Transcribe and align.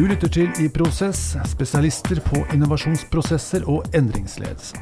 Du 0.00 0.06
lytter 0.08 0.30
til 0.32 0.54
I 0.56 0.64
Prosess, 0.72 1.34
spesialister 1.44 2.22
på 2.24 2.38
innovasjonsprosesser 2.54 3.66
og 3.68 3.84
endringsledelse. 3.92 4.78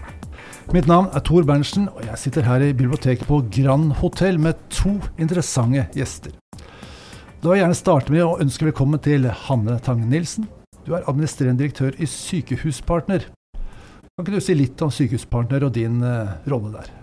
Mitt 0.71 0.87
navn 0.87 1.08
er 1.10 1.25
Tor 1.26 1.42
Berntsen, 1.42 1.89
og 1.91 2.05
jeg 2.07 2.21
sitter 2.23 2.46
her 2.46 2.62
i 2.62 2.68
biblioteket 2.71 3.26
på 3.26 3.41
Grand 3.57 3.96
Hotell 3.99 4.39
med 4.39 4.60
to 4.70 4.92
interessante 5.18 5.89
gjester. 5.99 6.36
Da 6.54 7.49
vil 7.49 7.57
jeg 7.57 7.65
gjerne 7.65 7.81
starte 7.81 8.14
med 8.14 8.29
å 8.29 8.39
ønske 8.39 8.68
velkommen 8.68 9.02
til 9.02 9.27
Hanne 9.49 9.81
Tangen 9.82 10.07
Nilsen. 10.14 10.46
Du 10.86 10.95
er 10.95 11.03
administrerende 11.11 11.64
direktør 11.64 11.98
i 11.98 12.07
Sykehuspartner. 12.07 13.27
Kan 13.59 14.23
ikke 14.23 14.39
du 14.39 14.46
si 14.46 14.55
litt 14.55 14.87
om 14.87 14.95
Sykehuspartner 14.95 15.66
og 15.66 15.75
din 15.75 15.98
uh, 15.98 16.39
rolle 16.46 16.77
der? 16.79 16.95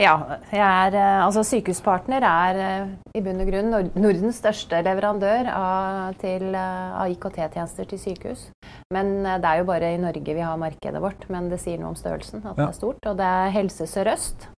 Ja, 0.00 0.14
er, 0.48 0.94
eh, 0.96 1.18
altså 1.20 1.42
Sykehuspartner 1.44 2.24
er 2.24 2.60
eh, 2.64 2.92
i 3.18 3.22
bunn 3.24 3.42
og 3.42 3.48
grunn 3.50 3.72
Nordens 3.92 4.38
største 4.40 4.80
leverandør 4.86 5.50
av, 5.52 6.14
til, 6.22 6.54
av 6.56 7.12
IKT-tjenester 7.12 7.90
til 7.90 8.00
sykehus. 8.00 8.46
Men 8.92 9.20
det 9.24 9.48
er 9.48 9.60
jo 9.60 9.68
bare 9.68 9.92
i 9.92 10.00
Norge 10.00 10.36
vi 10.36 10.44
har 10.44 10.60
markedet 10.60 11.02
vårt, 11.02 11.26
men 11.32 11.50
det 11.52 11.60
sier 11.60 11.80
noe 11.80 11.92
om 11.92 11.98
størrelsen. 11.98 12.40
at 12.44 12.54
ja. 12.54 12.62
det 12.62 12.68
er 12.70 12.78
stort. 12.78 13.04
Og 13.10 13.20
det 13.20 13.28
er 13.28 13.52
Helse 13.58 13.88
Sør-Øst 13.90 14.48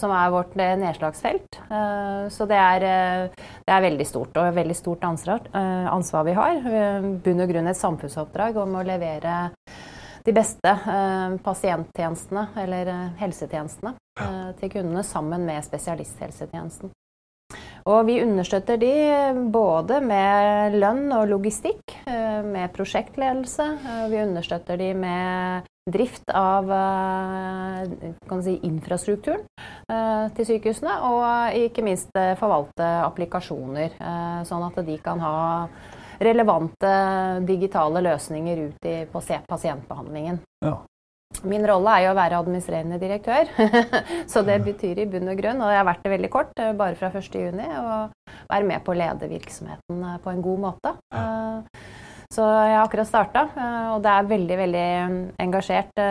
som 0.00 0.08
er 0.16 0.30
vårt 0.32 0.54
nedslagsfelt. 0.56 1.58
Så 2.32 2.46
det 2.48 2.56
er, 2.56 2.84
det 3.28 3.68
er, 3.74 3.82
veldig 3.84 4.06
stort, 4.08 4.38
og 4.40 4.54
veldig 4.56 4.76
stort 4.78 5.02
ansvar, 5.04 5.42
ansvar 5.52 6.24
vi 6.24 6.36
har. 6.38 6.62
I 6.64 7.10
bunn 7.20 7.44
og 7.44 7.52
grunn 7.52 7.68
et 7.68 7.76
samfunnsoppdrag 7.76 8.56
om 8.62 8.78
å 8.80 8.86
levere 8.88 9.34
de 10.28 10.34
beste 10.36 10.68
eh, 10.68 11.36
pasienttjenestene, 11.44 12.48
eller 12.60 12.92
eh, 12.92 13.04
helsetjenestene, 13.22 13.94
eh, 14.20 14.48
til 14.60 14.72
kundene 14.76 15.04
sammen 15.06 15.46
med 15.48 15.64
spesialisthelsetjenesten. 15.64 16.92
Og 17.88 18.02
vi 18.04 18.18
understøtter 18.20 18.76
de 18.76 18.92
både 19.48 20.02
med 20.04 20.74
lønn 20.76 21.06
og 21.16 21.30
logistikk, 21.30 21.94
med 22.44 22.68
prosjektledelse. 22.74 23.64
Vi 24.12 24.18
understøtter 24.20 24.76
de 24.76 24.90
med 24.98 25.68
drift 25.88 26.28
av 26.36 26.68
si, 28.44 28.58
infrastrukturen 28.68 29.46
til 30.36 30.48
sykehusene, 30.50 30.98
og 31.08 31.56
ikke 31.62 31.86
minst 31.86 32.12
forvalte 32.42 32.90
applikasjoner, 33.06 33.96
sånn 34.44 34.68
at 34.68 34.82
de 34.84 34.98
kan 35.00 35.24
ha 35.24 35.38
relevante 36.20 36.92
digitale 37.46 38.02
løsninger 38.04 38.62
ut 38.68 38.86
i 38.88 38.94
pasientbehandlingen. 39.12 40.40
Ja. 40.64 40.78
Min 41.44 41.66
rolle 41.68 41.92
er 41.92 42.06
jo 42.06 42.12
å 42.14 42.16
være 42.16 42.38
administrerende 42.40 42.98
direktør, 42.98 43.50
så 44.32 44.42
det 44.46 44.56
betyr 44.64 45.02
i 45.02 45.06
bunn 45.12 45.28
og 45.28 45.38
grunn, 45.38 45.60
og 45.60 45.70
jeg 45.70 45.78
har 45.78 45.86
vært 45.86 46.06
det 46.06 46.12
veldig 46.14 46.30
kort, 46.32 46.54
eh, 46.56 46.72
bare 46.76 46.96
fra 46.98 47.10
1.6, 47.12 47.60
å 47.78 47.98
være 48.48 48.68
med 48.70 48.82
på 48.84 48.94
å 48.94 48.98
lede 48.98 49.28
virksomheten 49.30 50.00
eh, 50.08 50.20
på 50.24 50.32
en 50.32 50.40
god 50.42 50.62
måte. 50.64 50.94
Ja. 51.12 51.26
så 52.32 52.46
jeg 52.48 52.72
har 52.74 52.86
akkurat 52.86 53.08
starta, 53.08 53.44
og 53.92 54.00
det 54.04 54.14
er 54.14 54.32
veldig 54.32 54.58
veldig 54.62 54.88
engasjert 55.44 56.02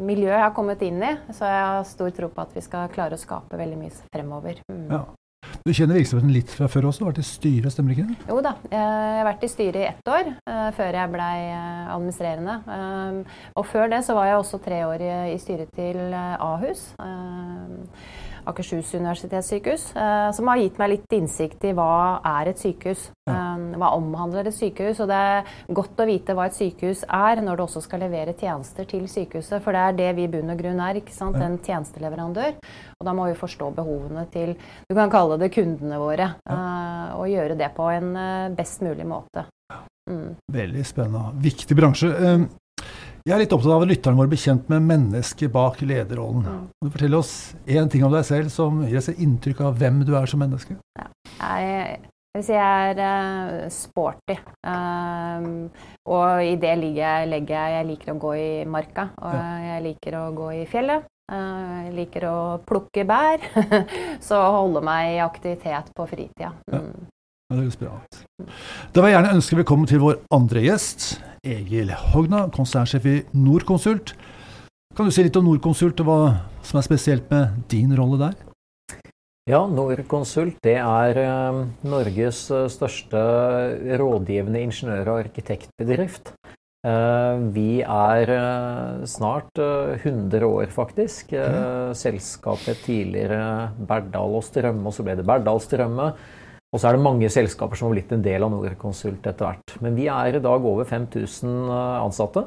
miljø 0.00 0.32
jeg 0.32 0.42
har 0.42 0.56
kommet 0.56 0.82
inn 0.84 1.00
i. 1.00 1.12
Så 1.32 1.48
jeg 1.48 1.62
har 1.62 1.86
stor 1.88 2.10
tro 2.16 2.28
på 2.32 2.42
at 2.42 2.52
vi 2.56 2.64
skal 2.64 2.90
klare 2.92 3.16
å 3.16 3.20
skape 3.20 3.56
veldig 3.56 3.78
mye 3.80 3.94
fremover. 4.12 4.60
Mm. 4.68 4.90
Ja. 4.92 5.00
Du 5.66 5.72
kjenner 5.74 5.96
virksomheten 5.98 6.30
litt 6.30 6.52
fra 6.54 6.68
før 6.70 6.84
også? 6.92 7.00
Du 7.02 7.04
har 7.08 7.10
vært 7.10 7.24
i 7.24 7.26
styret, 7.26 7.72
stemmer 7.74 7.96
ikke 7.96 8.04
det? 8.06 8.16
Jo 8.30 8.36
da, 8.44 8.52
jeg 8.70 8.82
har 9.18 9.24
vært 9.26 9.42
i 9.42 9.48
styret 9.50 9.78
i 9.80 9.88
ett 9.88 10.10
år 10.12 10.28
uh, 10.46 10.68
før 10.76 10.98
jeg 11.00 11.10
blei 11.10 11.40
uh, 11.48 11.88
administrerende. 11.96 12.54
Og 13.58 13.66
før 13.66 13.90
det 13.90 13.98
så 14.06 14.14
var 14.14 14.28
jeg 14.30 14.38
også 14.38 14.60
tre 14.62 14.78
år 14.86 15.02
i, 15.02 15.34
styret 15.42 15.74
til 15.74 16.14
Ahus. 16.14 16.84
Akershus 18.46 18.92
universitetssykehus, 18.94 19.84
eh, 19.96 20.30
som 20.32 20.48
har 20.48 20.60
gitt 20.60 20.78
meg 20.78 20.92
litt 20.92 21.14
innsikt 21.16 21.64
i 21.66 21.72
hva 21.74 22.20
er 22.24 22.52
et 22.52 22.60
sykehus. 22.62 23.08
Eh, 23.26 23.64
hva 23.80 23.90
omhandler 23.96 24.46
et 24.46 24.54
sykehus? 24.54 25.00
Og 25.02 25.10
det 25.10 25.18
er 25.18 25.50
godt 25.74 25.98
å 26.02 26.06
vite 26.06 26.36
hva 26.36 26.46
et 26.46 26.56
sykehus 26.56 27.02
er 27.04 27.42
når 27.42 27.58
du 27.58 27.64
også 27.66 27.82
skal 27.84 28.04
levere 28.04 28.36
tjenester 28.38 28.86
til 28.86 29.08
sykehuset. 29.10 29.58
For 29.64 29.74
det 29.74 29.82
er 29.82 29.98
det 29.98 30.10
vi 30.18 30.26
i 30.28 30.30
bunn 30.30 30.54
og 30.54 30.60
grunn 30.62 30.80
er. 30.80 31.00
ikke 31.00 31.16
sant? 31.16 31.36
En 31.42 31.58
tjenesteleverandør. 31.58 32.54
Og 33.00 33.08
da 33.08 33.16
må 33.16 33.26
vi 33.30 33.38
forstå 33.38 33.72
behovene 33.74 34.26
til 34.30 34.54
du 34.86 34.94
kan 34.94 35.10
kalle 35.10 35.40
det 35.42 35.50
kundene 35.54 35.98
våre. 35.98 36.30
Eh, 36.46 37.16
og 37.16 37.30
gjøre 37.32 37.58
det 37.58 37.72
på 37.74 37.90
en 37.90 38.14
best 38.54 38.86
mulig 38.86 39.06
måte. 39.08 39.48
Mm. 40.06 40.36
Veldig 40.54 40.86
spennende. 40.86 41.34
Viktig 41.42 41.74
bransje. 41.74 42.12
Jeg 43.26 43.34
er 43.34 43.40
litt 43.42 43.54
opptatt 43.56 43.72
av 43.74 43.82
at 43.82 43.88
lytterne 43.90 44.20
våre 44.20 44.30
blir 44.30 44.38
kjent 44.38 44.68
med 44.70 44.84
mennesket 44.86 45.50
bak 45.50 45.80
lederrollen. 45.82 46.44
Kan 46.46 46.68
Du 46.86 46.92
fortelle 46.94 47.18
oss 47.18 47.56
én 47.66 47.88
ting 47.90 48.04
om 48.06 48.12
deg 48.14 48.22
selv 48.22 48.52
som 48.54 48.84
gir 48.86 49.00
oss 49.00 49.08
et 49.10 49.18
inntrykk 49.24 49.64
av 49.66 49.80
hvem 49.80 50.04
du 50.06 50.12
er 50.14 50.30
som 50.30 50.38
menneske. 50.38 50.76
Ja. 50.94 51.08
Jeg, 51.40 51.96
jeg 52.06 52.38
vil 52.38 52.44
si 52.46 52.54
jeg 52.54 52.92
er 52.92 53.00
uh, 53.02 53.64
sporty. 53.74 54.38
Um, 54.62 55.50
og 56.06 56.44
i 56.46 56.54
det 56.62 56.76
legger 56.78 57.26
jeg, 57.26 57.74
jeg 57.74 57.90
liker 57.90 58.14
å 58.14 58.16
gå 58.28 58.32
i 58.38 58.48
marka, 58.76 59.08
og 59.18 59.36
jeg 59.72 59.84
liker 59.88 60.20
å 60.20 60.24
gå 60.38 60.52
i 60.60 60.64
fjellet. 60.70 61.10
Uh, 61.26 61.82
jeg 61.88 61.96
liker 61.98 62.30
å 62.30 62.38
plukke 62.62 63.08
bær. 63.10 63.42
Så 64.28 64.38
holde 64.38 64.86
meg 64.86 65.16
i 65.16 65.22
aktivitet 65.26 65.90
på 65.98 66.06
fritida. 66.14 66.54
Mm. 66.70 66.78
Ja. 66.94 67.10
Det 67.46 67.60
høres 67.60 67.76
bra 67.78 67.98
ut. 68.02 68.16
Da 68.94 69.02
vil 69.02 69.10
jeg 69.10 69.18
gjerne 69.18 69.34
ønske 69.36 69.58
velkommen 69.58 69.86
til 69.86 70.00
vår 70.02 70.16
andre 70.34 70.62
gjest, 70.64 71.16
Egil 71.46 71.92
Hogna, 72.10 72.46
konsernsjef 72.54 73.06
i 73.06 73.16
Norconsult. 73.38 74.14
Kan 74.96 75.06
du 75.06 75.14
si 75.14 75.22
litt 75.26 75.36
om 75.38 75.46
Norconsult 75.46 76.00
og 76.02 76.08
hva 76.08 76.20
som 76.66 76.80
er 76.80 76.86
spesielt 76.86 77.30
med 77.30 77.60
din 77.70 77.92
rolle 77.94 78.18
der? 78.20 78.36
Ja, 79.46 79.60
Norconsult 79.70 80.58
det 80.66 80.74
er 80.82 81.20
uh, 81.22 81.60
Norges 81.86 82.40
eh, 82.50 82.64
største 82.72 83.20
rådgivende 84.00 84.64
ingeniør- 84.66 85.12
og 85.12 85.20
arkitektbedrift. 85.20 86.32
Uh, 86.86 87.44
vi 87.54 87.82
er 87.82 88.32
snart 89.06 89.60
100 89.60 90.42
år, 90.46 90.66
faktisk. 90.74 91.36
Selskapet 91.98 92.82
tidligere 92.86 93.70
Berdal 93.86 94.34
og 94.40 94.44
Strømme, 94.46 94.90
og 94.90 94.96
så 94.96 95.06
ble 95.06 95.14
det 95.18 95.26
Berdal 95.28 95.62
Strømme. 95.62 96.10
Og 96.76 96.80
så 96.82 96.90
er 96.90 96.98
det 96.98 97.06
mange 97.06 97.28
selskaper 97.32 97.78
som 97.78 97.88
har 97.88 97.94
blitt 97.94 98.10
en 98.12 98.24
del 98.24 98.44
av 98.44 98.50
Norconsult 98.52 99.24
etter 99.24 99.46
hvert. 99.48 99.78
Men 99.80 99.94
vi 99.96 100.10
er 100.12 100.36
i 100.36 100.42
dag 100.44 100.66
over 100.68 100.84
5000 100.84 101.54
eh, 101.72 102.02
ansatte. 102.02 102.42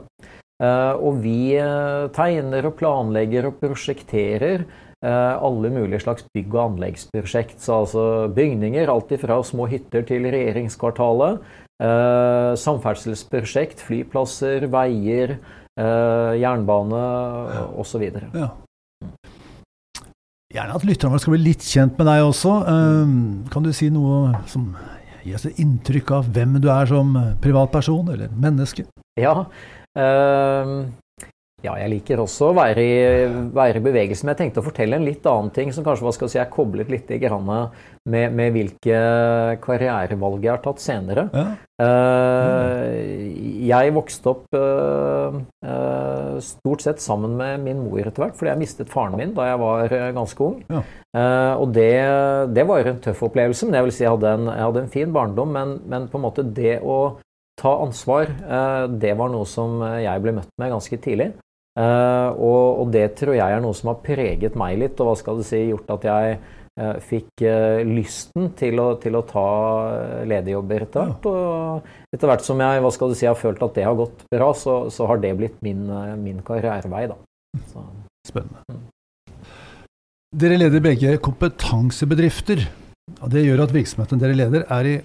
Eh, 0.62 0.94
og 1.01 1.17
vi 1.23 1.56
eh, 1.57 2.06
tegner 2.13 2.67
og 2.69 2.75
planlegger 2.78 3.50
og 3.50 3.57
prosjekterer 3.63 4.69
alle 5.00 5.69
mulige 5.72 6.01
slags 6.03 6.25
bygg- 6.35 6.57
og 6.57 6.73
anleggsprosjekt. 6.73 7.62
Så 7.63 7.78
altså 7.85 8.01
bygninger, 8.35 8.91
alt 8.91 9.13
fra 9.22 9.38
små 9.47 9.69
hytter 9.72 10.03
til 10.03 10.28
regjeringskvartalet. 10.28 11.40
Samferdselsprosjekt, 12.59 13.79
flyplasser, 13.88 14.67
veier, 14.67 15.38
jernbane 15.79 17.06
osv. 17.79 18.09
Ja. 18.35 18.50
Gjerne 20.49 20.73
at 20.73 20.81
lytterne 20.87 21.13
våre 21.13 21.21
skal 21.21 21.35
bli 21.35 21.43
litt 21.45 21.61
kjent 21.61 21.99
med 21.99 22.07
deg 22.09 22.23
også. 22.25 22.51
Um, 22.65 23.17
kan 23.53 23.61
du 23.61 23.69
si 23.69 23.91
noe 23.93 24.31
som 24.49 24.71
gir 25.21 25.35
oss 25.37 25.45
et 25.45 25.59
inntrykk 25.61 26.09
av 26.17 26.31
hvem 26.33 26.55
du 26.63 26.65
er 26.73 26.89
som 26.89 27.11
privatperson 27.43 28.09
eller 28.15 28.31
menneske? 28.33 28.87
Ja, 29.21 29.35
um, 29.93 30.73
ja, 31.66 31.74
jeg 31.81 31.92
liker 31.92 32.22
også 32.24 32.50
å 32.50 32.58
være 32.58 32.84
i, 32.84 32.97
være 33.56 33.81
i, 33.81 33.84
bevegelse. 33.84 34.25
Men 34.25 34.34
jeg 34.36 34.42
tenkte 34.44 34.64
å 34.64 34.68
fortelle 34.68 35.00
en 35.00 35.08
litt 35.08 35.25
annen 35.28 35.52
ting 35.56 35.74
som 35.75 35.86
kanskje 35.86 36.06
hva 36.08 36.14
skal 36.16 36.30
jeg 36.30 36.36
si, 36.36 36.42
er 36.44 36.53
koblet 36.53 36.92
litt 36.92 37.12
med, 38.09 38.34
med 38.36 38.53
hvilke 38.56 39.00
karrierevalg 39.64 40.46
jeg 40.46 40.53
har 40.53 40.62
tatt 40.64 40.84
senere. 40.84 41.28
Ja. 41.34 41.47
Uh, 41.80 42.92
jeg 43.64 43.94
vokste 43.96 44.34
opp 44.34 44.56
uh, 44.58 45.38
uh, 45.64 46.40
stort 46.44 46.84
sett 46.84 47.00
sammen 47.00 47.38
med 47.40 47.64
min 47.64 47.80
mor 47.86 48.02
etter 48.03 48.26
hvert, 48.26 48.36
fordi 48.36 48.52
jeg 48.52 48.59
mistet 48.59 48.91
faren 48.91 49.16
min 49.20 49.31
da 49.38 49.47
jeg 49.47 49.62
var 49.62 49.96
ganske 50.18 50.44
ung. 50.44 50.59
Ja. 50.68 50.84
og 51.59 51.72
det, 51.74 51.94
det, 52.53 52.66
var 52.68 52.88
en 52.88 53.02
tøff 53.03 53.24
opplevelse. 53.30 53.68
men 53.68 53.80
Jeg 53.80 53.88
vil 53.88 53.96
si 53.96 54.03
jeg 54.03 54.14
hadde 54.16 54.36
en, 54.36 54.52
jeg 54.52 54.68
hadde 54.68 54.84
en 54.84 54.94
fin 54.96 55.14
barndom, 55.16 55.56
men, 55.56 55.76
men, 55.90 56.08
på 56.12 56.20
en 56.20 56.26
måte 56.28 56.46
det 56.46 56.79
å 56.84 57.20
ta 57.59 57.73
ansvar, 57.84 58.29
det 58.88 59.12
var 59.20 59.32
noe 59.34 59.47
som 59.50 59.82
jeg 60.00 60.23
ble 60.23 60.38
møtt 60.38 60.52
med 60.62 60.72
ganske 60.72 61.00
tidlig. 61.03 61.34
Uh, 61.77 62.33
og, 62.33 62.63
og, 62.81 62.87
det 62.91 63.05
tror 63.19 63.37
jeg 63.37 63.55
er 63.55 63.61
noe 63.63 63.77
som 63.77 63.91
har 63.93 63.99
preget 64.03 64.57
meg 64.59 64.79
litt, 64.81 64.99
og 64.99 65.11
hva 65.11 65.19
skal 65.19 65.39
du 65.39 65.45
si, 65.47 65.61
gjort 65.69 65.91
at 65.95 66.07
jeg 66.09 66.39
uh, 66.81 66.97
fikk 67.05 67.43
uh, 67.45 67.79
lysten 67.87 68.49
til 68.59 68.81
å, 68.81 68.87
til 68.99 69.16
å 69.16 69.23
ta 69.29 69.47
lederjobber 70.27 70.87
etter 70.87 71.05
hvert. 71.05 71.29
Og 71.29 72.16
etter 72.16 72.31
hvert 72.31 72.45
som 72.45 72.66
jeg 72.66 72.83
hva 72.83 72.93
skal 72.95 73.13
du 73.13 73.19
si, 73.19 73.29
har 73.29 73.39
følt 73.39 73.63
at 73.63 73.77
det 73.77 73.85
har 73.87 73.99
gått 73.99 74.25
bra, 74.33 74.49
så, 74.57 74.81
så 74.93 75.07
har 75.11 75.21
det 75.23 75.35
blitt 75.39 75.59
min, 75.66 75.85
min 76.23 76.41
karrierevei. 76.45 77.05
Da. 77.13 77.19
Så. 77.69 77.85
Spennende. 78.27 78.66
Mm. 78.67 78.87
Dere 80.39 80.59
leder 80.59 80.83
begge 80.83 81.16
kompetansebedrifter. 81.25 82.59
og 83.17 83.31
Det 83.33 83.41
gjør 83.45 83.63
at 83.63 83.71
virksomheten 83.73 84.19
dere 84.21 84.35
leder, 84.37 84.66
er 84.69 84.85
i 84.85 84.97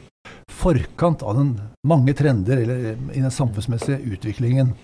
forkant 0.53 1.23
av 1.25 1.39
den 1.39 1.55
mange 1.87 2.13
trender 2.17 2.61
eller 2.61 2.91
i 3.13 3.23
den 3.23 3.33
samfunnsmessige 3.33 4.03
utviklingen. 4.17 4.75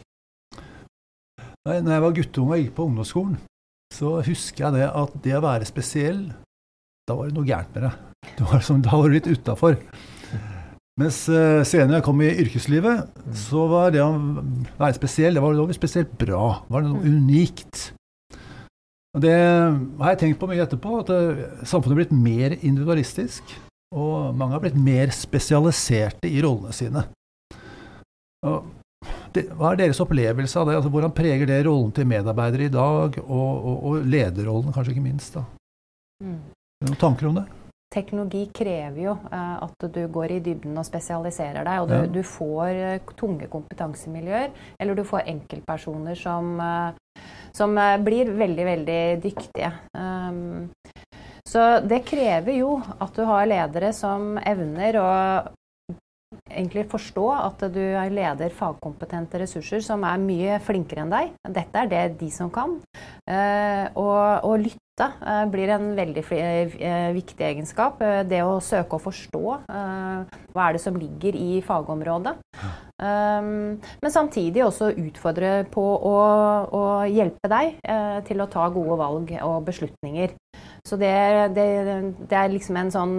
Når 1.68 1.92
jeg 1.92 2.02
var 2.02 2.14
guttunge 2.16 2.56
og 2.56 2.62
gikk 2.62 2.76
på 2.76 2.86
ungdomsskolen, 2.88 3.34
så 3.92 4.14
husker 4.24 4.64
jeg 4.64 4.78
det 4.78 4.86
at 4.86 5.18
det 5.24 5.34
å 5.36 5.42
være 5.44 5.66
spesiell, 5.68 6.22
da 7.08 7.16
var 7.18 7.28
det 7.28 7.36
noe 7.36 7.48
gærent 7.48 7.74
med 7.76 7.88
deg. 7.88 8.06
Da 8.40 8.96
var 8.96 9.08
du 9.08 9.14
litt 9.16 9.28
utafor. 9.28 9.76
Mens 11.00 11.22
uh, 11.32 11.62
senere 11.64 11.98
jeg 11.98 12.04
kom 12.04 12.20
i 12.24 12.32
yrkeslivet, 12.42 13.14
så 13.46 13.64
var 13.70 13.92
det 13.94 14.02
å 14.04 14.10
være 14.80 14.96
spesiell 14.98 15.36
det 15.36 15.42
var 15.44 15.56
noe 15.56 15.76
spesielt 15.76 16.12
bra. 16.20 16.60
Det 16.66 16.74
var 16.74 16.84
noe 16.84 17.00
mm. 17.00 17.16
unikt. 17.16 17.86
Og 19.16 19.24
Det 19.24 19.36
har 19.36 20.12
jeg 20.12 20.20
tenkt 20.20 20.40
på 20.40 20.48
mye 20.50 20.64
etterpå, 20.64 21.00
at 21.00 21.12
uh, 21.12 21.44
samfunnet 21.64 21.96
er 21.96 22.00
blitt 22.02 22.16
mer 22.16 22.56
individualistisk. 22.58 23.54
Og 23.96 24.36
mange 24.38 24.54
har 24.54 24.62
blitt 24.62 24.78
mer 24.78 25.10
spesialiserte 25.14 26.28
i 26.30 26.42
rollene 26.44 26.76
sine. 26.76 27.06
Og 28.46 28.68
det, 29.34 29.46
hva 29.56 29.72
er 29.72 29.80
deres 29.84 30.00
opplevelse 30.02 30.58
av 30.60 30.68
det? 30.68 30.76
Altså, 30.78 30.90
hvordan 30.92 31.14
preger 31.14 31.48
det 31.48 31.62
rollen 31.66 31.92
til 31.94 32.08
medarbeidere 32.10 32.68
i 32.68 32.74
dag, 32.74 33.16
og, 33.26 33.48
og, 33.54 33.76
og 33.90 34.10
lederrollen 34.10 34.74
kanskje 34.74 34.96
ikke 34.96 35.06
minst? 35.06 35.38
da? 35.38 35.44
Mm. 36.24 36.38
Noen 36.86 37.00
tanker 37.00 37.30
om 37.30 37.40
det? 37.40 37.46
Teknologi 37.90 38.44
krever 38.54 39.00
jo 39.02 39.16
uh, 39.32 39.56
at 39.66 39.86
du 39.90 40.04
går 40.14 40.36
i 40.36 40.42
dybden 40.44 40.78
og 40.78 40.86
spesialiserer 40.86 41.66
deg. 41.66 41.82
Og 41.82 41.90
du, 41.90 41.96
ja. 41.98 42.10
du 42.14 42.20
får 42.22 42.78
uh, 42.78 43.14
tunge 43.18 43.48
kompetansemiljøer, 43.50 44.52
eller 44.78 44.98
du 44.98 45.02
får 45.06 45.26
enkeltpersoner 45.32 46.18
som, 46.18 46.52
uh, 46.62 47.24
som 47.56 47.74
blir 48.06 48.30
veldig, 48.38 48.66
veldig 48.68 49.02
dyktige. 49.24 49.72
Um, 49.98 50.70
så 51.50 51.80
det 51.82 52.04
krever 52.06 52.60
jo 52.60 52.76
at 52.78 53.16
du 53.16 53.24
har 53.26 53.48
ledere 53.50 53.90
som 53.96 54.36
evner 54.38 55.00
å 55.00 55.08
egentlig 56.50 56.86
forstå 56.90 57.26
at 57.36 57.64
du 57.72 57.82
leder 58.14 58.54
fagkompetente 58.54 59.40
ressurser 59.42 59.82
som 59.84 60.04
er 60.06 60.20
mye 60.22 60.58
flinkere 60.64 61.04
enn 61.04 61.12
deg. 61.12 61.32
Dette 61.48 61.82
er 61.82 61.90
det 61.90 62.04
de 62.20 62.30
som 62.34 62.50
kan. 62.52 62.78
Uh, 63.28 63.86
og, 63.94 64.46
og, 64.48 64.54
lytte 64.64 65.06
uh, 65.22 65.46
blir 65.50 65.72
en 65.74 65.92
veldig 65.96 66.24
uh, 66.26 67.10
viktig 67.16 67.46
egenskap. 67.46 68.02
det 68.28 68.42
å 68.44 68.60
søke 68.64 68.96
å 68.96 69.02
forstå 69.02 69.42
hva 69.70 70.66
er 70.66 70.76
det 70.76 70.82
som 70.82 70.96
ligger 70.98 71.36
i 71.36 71.60
fagområdet. 71.64 72.34
Men 73.00 74.12
samtidig 74.12 74.60
også 74.64 74.90
utfordre 74.92 75.64
på 75.72 75.80
å, 75.80 76.16
å 76.76 76.82
hjelpe 77.08 77.48
deg 77.48 77.78
til 78.28 78.42
å 78.42 78.48
ta 78.52 78.66
gode 78.68 78.98
valg 79.00 79.32
og 79.40 79.62
beslutninger. 79.64 80.34
Så 80.84 80.98
det, 81.00 81.14
det, 81.56 81.68
det 82.28 82.36
er 82.36 82.52
liksom 82.52 82.76
en 82.76 82.92
sånn 82.92 83.16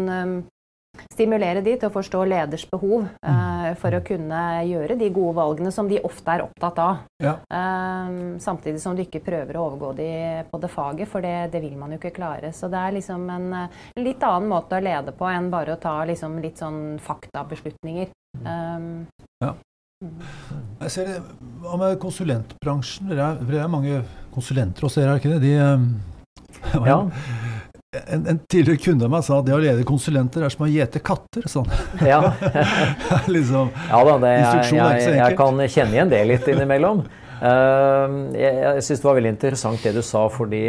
stimulere 1.12 1.62
de 1.64 1.76
til 1.78 1.88
å 1.88 1.94
forstå 1.94 2.24
leders 2.28 2.66
behov 2.70 3.06
uh, 3.06 3.72
for 3.80 3.96
å 3.96 4.02
kunne 4.06 4.42
gjøre 4.68 4.98
de 5.00 5.10
gode 5.14 5.36
valgene 5.38 5.72
som 5.74 5.90
de 5.90 6.02
ofte 6.04 6.36
er 6.36 6.44
opptatt 6.46 6.82
av. 6.84 7.02
Ja. 7.24 7.36
Uh, 7.48 8.38
samtidig 8.44 8.82
som 8.84 8.98
du 8.98 9.04
ikke 9.06 9.24
prøver 9.24 9.58
å 9.58 9.68
overgå 9.70 9.94
de 10.00 10.12
på 10.52 10.62
det 10.62 10.72
faget, 10.74 11.12
for 11.12 11.24
det, 11.26 11.52
det 11.54 11.64
vil 11.64 11.78
man 11.80 11.94
jo 11.94 12.02
ikke 12.02 12.16
klare. 12.20 12.52
Så 12.56 12.70
det 12.72 12.82
er 12.82 12.98
liksom 13.00 13.28
en, 13.32 13.50
en 13.64 14.06
litt 14.06 14.24
annen 14.28 14.52
måte 14.52 14.78
å 14.78 14.84
lede 14.84 15.16
på 15.16 15.30
enn 15.32 15.52
bare 15.54 15.78
å 15.78 15.82
ta 15.82 16.00
liksom 16.08 16.40
litt 16.44 16.62
sånn 16.62 16.98
faktabeslutninger. 17.04 18.12
Um, 18.46 19.06
ja. 19.44 19.56
Jeg 20.82 20.90
ser 20.90 21.10
det 21.12 21.18
Hva 21.62 21.76
med 21.78 22.00
konsulentbransjen? 22.02 23.12
Dere 23.12 23.26
er, 23.28 23.42
dere 23.46 23.66
er 23.68 23.70
mange 23.70 24.00
konsulenter 24.34 24.88
hos 24.88 24.96
dere, 24.98 25.14
er 25.14 25.22
ikke 25.22 25.36
det? 25.36 25.42
De, 25.46 25.52
ja 26.90 27.04
en, 27.92 28.28
en, 28.28 28.40
tidligere 28.48 28.80
kunde 28.80 29.04
av 29.08 29.12
meg 29.12 29.24
sa 29.28 29.38
at 29.42 29.48
det 29.50 29.56
å 29.56 29.60
lede 29.60 29.84
konsulenter 29.88 30.46
er 30.46 30.54
som 30.54 30.64
å 30.64 30.70
gjete 30.72 31.02
katter. 31.04 31.44
Sånn. 31.52 31.68
Ja. 32.08 32.22
liksom, 33.36 33.72
ja 33.90 34.00
da, 34.08 34.14
det, 34.24 34.32
jeg, 34.38 34.78
jeg, 34.78 35.18
jeg, 35.18 35.38
kan 35.40 35.60
kjenne 35.66 35.98
igjen 35.98 36.14
det 36.14 36.22
litt 36.30 36.48
innimellom. 36.54 37.04
Uh, 37.42 38.32
jeg 38.38 38.54
jeg 38.62 38.84
syns 38.86 39.02
det 39.02 39.10
var 39.10 39.18
veldig 39.18 39.34
interessant 39.34 39.84
det 39.84 39.96
du 39.98 40.04
sa, 40.06 40.28
fordi 40.32 40.64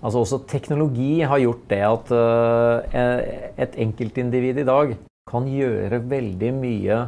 altså 0.00 0.22
også 0.22 0.42
teknologi 0.50 1.24
har 1.26 1.42
gjort 1.42 1.64
det 1.72 1.80
at 1.88 2.12
uh, 2.14 3.00
et 3.66 3.78
enkeltindivid 3.86 4.60
i 4.62 4.68
dag 4.68 4.94
kan 5.30 5.48
gjøre 5.50 6.02
veldig 6.10 6.52
mye 6.54 7.00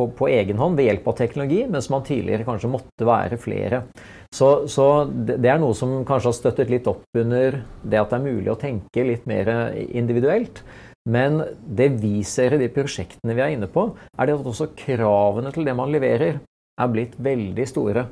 på, 0.00 0.08
på, 0.16 0.28
egen 0.32 0.58
hånd 0.60 0.80
ved 0.80 0.88
hjelp 0.88 1.08
av 1.12 1.16
teknologi, 1.20 1.62
mens 1.68 1.90
man 1.92 2.04
tidligere 2.06 2.48
kanskje 2.48 2.72
måtte 2.72 3.08
være 3.08 3.38
flere. 3.40 3.84
Så, 4.32 4.68
så, 4.70 4.86
det 5.06 5.38
er 5.44 5.60
noe 5.60 5.76
som 5.76 6.00
kanskje 6.08 6.32
har 6.32 6.38
støttet 6.38 6.72
litt 6.72 6.88
opp 6.88 7.04
under 7.18 7.60
det 7.82 8.00
at 8.00 8.12
det 8.12 8.20
er 8.20 8.28
mulig 8.28 8.52
å 8.52 8.60
tenke 8.60 9.04
litt 9.04 9.26
mer 9.28 9.50
individuelt. 9.88 10.62
Men 11.08 11.40
det 11.64 11.88
vi 12.00 12.20
ser 12.28 12.54
i 12.54 12.60
de 12.60 12.68
prosjektene 12.72 13.34
vi 13.36 13.44
er 13.44 13.54
inne 13.54 13.68
på, 13.72 13.86
er 14.18 14.28
det 14.28 14.36
at 14.36 14.48
også 14.50 14.72
kravene 14.78 15.52
til 15.54 15.68
det 15.68 15.76
man 15.76 15.92
leverer, 15.92 16.40
er 16.80 16.92
blitt 16.92 17.16
veldig 17.20 17.66
store. 17.68 18.06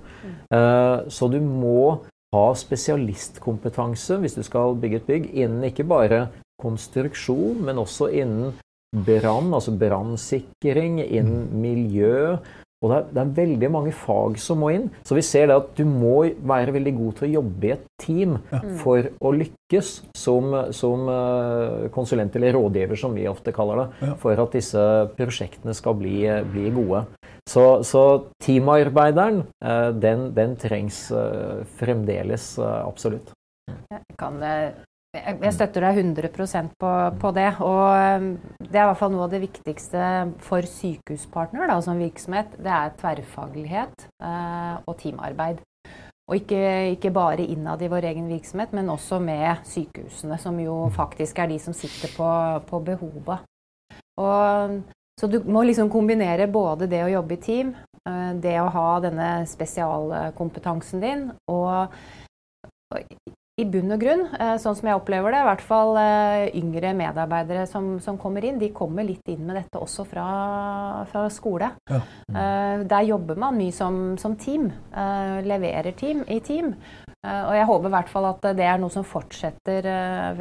Uh, 0.52 1.08
så 1.12 1.28
du 1.32 1.38
må 1.40 2.04
ha 2.34 2.46
spesialistkompetanse 2.56 4.18
hvis 4.20 4.36
du 4.36 4.42
skal 4.44 4.76
bygge 4.80 5.00
et 5.00 5.08
bygg, 5.08 5.28
innen 5.32 5.68
ikke 5.70 5.86
bare 5.88 6.26
konstruksjon, 6.60 7.62
men 7.64 7.80
også 7.80 8.10
innen 8.12 8.56
brann, 8.92 9.52
altså 9.54 9.74
brannsikring, 9.78 11.02
innen 11.04 11.48
miljø. 11.60 12.38
Og 12.78 12.92
det 12.92 12.96
er, 12.96 13.06
det 13.10 13.22
er, 13.22 13.30
veldig 13.34 13.68
mange 13.74 13.92
fag 13.96 14.36
som 14.38 14.60
må 14.62 14.70
inn. 14.70 14.84
Så 15.06 15.16
vi 15.18 15.24
ser 15.26 15.48
det 15.50 15.56
at 15.58 15.70
du 15.74 15.82
må 15.88 16.20
være 16.46 16.76
veldig 16.76 16.92
god 16.94 17.16
til 17.18 17.26
å 17.26 17.30
jobbe 17.40 17.66
i 17.66 17.72
et 17.74 17.88
team 17.98 18.36
ja. 18.52 18.60
for 18.78 19.08
å 19.18 19.32
lykkes 19.34 19.90
som, 20.14 20.54
som, 20.76 21.08
eh, 21.10 21.88
konsulent 21.94 22.38
eller 22.38 22.54
rådgiver, 22.54 23.00
som 23.00 23.16
vi 23.18 23.26
ofte 23.30 23.54
kaller 23.56 23.82
det, 23.82 23.88
ja. 24.06 24.14
for 24.22 24.44
at 24.44 24.54
disse 24.54 24.84
prosjektene 25.18 25.74
skal 25.74 25.98
bli, 25.98 26.20
bli 26.52 26.70
gode. 26.76 27.02
Så, 27.50 27.64
så 27.88 28.04
teamarbeideren, 28.46 29.42
eh, 29.58 29.88
den, 29.98 30.28
den 30.38 30.54
trengs 30.62 31.08
eh, 31.10 31.64
fremdeles 31.80 32.52
absolutt. 32.62 33.34
Jeg 33.90 34.18
kan 34.20 34.38
jeg 35.26 35.54
støtter 35.54 35.84
deg 35.86 36.00
100% 36.02 36.74
på, 36.80 36.90
på, 37.20 37.30
det. 37.36 37.48
Og 37.64 38.20
um, 38.22 38.28
det 38.60 38.74
er 38.74 38.84
i 38.84 38.88
hvert 38.90 39.00
fall 39.00 39.12
noe 39.14 39.26
av 39.26 39.32
det 39.32 39.42
viktigste 39.42 40.02
for 40.44 40.66
Sykehuspartner 40.68 41.70
da, 41.70 41.78
som 41.84 42.00
virksomhet. 42.00 42.56
Det 42.58 42.74
er 42.74 42.94
tverrfaglighet 43.00 44.06
eh, 44.22 44.74
og 44.84 44.96
teamarbeid. 45.00 45.62
Og 46.28 46.36
ikke, 46.36 46.60
ikke, 46.92 47.12
bare 47.14 47.46
innad 47.46 47.80
i 47.80 47.88
vår 47.88 48.10
egen 48.10 48.26
virksomhet, 48.28 48.74
men 48.76 48.90
også 48.92 49.16
med 49.22 49.62
sykehusene, 49.64 50.36
som 50.42 50.58
jo 50.60 50.74
faktisk 50.92 51.38
er 51.40 51.48
de 51.48 51.56
som 51.62 51.76
sitter 51.76 52.12
på, 52.12 52.28
på 52.68 52.82
behovet. 52.84 53.46
Og, 54.20 54.76
så 55.16 55.30
du 55.30 55.38
må 55.48 55.62
liksom 55.64 55.88
kombinere 55.90 56.50
både 56.52 56.90
det 56.90 57.00
å 57.06 57.12
jobbe 57.14 57.38
i 57.38 57.42
team, 57.46 57.72
eh, 58.04 58.32
det 58.44 58.58
å 58.60 58.68
ha 58.74 58.88
denne 59.06 59.30
spesialkompetansen 59.48 61.04
din, 61.04 61.28
og 61.48 61.96
i 63.58 63.64
bunn 63.66 63.90
og 63.90 63.98
grunn, 64.02 64.20
eh, 64.38 64.54
sånn 64.62 64.76
som 64.78 64.86
jeg 64.86 64.98
opplever 65.00 65.34
det, 65.34 65.40
i 65.42 65.46
hvert 65.48 65.64
fall 65.66 65.96
eh, 65.98 66.44
yngre 66.60 66.92
medarbeidere 66.94 67.64
som, 67.66 67.96
som 68.02 68.18
kommer 68.20 68.44
inn, 68.46 68.60
de 68.60 68.70
kommer 68.74 69.06
litt 69.06 69.26
inn 69.32 69.42
med 69.48 69.58
dette 69.58 69.80
også 69.82 70.06
fra, 70.06 70.26
fra 71.10 71.24
skole. 71.32 71.72
Ja. 71.90 72.00
Mm. 72.28 72.84
Der 72.88 73.04
jobber 73.08 73.38
man 73.40 73.56
mye 73.58 73.74
som, 73.74 74.16
som, 74.20 74.36
team. 74.38 74.68
Leverer 75.48 75.94
team 75.96 76.20
i 76.30 76.38
team. 76.44 76.74
Og 77.24 77.54
jeg 77.56 77.66
håper 77.66 77.88
i 77.88 77.94
hvert 77.96 78.10
fall 78.12 78.28
at 78.28 78.44
det 78.58 78.66
er 78.68 78.78
noe 78.80 78.92
som 78.92 79.06
fortsetter 79.06 79.88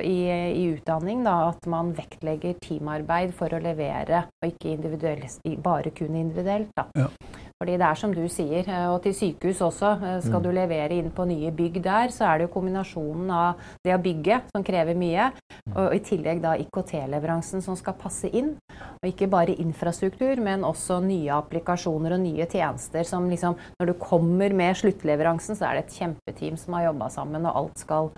i, 0.04 0.18
i 0.30 0.66
utdanning. 0.76 1.24
Da, 1.26 1.38
at 1.54 1.66
man 1.72 1.94
vektlegger 1.98 2.60
teamarbeid 2.62 3.34
for 3.38 3.56
å 3.56 3.62
levere, 3.64 4.26
og 4.44 4.52
ikke 4.52 5.58
bare 5.64 5.96
kun 5.96 6.20
individuelt. 6.20 6.70
Da. 6.78 6.90
Ja. 7.00 7.10
Fordi 7.58 7.74
det 7.82 7.86
er 7.88 7.98
som 7.98 8.12
du 8.14 8.22
sier, 8.30 8.68
eh, 8.70 8.86
og 8.92 9.00
til 9.02 9.16
sykehus 9.18 9.64
også. 9.66 9.96
Eh, 9.98 10.18
skal 10.22 10.38
mm. 10.38 10.46
du 10.46 10.50
levere 10.54 10.98
inn 11.00 11.10
på 11.14 11.26
nye 11.26 11.50
bygg 11.56 11.80
der, 11.82 12.14
så 12.14 12.28
er 12.28 12.38
det 12.38 12.48
jo 12.48 12.54
kombinasjonen 12.54 13.32
av 13.34 13.64
det 13.86 13.96
å 13.96 14.02
bygge, 14.04 14.44
som 14.54 14.66
krever 14.66 14.98
mye, 15.00 15.32
mm. 15.34 15.74
og 15.74 15.96
i 15.96 16.04
tillegg 16.06 16.44
da 16.44 16.54
IKT-leveransen 16.62 17.66
som 17.66 17.78
skal 17.80 17.98
passe 17.98 18.30
inn. 18.30 18.54
Og 19.02 19.10
ikke 19.10 19.30
bare 19.32 19.58
infrastruktur, 19.58 20.38
men 20.44 20.68
også 20.68 21.00
nye 21.02 21.34
applikasjoner 21.34 22.14
og 22.14 22.24
nye 22.28 22.46
tjenester 22.46 23.08
som 23.08 23.26
liksom 23.30 23.58
Når 23.80 23.90
du 23.90 23.94
kommer 24.00 24.54
med 24.54 24.78
sluttleveransen, 24.78 25.58
så 25.58 25.66
er 25.68 25.78
det 25.78 25.88
et 25.88 25.98
kjempeteam 25.98 26.58
som 26.62 26.76
har 26.78 26.92
jobba 26.92 27.10
sammen, 27.10 27.46
og 27.50 27.58
alt 27.58 27.82
skal 27.82 28.12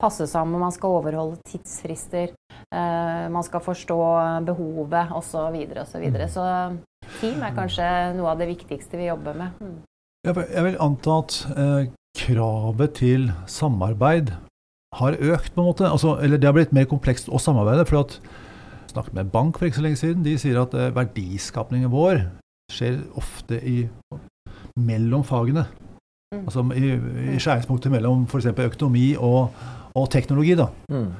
passe 0.00 0.26
sammen. 0.28 0.60
Man 0.60 0.74
skal 0.74 0.98
overholde 0.98 1.40
tidsfrister, 1.48 2.34
eh, 2.68 3.28
man 3.32 3.46
skal 3.46 3.64
forstå 3.64 4.00
behovet 4.44 5.14
osv. 5.16 5.30
Så, 5.30 5.44
videre, 5.56 5.86
og 5.86 5.88
så, 5.88 6.02
videre. 6.02 6.28
Mm. 6.28 6.34
så 6.36 6.44
Team 7.20 7.42
er 7.44 7.54
kanskje 7.56 7.88
noe 8.18 8.32
av 8.32 8.40
det 8.40 8.48
viktigste 8.50 8.98
vi 9.00 9.08
jobber 9.08 9.36
med. 9.38 9.60
Mm. 9.60 9.76
Jeg 10.24 10.64
vil 10.64 10.80
anta 10.80 11.18
at 11.20 11.36
eh, 11.52 11.92
kravet 12.16 12.94
til 12.96 13.28
samarbeid 13.50 14.32
har 14.94 15.18
økt, 15.18 15.52
på 15.54 15.60
en 15.60 15.68
måte. 15.68 15.90
Altså, 15.90 16.16
eller 16.22 16.40
det 16.40 16.48
har 16.48 16.56
blitt 16.56 16.74
mer 16.76 16.88
komplekst 16.88 17.28
å 17.28 17.40
samarbeide. 17.42 17.86
for 17.86 18.04
at 18.04 18.18
jeg 18.20 18.94
snakket 18.94 19.14
med 19.14 19.24
en 19.24 19.30
bank 19.30 19.58
for 19.58 19.66
ikke 19.66 19.80
så 19.80 19.86
lenge 19.86 20.00
siden. 20.00 20.24
De 20.24 20.36
sier 20.38 20.60
at 20.60 20.74
eh, 20.74 20.94
verdiskapningen 20.94 21.90
vår 21.90 22.24
skjer 22.72 23.00
ofte 23.20 23.58
i, 23.60 23.88
mellom 24.80 25.24
fagene. 25.24 25.66
Mm. 26.34 26.46
Altså 26.46 26.64
i, 26.74 26.94
i 27.34 27.38
skjæringspunktet 27.38 27.92
mellom 27.92 28.24
f.eks. 28.24 28.46
økonomi 28.54 29.14
og, 29.18 29.54
og 29.94 30.10
teknologi. 30.10 30.54
da. 30.58 30.70
Mm. 30.88 31.10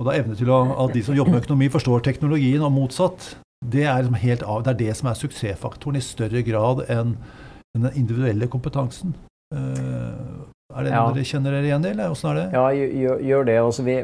Og 0.00 0.08
da 0.08 0.18
evne 0.18 0.36
til 0.36 0.50
å, 0.50 0.60
at 0.82 0.94
de 0.96 1.02
som 1.06 1.16
jobber 1.16 1.36
med 1.36 1.44
økonomi, 1.44 1.70
forstår 1.70 2.02
teknologien, 2.02 2.62
og 2.62 2.72
motsatt. 2.74 3.36
Det 3.62 3.84
er, 3.86 4.02
liksom 4.02 4.18
helt 4.22 4.42
av, 4.42 4.64
det 4.66 4.72
er 4.72 4.80
det 4.80 4.96
som 4.98 5.10
er 5.10 5.18
suksessfaktoren 5.18 6.00
i 6.00 6.04
større 6.04 6.42
grad 6.46 6.82
enn 6.90 7.14
den 7.76 7.92
individuelle 7.94 8.48
kompetansen. 8.52 9.14
Uh, 9.54 10.42
er 10.72 10.86
det 10.86 10.92
noe 10.94 11.12
dere 11.14 11.28
kjenner 11.28 11.54
dere 11.54 11.68
igjen 11.68 11.86
i, 11.86 11.92
eller 11.92 12.12
åssen 12.12 12.32
er 12.32 12.40
det? 12.40 12.44
Ja, 12.56 12.64
gjør, 12.72 13.22
gjør 13.28 13.48
det. 13.48 13.56
Altså, 13.60 13.84
vi, 13.86 13.96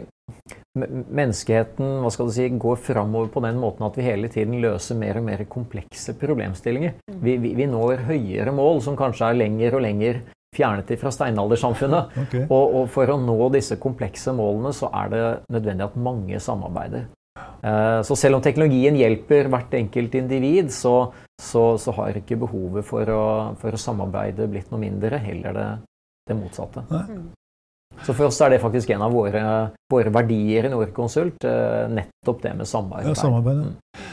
menneskeheten 0.78 2.00
hva 2.04 2.10
skal 2.12 2.28
du 2.28 2.34
si, 2.36 2.48
går 2.60 2.80
framover 2.84 3.30
på 3.32 3.42
den 3.44 3.60
måten 3.60 3.86
at 3.88 3.96
vi 3.98 4.06
hele 4.06 4.30
tiden 4.32 4.58
løser 4.62 4.98
mer 5.00 5.20
og 5.20 5.26
mer 5.28 5.44
komplekse 5.50 6.14
problemstillinger. 6.20 6.98
Mm. 7.08 7.20
Vi, 7.24 7.36
vi, 7.44 7.54
vi 7.58 7.68
når 7.70 8.04
høyere 8.08 8.54
mål 8.54 8.82
som 8.84 8.98
kanskje 8.98 9.32
er 9.32 9.40
lenger 9.40 9.78
og 9.78 9.84
lenger 9.86 10.20
fjernet 10.56 10.92
fra 11.00 11.12
steinaldersamfunnet. 11.14 12.12
Okay. 12.28 12.44
Og, 12.50 12.74
og, 12.74 12.88
for 12.92 13.08
å 13.08 13.16
nå 13.20 13.36
disse 13.54 13.78
komplekse 13.80 14.34
målene 14.36 14.72
så 14.76 14.90
er 14.96 15.12
det 15.12 15.22
nødvendig 15.54 15.86
at 15.86 15.96
mange 16.02 16.40
samarbeider. 16.42 17.06
Eh, 17.62 18.00
så 18.06 18.16
selv 18.16 18.38
om 18.38 18.44
teknologien 18.44 18.96
hjelper 18.98 19.50
hvert 19.52 19.74
enkelt 19.78 20.14
individ, 20.20 20.70
så, 20.74 20.94
så, 21.40 21.64
så 21.80 21.94
har 21.98 22.20
ikke 22.20 22.38
behovet 22.44 22.86
for 22.86 23.10
å, 23.10 23.24
for 23.60 23.74
å, 23.74 23.80
samarbeide 23.80 24.48
blitt 24.50 24.70
noe 24.72 24.82
mindre. 24.82 25.20
Heller 25.22 25.56
det, 25.56 25.68
det 26.30 26.38
motsatte. 26.38 26.86
Nei. 26.92 27.20
Så 28.06 28.14
for 28.14 28.28
oss 28.28 28.38
er 28.44 28.52
det 28.54 28.60
faktisk 28.62 28.92
en 28.94 29.02
av 29.08 29.14
våre, 29.14 29.42
våre 29.90 30.12
verdier 30.14 30.68
i 30.68 30.72
Norconsult. 30.72 31.42
Eh, 31.44 31.88
nettopp 31.98 32.44
det 32.44 32.54
med 32.60 32.70
samarbeid. 32.70 33.10
Ja, 33.10 33.18
samarbeid. 33.18 33.66
Mm. 33.66 34.06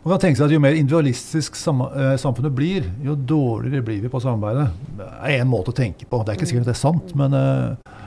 Man 0.00 0.14
kan 0.14 0.20
tenke 0.22 0.40
seg 0.40 0.46
at 0.46 0.54
Jo 0.54 0.62
mer 0.64 0.76
individualistisk 0.78 1.58
eh, 1.60 2.14
samfunnet 2.20 2.54
blir, 2.56 2.86
jo 3.04 3.14
dårligere 3.14 3.84
blir 3.84 3.98
vi 4.00 4.12
på 4.12 4.22
samarbeidet. 4.24 4.70
Det 4.96 5.08
er 5.20 5.42
én 5.42 5.50
måte 5.50 5.74
å 5.74 5.76
tenke 5.76 6.08
på. 6.08 6.22
Det 6.24 6.32
er 6.32 6.40
ikke 6.40 6.48
sikkert 6.48 6.64
at 6.64 6.72
det 6.72 6.78
er 6.78 6.80
sant, 6.80 7.12
men 7.20 7.36
uh, 7.36 7.98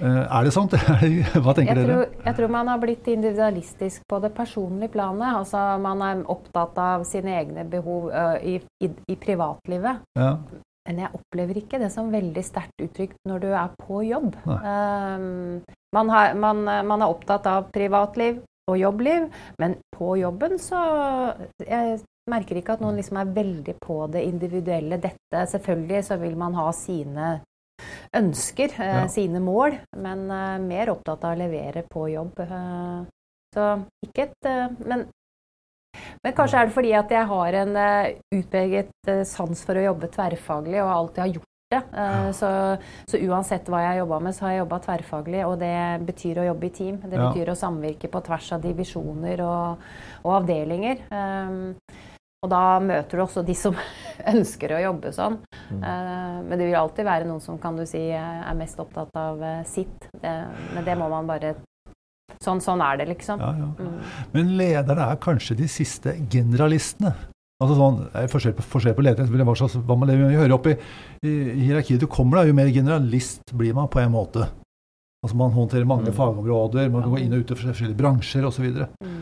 er 0.00 0.46
det 0.46 0.52
sånt? 0.54 0.74
Hva 1.44 1.54
tenker 1.56 1.76
jeg 1.76 1.84
dere? 1.84 1.98
Tror, 1.98 2.24
jeg 2.26 2.36
tror 2.38 2.52
man 2.54 2.70
har 2.72 2.80
blitt 2.82 3.08
individualistisk 3.12 4.02
på 4.08 4.20
det 4.24 4.32
personlige 4.36 4.94
planet. 4.96 5.28
Altså 5.42 5.62
Man 5.82 6.02
er 6.06 6.24
opptatt 6.32 6.78
av 6.80 7.06
sine 7.08 7.36
egne 7.40 7.66
behov 7.68 8.10
uh, 8.12 8.36
i, 8.42 8.58
i, 8.84 8.90
i, 8.90 9.16
privatlivet. 9.20 10.04
Ja. 10.18 10.34
Men 10.88 11.02
jeg 11.04 11.12
opplever 11.14 11.60
ikke 11.60 11.80
det 11.82 11.90
som 11.92 12.12
veldig 12.12 12.42
sterkt 12.44 12.82
uttrykt 12.82 13.18
når 13.28 13.42
du 13.42 13.50
er 13.52 13.74
på 13.78 14.00
jobb. 14.08 14.32
Um, 14.46 15.60
man, 15.94 16.12
har, 16.14 16.32
man, 16.34 16.64
man, 16.64 17.02
er 17.02 17.10
opptatt 17.10 17.46
av 17.50 17.68
privatliv 17.74 18.40
og 18.70 18.78
jobbliv, 18.78 19.28
men 19.58 19.76
på 19.96 20.14
jobben 20.20 20.58
så 20.62 20.80
Jeg 21.58 22.00
merker 22.30 22.60
ikke 22.60 22.76
at 22.76 22.82
noen 22.84 22.98
liksom 23.00 23.18
er 23.20 23.32
veldig 23.34 23.76
på 23.82 24.00
det 24.12 24.24
individuelle. 24.28 25.00
Dette 25.02 25.44
Selvfølgelig 25.52 26.02
så 26.06 26.18
vil 26.20 26.36
man 26.38 26.56
ha 26.58 26.68
sine 26.76 27.30
ønsker, 28.16 28.74
uh, 28.78 28.90
ja. 29.02 29.06
sine 29.12 29.40
mål, 29.42 29.78
men 30.00 30.26
uh, 30.30 30.58
mer 30.62 30.92
opptatt 30.94 31.24
av 31.26 31.36
å 31.36 31.40
levere 31.40 31.84
på 31.90 32.08
jobb. 32.14 32.42
Uh, 32.44 33.06
så 33.54 33.72
ikke 34.06 34.28
et 34.28 34.52
Men 34.86 35.08
men 36.22 36.34
kanskje 36.36 36.60
er 36.60 36.68
det 36.68 36.74
fordi 36.76 36.90
at 36.94 37.10
jeg 37.10 37.26
har 37.26 37.54
en 37.64 37.78
utpreget 38.36 39.08
sans 39.26 39.62
for 39.66 39.74
å 39.74 39.82
jobbe 39.82 40.06
tverrfaglig, 40.14 40.76
og 40.84 40.90
alltid 40.94 41.22
har 41.24 41.32
gjort 41.32 41.48
det. 41.74 41.80
Så, 42.38 42.50
så, 43.10 43.18
uansett 43.26 43.66
hva 43.66 43.80
jeg 43.82 43.88
har 43.88 43.98
jobba 43.98 44.20
med, 44.22 44.36
så 44.36 44.44
har 44.46 44.52
jeg 44.52 44.60
jobba 44.60 44.78
tverrfaglig, 44.84 45.40
og 45.48 45.56
det 45.58 45.80
betyr 46.06 46.38
å 46.38 46.46
jobbe 46.46 46.68
i 46.68 46.72
team. 46.78 47.00
Det 47.02 47.18
ja. 47.18 47.26
betyr 47.26 47.50
å 47.50 47.58
samvirke 47.58 48.12
på 48.12 48.22
tvers 48.28 48.52
av 48.54 48.62
divisjoner 48.68 49.42
og, 49.42 49.90
og 50.22 50.36
avdelinger. 50.38 51.02
Um, 51.10 51.74
og 52.40 52.48
da 52.48 52.62
møter 52.80 53.18
du 53.18 53.22
også 53.26 53.42
de 53.44 53.54
som 53.58 53.74
ønsker 54.34 54.76
å 54.76 54.82
jobbe 54.84 55.12
sånn. 55.16 55.40
Mm. 55.70 55.82
men 56.48 56.58
det 56.58 56.66
vil 56.66 56.78
alltid 56.80 57.06
være 57.06 57.26
noen 57.28 57.42
som 57.42 57.58
kan 57.62 57.76
du 57.78 57.84
si 57.86 58.00
er 58.10 58.56
mest 58.58 58.80
opptatt 58.82 59.14
av 59.16 59.42
sitt. 59.68 60.08
men 60.20 60.84
det 60.84 60.96
må 60.98 61.08
man 61.12 61.28
bare 61.30 61.54
Sånn, 62.40 62.60
sånn 62.64 62.80
er 62.80 62.96
det, 62.96 63.06
liksom. 63.10 63.40
Ja, 63.42 63.50
ja. 63.58 63.66
Mm. 63.76 63.96
Men 64.32 64.52
lederne 64.56 65.08
er 65.12 65.18
kanskje 65.20 65.58
de 65.58 65.66
siste 65.68 66.14
generalistene. 66.32 67.10
Altså 67.60 67.74
sånn, 67.76 67.98
det 68.06 68.22
er 68.22 68.30
forskjell 68.32 68.54
på, 68.56 68.64
forskjell 68.74 68.94
på 68.96 69.04
ledere, 69.04 69.44
hva, 69.44 69.56
slags, 69.58 69.76
hva 69.84 69.96
man 70.00 70.12
hører 70.14 70.54
opp 70.54 70.70
i, 70.70 70.76
i, 71.20 71.32
hierarkiet 71.66 72.00
du 72.00 72.06
kommer, 72.08 72.40
da, 72.40 72.46
jo 72.48 72.56
mer 72.56 72.70
generalist 72.72 73.52
blir 73.52 73.76
man 73.76 73.90
på 73.92 74.00
en 74.00 74.14
måte. 74.14 74.46
Altså 75.20 75.36
Man 75.36 75.52
håndterer 75.52 75.84
mange 75.84 76.08
mm. 76.08 76.16
fagområder, 76.16 76.88
man 76.88 77.04
kan 77.04 77.12
gå 77.12 77.20
inn 77.20 77.36
og 77.36 77.42
ut 77.42 77.52
i 77.52 77.58
forskjellige 77.60 77.98
bransjer 77.98 78.46
osv. 78.48 78.70
Mm. 79.04 79.18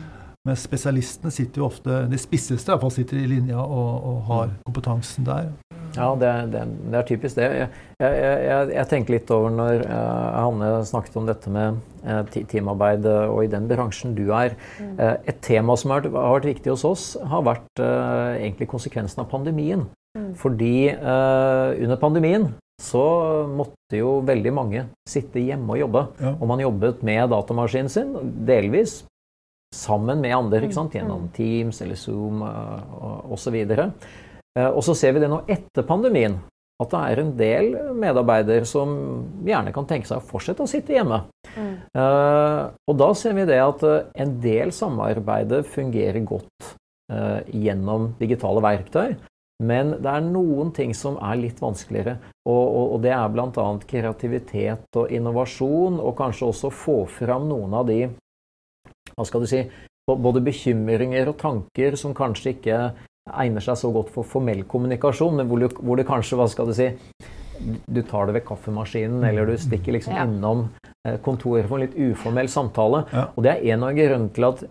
Men 0.47 0.55
spesialistene 0.55 1.31
sitter 1.35 1.61
jo 1.61 1.67
ofte, 1.67 2.03
de 2.09 2.19
spisseste 2.19 2.69
i 2.69 2.71
hvert 2.71 2.83
fall 2.85 2.93
sitter 2.95 3.19
i 3.19 3.27
linja 3.27 3.59
og, 3.59 3.89
og 4.07 4.21
har 4.29 4.45
mm. 4.53 4.61
kompetansen 4.69 5.27
der. 5.27 5.49
Ja, 5.95 6.13
det, 6.15 6.29
det, 6.53 6.61
det, 6.85 6.95
er 6.95 7.05
typisk 7.07 7.37
det. 7.39 7.47
Jeg, 7.57 7.69
jeg, 7.99 8.17
jeg, 8.45 8.69
jeg 8.75 8.89
tenker 8.91 9.15
litt 9.15 9.31
over 9.33 9.53
når 9.53 9.83
uh, 9.89 10.37
Hanne 10.37 10.69
snakket 10.87 11.17
om 11.19 11.27
dette 11.27 11.51
med 11.53 11.79
uh, 12.05 12.21
teamarbeid 12.29 13.07
uh, 13.09 13.25
og 13.33 13.43
i 13.45 13.51
den 13.51 13.65
bransjen 13.69 14.13
du 14.17 14.27
er. 14.37 14.55
Uh, 14.79 15.17
et 15.27 15.41
tema 15.45 15.75
som 15.79 15.95
har, 15.95 16.05
har, 16.05 16.37
vært 16.37 16.49
viktig 16.51 16.71
hos 16.71 16.85
oss, 16.87 17.05
har 17.19 17.45
vært 17.47 17.81
egentlig 17.81 18.69
konsekvensen 18.69 19.23
av 19.25 19.29
pandemien. 19.31 19.87
Mm. 20.17 20.31
Fordi 20.39 20.89
under 20.99 21.97
pandemien 22.01 22.47
så 22.79 23.03
måtte 23.51 23.99
jo 23.99 24.19
veldig 24.25 24.51
mange 24.55 24.85
sitte 25.09 25.41
hjemme 25.43 25.75
og 25.75 25.81
jobbe. 25.81 26.03
Ja. 26.21 26.33
Og 26.37 26.49
man 26.49 26.63
jobbet 26.63 27.03
med 27.05 27.27
datamaskinen 27.33 27.91
sin, 27.91 28.13
delvis 28.47 29.01
sammen 29.75 30.21
med 30.21 30.35
andre? 30.35 30.65
Mm. 30.65 30.89
gjennom 30.93 31.29
Teams 31.35 31.81
eller 31.81 31.95
Zoom 31.95 32.41
osv. 32.41 33.55
Og, 33.55 33.77
og, 33.77 33.93
Eh, 34.57 34.69
og 34.69 34.83
så 34.85 34.95
ser 34.97 35.15
vi 35.15 35.23
det 35.23 35.29
nå 35.31 35.43
etter 35.49 35.85
pandemien, 35.87 36.37
at 36.79 36.93
det 36.93 36.99
er 37.11 37.21
en 37.21 37.31
del 37.37 37.71
medarbeidere 37.99 38.67
som 38.67 38.91
gjerne 39.45 39.73
kan 39.75 39.87
tenke 39.87 40.07
seg 40.07 40.21
å 40.21 40.27
fortsette 40.29 40.63
å 40.63 40.69
sitte 40.69 40.95
hjemme. 40.95 41.25
Mm. 41.57 41.73
Uh, 41.91 42.71
og 42.87 42.95
da 43.01 43.09
ser 43.19 43.35
vi 43.35 43.43
det 43.49 43.57
at 43.59 43.83
en 44.23 44.37
del 44.39 44.71
samarbeidet 44.75 45.65
fungerer 45.73 46.23
godt 46.23 46.69
uh, 47.11 47.41
gjennom 47.51 48.13
digitale 48.21 48.63
verktøy. 48.63 49.17
Men 49.59 49.97
det 49.99 50.07
er 50.07 50.23
noen 50.23 50.71
ting 50.71 50.93
som 50.95 51.17
er 51.19 51.35
litt 51.41 51.59
vanskeligere. 51.59 52.15
Og, 52.47 52.63
og, 52.63 52.85
og 52.95 53.03
det 53.03 53.11
er 53.11 53.33
bl.a. 53.33 53.67
kreativitet 53.83 55.01
og 55.01 55.11
innovasjon, 55.11 55.99
og 55.99 56.15
kanskje 56.15 56.47
også 56.47 56.71
få 56.71 57.01
fram 57.11 57.49
noen 57.51 57.75
av 57.75 57.89
de 57.91 58.05
hva 59.19 59.27
skal 59.27 59.43
du 59.43 59.49
si, 59.51 59.63
både 60.09 60.41
bekymringer 60.41 61.29
og 61.29 61.37
tanker 61.41 61.97
som 61.99 62.15
kanskje 62.17 62.55
ikke 62.55 62.77
egner 63.29 63.61
seg 63.61 63.77
så 63.77 63.91
godt 63.93 64.09
for 64.13 64.25
formell 64.25 64.63
kommunikasjon, 64.69 65.35
men 65.37 65.49
hvor, 65.49 65.61
du, 65.61 65.81
hvor 65.83 65.99
det 65.99 66.07
kanskje, 66.09 66.39
hva 66.39 66.47
skal 66.49 66.71
du 66.71 66.77
si 66.77 66.89
du 67.85 68.01
tar 68.07 68.29
det 68.29 68.37
ved 68.37 68.45
kaffemaskinen, 68.47 69.23
eller 69.27 69.49
du 69.49 69.57
stikker 69.59 69.95
liksom 69.95 70.15
ja. 70.15 70.25
innom 70.27 70.65
eh, 71.05 71.17
kontoret 71.23 71.67
for 71.67 71.77
en 71.77 71.85
litt 71.85 71.97
uformell 71.97 72.49
samtale. 72.51 73.01
Ja. 73.11 73.25
Og 73.35 73.45
det 73.45 73.51
er 73.51 73.73
en 73.73 73.85
av 73.87 73.97
grunnene 73.97 74.33
til 74.35 74.47
at 74.47 74.63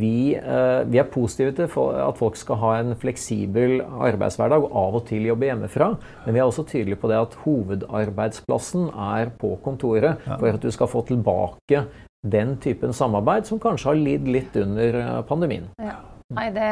vi, 0.00 0.16
eh, 0.34 0.80
vi, 0.90 1.00
er 1.00 1.10
positive 1.12 1.54
til 1.56 1.70
at 2.02 2.18
folk 2.18 2.38
skal 2.40 2.60
ha 2.62 2.72
en 2.80 2.96
fleksibel 2.98 3.78
arbeidshverdag 3.84 4.66
og 4.66 4.74
av 4.82 4.98
og 5.00 5.06
til 5.10 5.28
jobbe 5.30 5.50
hjemmefra. 5.50 5.92
Men 6.26 6.36
vi 6.36 6.42
er 6.42 6.48
også 6.48 6.66
tydelige 6.66 7.00
på 7.02 7.12
det 7.12 7.20
at 7.20 7.38
hovedarbeidsplassen 7.44 8.90
er 8.90 9.32
på 9.38 9.54
kontoret 9.64 10.26
for 10.26 10.50
at 10.50 10.62
du 10.62 10.72
skal 10.74 10.90
få 10.90 11.06
tilbake 11.06 11.86
den 12.32 12.56
typen 12.62 12.94
samarbeid 12.96 13.46
som 13.48 13.60
kanskje 13.62 13.92
har 13.92 14.00
lidd 14.00 14.28
litt 14.28 14.56
under 14.58 15.00
pandemien. 15.28 15.70
pandemien. 15.78 16.02
Nei, 16.34 16.50
det 16.50 16.70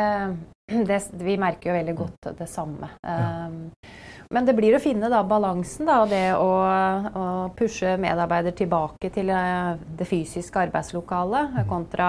det, 0.66 1.00
vi 1.20 1.37
merker 1.38 1.70
jo 1.70 1.76
veldig 1.76 1.94
godt 1.99 2.30
det 2.38 2.49
samme. 2.49 2.88
Ja. 3.04 3.46
Um, 3.46 3.70
men 4.32 4.46
det 4.49 4.54
blir 4.56 4.75
å 4.75 4.80
finne 4.80 5.11
da 5.12 5.20
balansen, 5.28 5.84
da, 5.87 5.99
det 6.08 6.32
å, 6.40 6.49
å, 6.64 7.25
pushe 7.54 7.92
medarbeider 8.00 8.54
tilbake 8.56 9.11
til 9.12 9.28
eh, 9.30 9.75
det 9.99 10.06
fysiske 10.08 10.62
arbeidslokalet, 10.62 11.52
mm. 11.52 11.66
kontra 11.68 12.08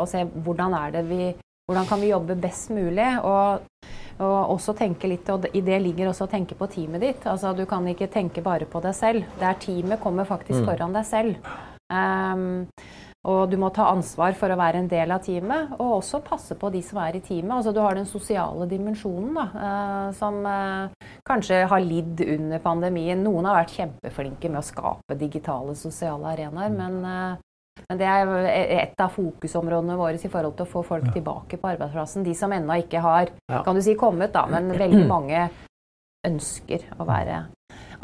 å 0.00 0.02
se 0.10 0.24
hvordan 0.26 0.74
er 0.76 0.96
det 0.96 1.04
vi 1.08 1.28
hvordan 1.64 1.86
kan 1.88 2.02
vi 2.02 2.10
jobbe 2.10 2.34
best 2.36 2.74
mulig? 2.74 3.06
Og, 3.24 3.86
og, 4.18 4.34
også 4.52 4.74
tenke 4.76 5.08
litt, 5.08 5.30
og 5.32 5.46
I 5.54 5.62
det 5.64 5.78
ligger 5.80 6.10
også 6.10 6.26
å 6.26 6.32
tenke 6.34 6.58
på 6.58 6.68
teamet 6.74 7.00
ditt. 7.00 7.24
Altså, 7.30 7.54
du 7.56 7.64
kan 7.70 7.86
ikke 7.88 8.10
tenke 8.12 8.44
bare 8.44 8.68
på 8.68 8.82
deg 8.84 8.98
selv. 8.98 9.30
Det 9.38 9.48
er 9.48 9.62
teamet 9.62 10.02
kommer 10.02 10.28
faktisk 10.28 10.58
mm. 10.58 10.66
foran 10.68 10.98
deg 10.98 11.08
selv. 11.08 11.54
Um, 11.92 12.70
og 13.24 13.48
du 13.48 13.56
må 13.56 13.70
ta 13.72 13.86
ansvar 13.88 14.34
for 14.36 14.52
å 14.52 14.58
være 14.60 14.82
en 14.82 14.88
del 14.90 15.12
av 15.14 15.22
teamet, 15.24 15.72
og 15.78 15.94
også 16.00 16.20
passe 16.26 16.56
på 16.60 16.68
de 16.74 16.82
som 16.84 17.00
er 17.00 17.16
i 17.16 17.22
teamet. 17.24 17.54
Altså, 17.56 17.72
du 17.72 17.80
har 17.80 17.96
den 17.96 18.08
sosiale 18.08 18.66
dimensjonen, 18.68 19.32
da, 19.38 19.46
uh, 19.54 20.10
som 20.16 20.42
uh, 20.44 21.08
kanskje 21.24 21.62
har 21.70 21.84
lidd 21.84 22.20
under 22.26 22.60
pandemien. 22.64 23.24
Noen 23.24 23.48
har 23.48 23.62
vært 23.62 23.78
kjempeflinke 23.78 24.52
med 24.52 24.60
å 24.60 24.68
skape 24.68 25.16
digitale 25.20 25.76
sosiale 25.78 26.34
arenaer, 26.34 26.74
mm. 26.74 26.82
men, 26.82 27.00
uh, 27.08 27.80
men 27.88 28.00
det 28.00 28.10
er 28.12 28.34
et 28.84 29.00
av 29.00 29.16
fokusområdene 29.16 29.96
våre 29.98 30.20
i 30.20 30.32
forhold 30.32 30.58
til 30.58 30.68
å 30.68 30.72
få 30.76 30.84
folk 30.84 31.08
tilbake 31.16 31.56
på 31.60 31.72
arbeidsplassen. 31.72 32.28
De 32.28 32.36
som 32.36 32.52
ennå 32.52 32.76
ikke 32.84 33.00
har 33.04 33.32
kan 33.64 33.72
du 33.76 33.80
si, 33.84 33.96
kommet, 33.96 34.36
da, 34.36 34.44
men 34.52 34.68
veldig 34.84 35.06
mange 35.08 35.48
ønsker 36.28 36.88
å 36.98 37.06
være 37.08 37.44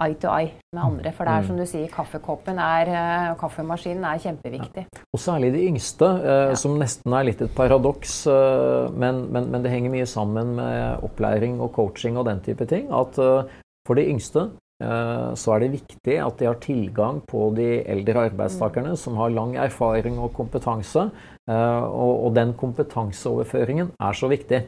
eye 0.01 0.17
to 0.21 0.31
eye 0.33 0.55
med 0.75 0.83
andre. 0.83 1.13
For 1.13 1.29
det 1.29 1.35
er 1.35 1.45
mm. 1.45 1.49
som 1.49 1.59
du 1.61 1.67
sier, 1.69 1.91
kaffekoppen 1.93 2.61
er, 2.63 2.91
og 2.91 3.35
eh, 3.35 3.37
kaffemaskinen 3.41 4.07
er 4.09 4.23
kjempeviktig. 4.23 4.87
Ja. 4.87 5.05
Og 5.13 5.23
særlig 5.23 5.53
de 5.57 5.67
yngste, 5.69 6.09
eh, 6.21 6.47
ja. 6.53 6.57
som 6.59 6.79
nesten 6.81 7.17
er 7.17 7.29
litt 7.29 7.43
et 7.45 7.55
paradoks, 7.57 8.17
eh, 8.31 8.89
men, 8.95 9.27
men, 9.33 9.51
men, 9.53 9.65
det 9.65 9.75
henger 9.75 9.95
mye 9.95 10.09
sammen 10.09 10.57
med 10.59 11.07
opplæring 11.07 11.61
og 11.61 11.75
coaching 11.77 12.19
og 12.21 12.29
den 12.31 12.43
type 12.47 12.67
ting. 12.71 12.89
At 12.95 13.21
eh, 13.21 13.61
for 13.89 13.99
de 13.99 14.07
yngste 14.13 14.47
eh, 14.83 15.29
så 15.37 15.57
er 15.57 15.65
det 15.65 15.75
viktig 15.77 16.17
at 16.23 16.41
de 16.41 16.49
har 16.49 16.61
tilgang 16.63 17.21
på 17.29 17.51
de 17.59 17.69
eldre 17.85 18.31
arbeidstakerne 18.31 18.97
mm. 18.97 19.01
som 19.05 19.21
har 19.21 19.37
lang 19.37 19.57
erfaring 19.61 20.21
og 20.21 20.33
kompetanse, 20.39 21.11
og, 21.51 22.15
og, 22.15 22.31
den 22.37 22.55
kompetanseoverføringen 22.59 23.93
er 23.99 24.17
så 24.17 24.31
viktig. 24.31 24.63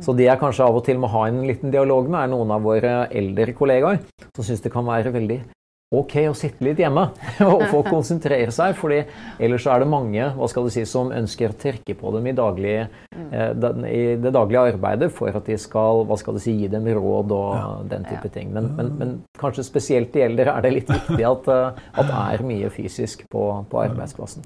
Så 0.00 0.14
de 0.14 0.28
jeg 0.28 0.40
kanskje 0.40 0.66
av 0.66 0.78
og 0.78 0.84
til 0.86 1.00
må 1.02 1.10
ha 1.12 1.26
en 1.28 1.42
liten 1.48 1.74
dialog 1.74 2.08
med, 2.08 2.20
er 2.22 2.34
noen 2.34 2.54
av 2.54 2.66
våre 2.66 2.96
eldre 3.10 3.54
kollegaer 3.58 4.02
som 4.30 4.46
syns 4.46 4.62
det 4.62 4.74
kan 4.74 4.86
være 4.86 5.14
veldig 5.14 5.40
ok 5.88 6.14
å 6.28 6.34
sitte 6.36 6.64
litt 6.66 6.80
hjemme 6.82 7.06
og 7.48 7.62
få 7.70 7.80
konsentrere 7.86 8.52
seg. 8.52 8.74
fordi 8.76 8.98
ellers 9.40 9.66
er 9.66 9.80
det 9.82 9.88
mange 9.88 10.26
hva 10.36 10.48
skal 10.50 10.68
du 10.68 10.72
si, 10.72 10.84
som 10.88 11.12
ønsker 11.14 11.54
å 11.54 11.58
trekke 11.62 11.96
på 11.96 12.12
dem 12.16 12.28
i, 12.28 12.34
daglig, 12.36 12.74
eh, 13.16 13.68
i 13.88 14.02
det 14.20 14.34
daglige 14.34 14.66
arbeidet 14.74 15.10
for 15.16 15.32
at 15.32 15.48
de 15.48 15.56
skal 15.60 16.04
hva 16.08 16.18
skal 16.20 16.36
du 16.36 16.42
si, 16.44 16.58
gi 16.60 16.68
dem 16.72 16.88
råd 16.92 17.32
og 17.32 17.50
ja. 17.56 17.70
den 17.96 18.04
type 18.08 18.32
ting. 18.34 18.52
Men, 18.52 18.72
men, 18.76 18.92
men, 19.00 19.16
kanskje 19.40 19.64
spesielt 19.64 20.12
de 20.12 20.26
eldre 20.26 20.52
er 20.52 20.66
det 20.66 20.74
litt 20.76 20.92
viktig 20.92 21.24
at, 21.24 21.52
eh, 21.54 21.84
at 21.94 22.12
det 22.12 22.22
er 22.36 22.48
mye 22.52 22.72
fysisk 22.74 23.24
på, 23.32 23.48
på 23.70 23.84
arbeidsplassen. 23.86 24.44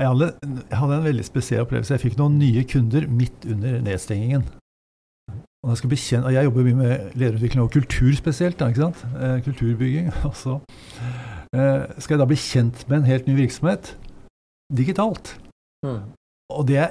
Jeg 0.00 0.08
hadde, 0.08 0.32
jeg 0.70 0.78
hadde, 0.78 0.96
en 0.96 1.04
veldig 1.04 1.24
spesiell 1.24 1.66
opplevelse. 1.66 1.92
Jeg 1.94 2.00
fikk 2.00 2.18
noen 2.20 2.38
nye 2.40 2.64
kunder 2.64 3.04
midt 3.12 3.44
under 3.44 3.80
nedstengingen. 3.84 4.46
Og 5.62 5.74
jeg, 5.76 5.90
bekjenne, 5.92 6.26
og 6.26 6.32
jeg 6.34 6.44
jobber 6.48 6.64
mye 6.66 6.78
med 6.78 7.18
lederutvikling 7.20 7.62
og 7.62 7.70
kultur 7.70 8.14
spesielt. 8.16 8.58
Da, 8.58 8.70
ikke 8.72 8.86
sant? 8.86 9.04
Eh, 9.20 9.36
kulturbygging. 9.44 10.08
Og 10.28 10.34
så 10.34 10.56
eh, 11.54 11.84
skal 12.02 12.16
jeg 12.16 12.22
da 12.22 12.26
bli 12.26 12.38
kjent 12.40 12.82
med 12.88 12.96
en 12.98 13.06
helt 13.06 13.28
ny 13.28 13.36
virksomhet 13.38 13.92
digitalt. 14.72 15.36
Mm. 15.86 16.00
Og 16.56 16.66
det, 16.68 16.88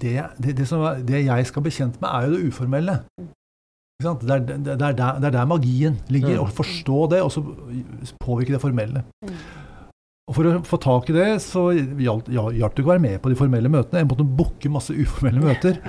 det, 0.00 0.14
det, 0.38 0.56
det, 0.62 0.68
som, 0.70 0.86
det, 1.04 1.26
jeg 1.26 1.46
skal 1.50 1.66
bli 1.66 1.74
kjent 1.74 2.00
med, 2.00 2.08
er 2.08 2.26
jo 2.26 2.36
det 2.36 2.48
uformelle. 2.48 2.98
Det 3.98 4.06
er, 4.06 4.38
det, 4.46 4.72
er 4.72 4.76
der, 4.78 5.18
det 5.18 5.26
er 5.26 5.34
der 5.34 5.44
magien 5.50 5.98
ligger. 6.08 6.38
Mm. 6.38 6.44
Å 6.46 6.56
forstå 6.62 7.06
det, 7.12 7.22
og 7.26 7.34
så 7.34 7.42
påvirke 8.22 8.54
det 8.54 8.62
formelle. 8.62 9.02
Mm. 10.28 10.28
Og 10.28 10.36
For 10.36 10.48
å 10.48 10.58
få 10.66 10.76
tak 10.82 11.08
i 11.08 11.16
det, 11.16 11.28
så 11.40 11.70
hjalp 11.72 12.26
det 12.28 12.68
ikke 12.68 12.84
å 12.84 12.92
være 12.92 13.00
med 13.00 13.16
på 13.24 13.32
de 13.32 13.38
formelle 13.38 13.70
møtene. 13.72 14.02
Jeg 14.02 14.10
måtte 14.10 14.26
booke 14.28 14.72
masse 14.72 14.92
uformelle 14.92 15.40
møter. 15.40 15.80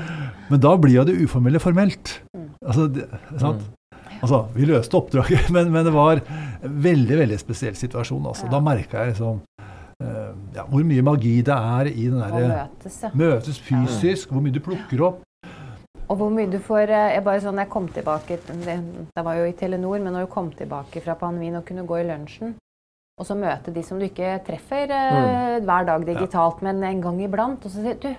Men 0.49 0.61
da 0.63 0.71
blir 0.79 0.95
jo 0.95 1.07
det 1.09 1.17
uformelle 1.19 1.59
formelt. 1.59 2.21
Altså, 2.63 2.87
det, 2.87 3.09
sant? 3.41 3.67
Altså, 4.19 4.45
vi 4.55 4.67
løste 4.67 4.95
oppdraget, 4.99 5.49
men, 5.55 5.71
men, 5.73 5.83
det 5.87 5.93
var 5.95 6.21
en 6.23 6.77
veldig 6.87 7.19
veldig 7.19 7.39
spesiell 7.39 7.75
situasjon. 7.75 8.29
Altså. 8.31 8.47
Da 8.51 8.61
merka 8.63 9.03
jeg 9.03 9.13
liksom 9.13 9.41
uh, 9.43 10.31
ja, 10.55 10.63
hvor 10.63 10.87
mye 10.87 11.03
magi 11.03 11.35
det 11.43 11.55
er 11.55 11.91
i 11.91 12.07
den 12.07 12.21
derre 12.23 12.45
møtes, 12.47 13.01
ja. 13.03 13.11
møtes 13.19 13.59
fysisk, 13.63 14.31
hvor 14.31 14.43
mye 14.43 14.55
du 14.55 14.61
plukker 14.63 15.03
opp. 15.09 15.25
Og 16.09 16.17
hvor 16.17 16.31
mye 16.33 16.49
du 16.49 16.57
får 16.63 16.89
eh, 16.89 17.11
jeg 17.13 17.21
bare 17.21 17.41
sånn, 17.43 17.59
jeg 17.61 17.69
kom 17.69 17.85
tilbake, 17.93 18.39
det, 18.47 18.79
det 19.13 19.23
var 19.27 19.35
jo 19.37 19.43
i 19.45 19.53
Telenor, 19.53 19.99
men 20.01 20.15
når 20.15 20.25
du 20.25 20.31
kom 20.33 20.47
tilbake 20.57 21.03
fra 21.05 21.13
pandemien 21.19 21.59
og 21.59 21.67
kunne 21.67 21.83
gå 21.85 21.99
i 21.99 22.07
lunsjen 22.07 22.55
og 23.19 23.27
så 23.27 23.35
møte 23.35 23.73
de 23.75 23.83
som 23.83 23.99
du 23.99 24.07
ikke 24.07 24.37
treffer 24.47 24.91
eh, 24.95 25.19
mm. 25.19 25.67
hver 25.67 25.87
dag 25.91 26.05
digitalt, 26.07 26.61
ja. 26.63 26.69
men 26.69 26.83
en 26.87 27.01
gang 27.03 27.21
iblant. 27.25 27.65
Og 27.67 27.73
så 27.73 27.83
sier 27.83 27.99
du 27.99 28.11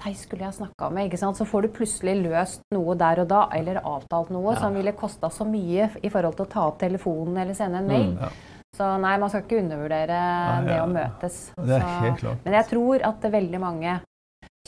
deg 0.00 0.16
skulle 0.16 0.46
jeg 0.46 0.56
snakka 0.56 0.88
med. 0.94 1.08
ikke 1.08 1.20
sant? 1.20 1.36
Så 1.36 1.46
får 1.48 1.66
du 1.66 1.74
plutselig 1.76 2.14
løst 2.22 2.62
noe 2.74 2.94
der 2.98 3.20
og 3.20 3.28
da, 3.30 3.42
eller 3.56 3.82
avtalt 3.84 4.30
noe 4.32 4.54
ja. 4.54 4.60
som 4.62 4.76
ville 4.76 4.94
kosta 4.96 5.30
så 5.32 5.44
mye 5.48 5.90
i 6.00 6.12
forhold 6.12 6.38
til 6.38 6.46
å 6.46 6.52
ta 6.54 6.66
opp 6.70 6.78
telefonen 6.80 7.42
eller 7.42 7.58
sende 7.58 7.82
en 7.82 7.90
mail. 7.90 8.14
Mm, 8.14 8.22
ja. 8.24 8.60
Så 8.76 8.86
nei, 9.02 9.16
man 9.18 9.32
skal 9.32 9.42
ikke 9.44 9.58
undervurdere 9.60 10.18
nei, 10.18 10.68
det 10.68 10.78
å 10.80 10.86
møtes. 10.90 11.40
Det 11.58 11.76
er 11.76 11.88
helt 12.06 12.20
klart. 12.22 12.44
Men 12.46 12.56
jeg 12.60 12.68
tror 12.70 13.04
at 13.10 13.26
veldig 13.34 13.60
mange 13.60 13.96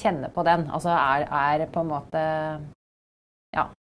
kjenner 0.03 0.33
på 0.35 0.45
den. 0.47 0.67
Altså 0.75 0.93
er, 0.97 1.29
er 1.31 1.69
på 1.73 1.85
en 1.85 1.93
måte 1.95 2.25
Ja. 3.57 3.71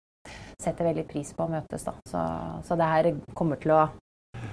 Setter 0.62 0.86
veldig 0.86 1.04
pris 1.10 1.32
på 1.34 1.42
å 1.42 1.50
møtes, 1.50 1.82
da. 1.82 1.96
Så, 2.06 2.20
så 2.62 2.76
det 2.78 2.86
her 2.86 3.08
kommer 3.34 3.58
til 3.58 3.74
å 3.74 3.80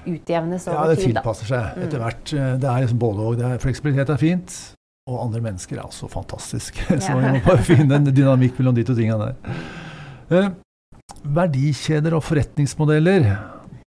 utjevnes 0.06 0.68
over 0.68 0.78
tid. 0.78 0.80
Ja, 0.80 0.90
det 0.90 1.06
tilpasser 1.08 1.50
seg 1.50 1.66
mm. 1.78 1.84
etter 1.86 2.04
hvert. 2.04 2.34
Det 2.34 2.70
er 2.72 2.84
liksom 2.86 3.02
både 3.02 3.28
og. 3.30 3.44
Fleksibilitet 3.64 4.14
er 4.14 4.22
fint, 4.22 4.58
og 5.10 5.22
andre 5.26 5.44
mennesker 5.50 5.80
er 5.80 5.86
også 5.88 6.10
fantastisk. 6.12 6.82
Så 7.04 7.18
vi 7.18 7.36
må 7.36 7.44
bare 7.46 7.66
finne 7.66 8.00
en 8.00 8.10
dynamikk 8.10 8.60
mellom 8.60 8.78
de 8.78 8.86
to 8.88 8.98
tingene 8.98 9.30
der. 9.30 9.62
Eh, 10.30 10.52
verdikjeder 11.24 12.16
og 12.18 12.24
forretningsmodeller 12.28 13.32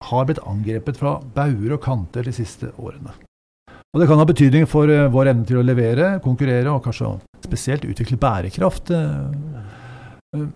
har 0.05 0.27
blitt 0.27 0.43
angrepet 0.45 1.00
fra 1.00 1.17
bauger 1.35 1.77
og 1.77 1.81
kanter 1.85 2.27
de 2.27 2.33
siste 2.35 2.69
årene. 2.77 3.13
Og 3.95 4.01
Det 4.01 4.09
kan 4.09 4.19
ha 4.19 4.27
betydning 4.27 4.65
for 4.67 4.91
uh, 4.91 5.07
vår 5.07 5.31
evne 5.31 5.47
til 5.47 5.62
å 5.62 5.63
levere, 5.63 6.17
konkurrere 6.24 6.74
og 6.74 6.83
kanskje 6.83 7.13
spesielt 7.45 7.85
utvikle 7.88 8.19
bærekraft. 8.19 8.91
Uh, 8.91 10.50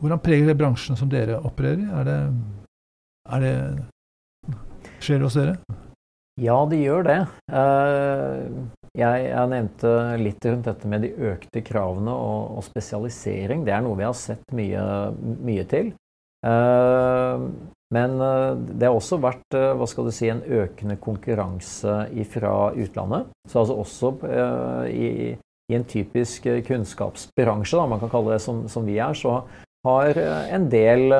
hvordan 0.00 0.22
preger 0.24 0.50
det 0.50 0.58
bransjen 0.58 0.98
som 0.98 1.10
dere 1.12 1.38
opererer 1.38 1.84
i? 1.84 1.88
Er 2.00 2.08
det, 2.08 2.18
er 3.30 3.44
det 3.44 3.54
skjer 5.04 5.24
hos 5.26 5.38
dere? 5.38 5.58
Ja, 6.40 6.56
det 6.70 6.78
gjør 6.80 7.04
det. 7.04 7.18
Eh, 7.52 8.44
jeg, 8.96 9.24
jeg, 9.28 9.48
nevnte 9.52 9.90
litt 10.20 10.46
rundt 10.46 10.68
dette 10.70 10.88
med 10.90 11.04
de 11.04 11.10
økte 11.30 11.62
kravene 11.66 12.14
og, 12.14 12.56
og 12.58 12.64
spesialisering. 12.66 13.66
Det 13.66 13.74
er 13.74 13.84
noe 13.84 13.98
vi 13.98 14.06
har 14.06 14.16
sett 14.16 14.56
mye, 14.56 14.84
mye 15.20 15.66
til. 15.70 15.92
Eh, 16.46 17.44
men 17.92 18.16
eh, 18.24 18.52
det 18.72 18.88
har 18.88 18.96
også 18.96 19.20
vært 19.20 19.58
hva 19.58 19.88
skal 19.90 20.08
du 20.08 20.14
si, 20.14 20.30
en 20.32 20.40
økende 20.40 20.96
konkurranse 21.02 21.96
fra 22.32 22.54
utlandet. 22.72 23.32
Så 23.50 23.64
altså 23.64 23.80
også 23.82 24.14
i, 24.88 25.34
i 25.36 25.76
en 25.76 25.88
typisk 25.90 26.48
kunnskapsbransje, 26.66 27.76
da, 27.76 27.90
man 27.90 28.00
kan 28.00 28.12
kalle 28.12 28.38
det 28.38 28.44
som, 28.46 28.64
som 28.70 28.88
vi 28.88 28.96
er, 28.96 29.12
så 29.18 29.42
har 29.84 30.18
en 30.52 30.66
del 30.72 31.12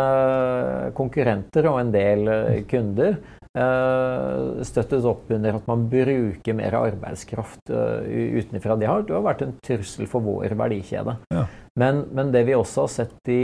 konkurrenter 0.92 1.68
og 1.70 1.78
en 1.80 1.92
del 1.94 2.28
kunder 2.68 3.14
Eh, 3.58 4.62
støttet 4.62 5.06
opp 5.10 5.30
under 5.34 5.56
at 5.58 5.64
man 5.66 5.88
bruker 5.90 6.54
mer 6.54 6.76
arbeidskraft 6.78 7.72
eh, 7.74 8.36
utenfra. 8.38 8.76
Det 8.78 8.86
har, 8.86 9.02
det 9.02 9.16
har 9.16 9.24
vært 9.26 9.42
en 9.42 9.56
trussel 9.66 10.06
for 10.10 10.22
vår 10.22 10.54
verdikjede. 10.58 11.16
Ja. 11.34 11.48
Men, 11.80 12.04
men, 12.14 12.30
det 12.30 12.44
vi 12.46 12.54
også 12.54 12.84
har 12.84 12.92
sett 12.94 13.16
de 13.26 13.40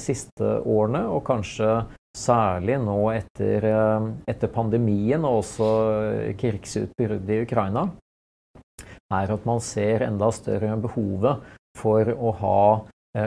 siste 0.00 0.48
årene, 0.64 1.04
og 1.12 1.26
kanskje 1.28 1.68
særlig 2.16 2.78
nå 2.86 2.96
etter, 3.12 3.68
eh, 3.68 4.08
etter 4.32 4.52
pandemien 4.54 5.28
og 5.28 5.42
også 5.42 5.68
krigsutbruddet 6.40 7.36
i 7.36 7.44
Ukraina, 7.44 7.90
er 9.12 9.36
at 9.36 9.44
man 9.44 9.60
ser 9.60 10.06
enda 10.08 10.30
større 10.32 10.72
behovet 10.80 11.44
for 11.76 12.08
å 12.16 12.30
ha 12.40 12.60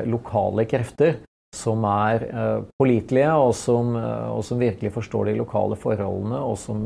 lokale 0.10 0.66
krefter 0.68 1.20
som 1.58 1.86
er 1.90 2.28
uh, 2.30 2.60
pålitelige, 2.80 3.32
og 3.34 3.54
som, 3.58 3.96
uh, 3.98 4.30
og 4.36 4.44
som, 4.46 4.60
virkelig 4.62 4.94
forstår 4.96 5.32
de 5.32 5.40
lokale 5.40 5.78
forholdene, 5.80 6.40
og 6.40 6.58
som 6.62 6.80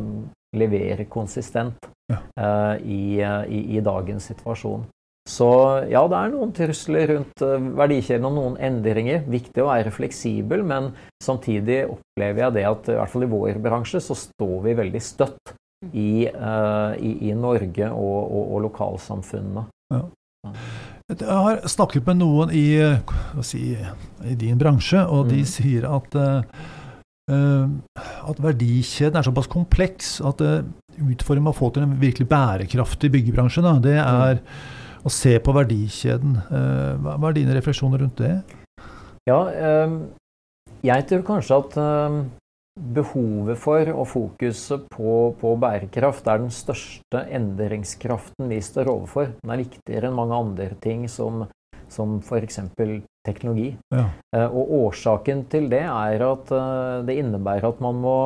leverer 0.57 1.05
konsistent 1.11 1.87
ja. 2.11 2.19
uh, 2.39 2.75
i, 2.81 3.19
i, 3.21 3.61
i, 3.77 3.83
dagens 3.83 4.31
situasjon. 4.31 4.83
Så 5.29 5.47
ja, 5.91 6.01
det 6.09 6.17
er 6.17 6.31
noen 6.33 6.51
trusler 6.55 7.11
rundt 7.13 7.43
verdikjeden 7.77 8.25
og 8.25 8.33
noen 8.35 8.55
endringer. 8.57 9.21
Viktig 9.29 9.61
å 9.61 9.69
være 9.69 9.93
fleksibel, 9.93 10.63
men 10.65 10.89
samtidig 11.23 11.83
opplever 11.93 12.47
jeg 12.47 12.55
det 12.57 12.63
at 12.67 12.89
i 12.89 12.95
hvert 12.97 13.13
fall 13.13 13.27
i 13.27 13.29
vår 13.29 13.59
bransje 13.61 14.01
så 14.01 14.17
står 14.17 14.55
vi 14.65 14.73
veldig 14.81 15.03
støtt 15.05 15.53
i, 15.93 16.25
i 16.25 17.35
Norge 17.37 17.91
og, 17.93 18.17
og, 18.17 18.41
og 18.41 18.65
lokalsamfunnene. 18.65 19.67
Ja. 19.93 20.01
Jeg 21.11 21.27
har 21.27 21.65
snakket 21.67 22.05
med 22.07 22.21
noen 22.21 22.51
i, 22.55 22.79
si, 23.43 23.73
i 23.75 24.35
din 24.39 24.59
bransje, 24.59 25.01
og 25.11 25.27
de 25.31 25.41
mm. 25.41 25.49
sier 25.49 25.87
at, 25.89 26.15
uh, 26.15 27.65
at 28.31 28.39
verdikjeden 28.39 29.19
er 29.19 29.27
såpass 29.27 29.49
kompleks 29.51 30.13
at 30.23 30.43
uh, 30.45 30.61
utfordringen 31.01 31.49
med 31.49 31.53
å 31.53 31.57
få 31.57 31.71
til 31.75 31.83
en 31.83 31.97
virkelig 31.99 32.29
bærekraftig 32.31 33.11
byggebransje, 33.17 33.63
da, 33.65 33.75
det 33.83 33.97
er 33.99 34.39
mm. 34.39 35.03
å 35.03 35.13
se 35.13 35.35
på 35.43 35.55
verdikjeden. 35.57 36.39
Hva, 36.47 37.17
er 37.19 37.37
dine 37.41 37.57
refleksjoner 37.57 38.05
rundt 38.05 38.23
det? 38.23 38.35
Ja, 39.27 39.41
jeg 40.81 41.09
tror 41.09 41.27
kanskje 41.27 41.59
at 41.61 41.75
behovet 42.81 43.59
for 43.61 43.91
og 43.93 44.07
fokuset 44.09 44.87
på, 44.91 45.15
på, 45.39 45.53
bærekraft 45.61 46.27
er 46.27 46.41
den 46.41 46.53
største 46.53 47.23
endringskraften 47.29 48.49
vi 48.51 48.59
står 48.63 48.89
overfor. 48.91 49.33
Den 49.41 49.53
er 49.53 49.61
viktigere 49.61 50.09
enn 50.09 50.17
mange 50.17 50.37
andre 50.37 50.69
ting 50.83 51.05
som, 51.11 51.45
som 51.91 52.19
f.eks. 52.19 52.59
teknologi. 53.27 53.71
Ja. 53.93 54.07
Eh, 54.35 54.47
og 54.47 54.73
årsaken 54.87 55.45
til 55.51 55.69
det 55.71 55.83
er 55.85 56.25
at 56.25 56.53
eh, 56.57 57.01
det 57.07 57.19
innebærer 57.21 57.69
at 57.69 57.81
man 57.83 58.01
må 58.01 58.17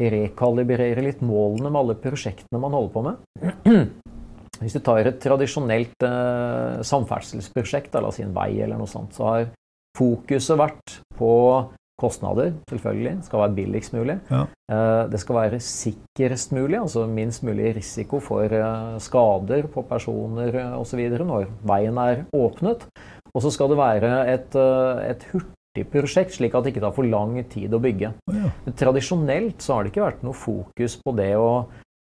rekalibrere 0.00 1.04
litt 1.06 1.20
målene 1.22 1.70
med 1.70 1.80
alle 1.80 1.98
prosjektene 2.02 2.60
man 2.60 2.74
holder 2.76 2.94
på 2.94 3.04
med. 3.06 3.94
Hvis 4.60 4.74
du 4.76 4.80
tar 4.84 5.06
et 5.08 5.20
tradisjonelt 5.22 6.04
eh, 6.06 6.82
samferdselsprosjekt, 6.86 7.96
la 7.96 8.10
oss 8.10 8.20
si 8.20 8.26
en 8.26 8.36
vei 8.36 8.52
eller 8.60 8.78
noe 8.78 8.90
sånt, 8.90 9.16
så 9.16 9.30
har 9.30 9.48
fokuset 9.94 10.58
vært 10.58 10.98
på 11.18 11.32
Kostnader, 12.00 12.52
selvfølgelig. 12.68 13.18
Skal 13.22 13.42
være 13.44 13.54
billigst 13.54 13.94
mulig. 13.94 14.16
Ja. 14.30 14.44
Eh, 14.72 15.10
det 15.12 15.20
skal 15.22 15.36
være 15.36 15.60
sikrest 15.62 16.54
mulig, 16.56 16.80
altså 16.80 17.04
minst 17.06 17.44
mulig 17.46 17.76
risiko 17.76 18.18
for 18.18 18.50
eh, 18.50 18.96
skader 18.98 19.68
på 19.70 19.84
personer 19.86 20.58
eh, 20.58 20.72
osv. 20.80 21.04
når 21.22 21.46
veien 21.62 22.00
er 22.02 22.24
åpnet. 22.34 22.88
Og 23.34 23.42
så 23.42 23.52
skal 23.54 23.70
det 23.70 23.78
være 23.78 24.10
et, 24.30 24.56
et 25.10 25.24
hurtigprosjekt, 25.32 26.36
slik 26.36 26.54
at 26.54 26.66
det 26.66 26.74
ikke 26.74 26.84
tar 26.84 26.94
for 26.94 27.06
lang 27.06 27.38
tid 27.50 27.74
å 27.74 27.82
bygge. 27.82 28.12
Ja. 28.30 28.50
Tradisjonelt 28.78 29.62
så 29.62 29.74
har 29.74 29.82
det 29.82 29.94
ikke 29.94 30.06
vært 30.06 30.22
noe 30.26 30.38
fokus 30.38 30.98
på 31.02 31.14
det 31.18 31.32
å 31.38 31.48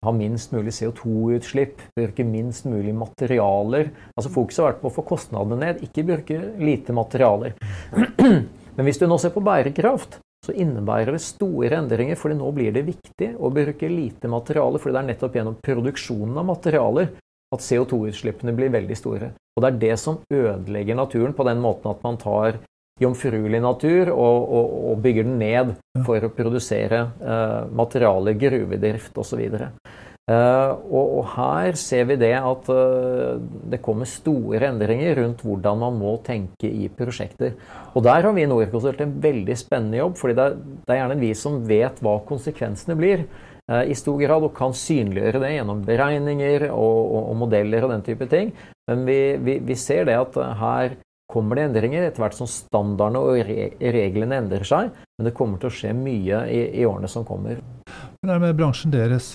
ha 0.01 0.11
minst 0.15 0.51
mulig 0.55 0.73
CO2-utslipp, 0.75 1.83
bruke 1.95 2.25
minst 2.25 2.65
mulig 2.65 2.93
materialer. 2.97 3.91
Altså 4.15 4.31
Fokuset 4.33 4.63
har 4.63 4.71
vært 4.71 4.81
på 4.81 4.89
å 4.89 4.95
få 4.95 5.05
kostnadene 5.07 5.59
ned, 5.61 5.83
ikke 5.85 6.07
bruke 6.07 6.39
lite 6.59 6.95
materialer. 6.95 7.55
Men 8.81 8.87
hvis 8.89 8.97
du 8.97 9.05
nå 9.05 9.21
ser 9.21 9.29
på 9.29 9.43
bærekraft, 9.45 10.15
så 10.41 10.51
så 10.51 10.55
innebærer 10.57 11.13
det 11.13 11.21
store 11.21 11.77
endringer, 11.77 12.17
fordi 12.17 12.35
nå 12.39 12.47
blir 12.55 12.73
det 12.73 12.81
viktig 12.87 13.35
å 13.37 13.51
bruke 13.53 13.89
lite 13.89 14.27
materiale. 14.27 14.79
fordi 14.79 14.95
det 14.95 15.01
er 15.01 15.09
nettopp 15.11 15.35
gjennom 15.35 15.57
produksjonen 15.61 16.37
av 16.37 16.45
materialer 16.45 17.11
at 17.53 17.61
CO2-utslippene 17.61 18.55
blir 18.55 18.71
veldig 18.73 18.97
store. 18.97 19.31
Og 19.55 19.61
det 19.61 19.69
er 19.69 19.79
det 19.83 19.99
som 19.99 20.17
ødelegger 20.33 20.95
naturen 20.95 21.33
på 21.33 21.45
den 21.45 21.61
måten 21.61 21.91
at 21.91 22.01
man 22.03 22.17
tar 22.17 22.57
jomfruelig 23.01 23.61
natur 23.61 24.11
og, 24.13 24.49
og, 24.49 24.73
og 24.91 25.01
bygger 25.05 25.29
den 25.29 25.37
ned 25.37 25.75
for 26.05 26.25
å 26.25 26.33
produsere 26.33 27.03
eh, 27.21 27.69
materialer, 27.69 28.33
gruvedrift 28.33 29.17
osv. 29.17 29.45
Uh, 30.31 30.77
og, 30.85 31.05
og, 31.17 31.23
her 31.33 31.75
ser 31.79 32.05
vi 32.11 32.15
det 32.21 32.35
at 32.37 32.67
uh, 32.69 33.39
det 33.71 33.81
kommer 33.83 34.07
store 34.07 34.69
endringer 34.69 35.17
rundt 35.17 35.41
hvordan 35.43 35.79
man 35.81 35.97
må 35.97 36.13
tenke 36.23 36.69
i 36.69 36.87
prosjekter. 36.93 37.55
Og 37.97 38.05
der 38.05 38.27
har 38.27 38.35
vi 38.35 38.45
i 38.45 38.49
Norconsult 38.49 39.01
en 39.01 39.15
veldig 39.23 39.57
spennende 39.59 39.97
jobb, 39.97 40.19
fordi 40.21 40.37
det 40.37 40.45
er, 40.45 40.59
det 40.61 40.93
er, 40.93 40.99
gjerne 41.01 41.19
vi 41.23 41.31
som 41.35 41.57
vet 41.67 41.99
hva 42.05 42.19
konsekvensene 42.29 42.95
blir. 42.99 43.25
Uh, 43.65 43.81
I 43.81 43.97
stor 43.97 44.21
grad 44.21 44.45
og 44.45 44.53
kan 44.55 44.75
synliggjøre 44.77 45.41
det 45.41 45.53
gjennom 45.57 45.81
beregninger 45.89 46.67
og, 46.69 46.99
og, 47.01 47.21
og 47.33 47.39
modeller 47.41 47.87
og 47.87 47.95
den 47.95 48.05
type 48.05 48.29
ting. 48.31 48.53
Men 48.91 49.07
vi, 49.09 49.21
vi, 49.41 49.57
vi 49.67 49.79
ser 49.79 50.05
det 50.07 50.19
at 50.21 50.37
her 50.61 50.99
kommer 51.31 51.57
det 51.57 51.69
endringer 51.69 52.05
etter 52.05 52.21
hvert 52.23 52.35
som 52.37 52.49
standardene 52.49 53.19
og 53.23 53.39
re 53.47 53.71
reglene 53.95 54.37
endrer 54.43 54.67
seg. 54.67 54.91
Men 55.17 55.27
det 55.27 55.33
kommer 55.37 55.59
til 55.59 55.71
å 55.71 55.75
skje 55.79 55.95
mye 55.97 56.43
i, 56.51 56.61
i 56.81 56.85
årene 56.85 57.09
som 57.09 57.25
kommer. 57.27 57.63
Men 58.21 58.29
er 58.29 58.37
det 58.37 58.45
med 58.45 58.59
bransjen 58.59 58.93
deres 58.93 59.31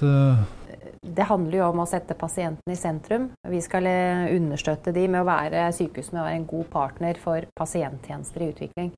det 1.15 1.27
handler 1.29 1.61
jo 1.61 1.71
om 1.71 1.83
å 1.83 1.89
sette 1.89 2.17
pasienten 2.19 2.73
i 2.73 2.79
sentrum. 2.79 3.31
Vi 3.47 3.63
skal 3.65 3.87
eh, 3.91 4.29
understøtte 4.35 4.95
de 4.95 5.07
med 5.09 5.23
å 5.23 5.29
være 5.29 5.69
sykehus 5.77 6.13
med 6.13 6.23
å 6.23 6.27
være 6.27 6.39
en 6.41 6.51
god 6.51 6.71
partner 6.73 7.21
for 7.23 7.47
pasienttjenester 7.57 8.43
i 8.43 8.51
utvikling. 8.53 8.93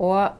Og 0.00 0.38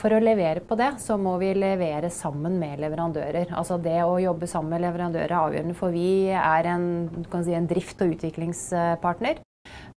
for 0.00 0.14
å 0.16 0.22
levere 0.22 0.62
på 0.64 0.76
det, 0.80 0.94
så 1.04 1.18
må 1.20 1.34
vi 1.42 1.52
levere 1.54 2.08
sammen 2.10 2.56
med 2.60 2.80
leverandører. 2.80 3.52
Altså 3.52 3.76
det 3.82 3.98
å 4.06 4.16
jobbe 4.22 4.48
sammen 4.48 4.72
med 4.72 4.86
leverandører 4.86 5.28
er 5.28 5.40
avgjørende, 5.42 5.76
for 5.78 5.92
vi 5.94 6.32
er 6.32 6.68
en, 6.72 6.86
si, 7.44 7.56
en 7.56 7.68
drift- 7.68 8.00
og 8.00 8.14
utviklingspartner. 8.16 9.42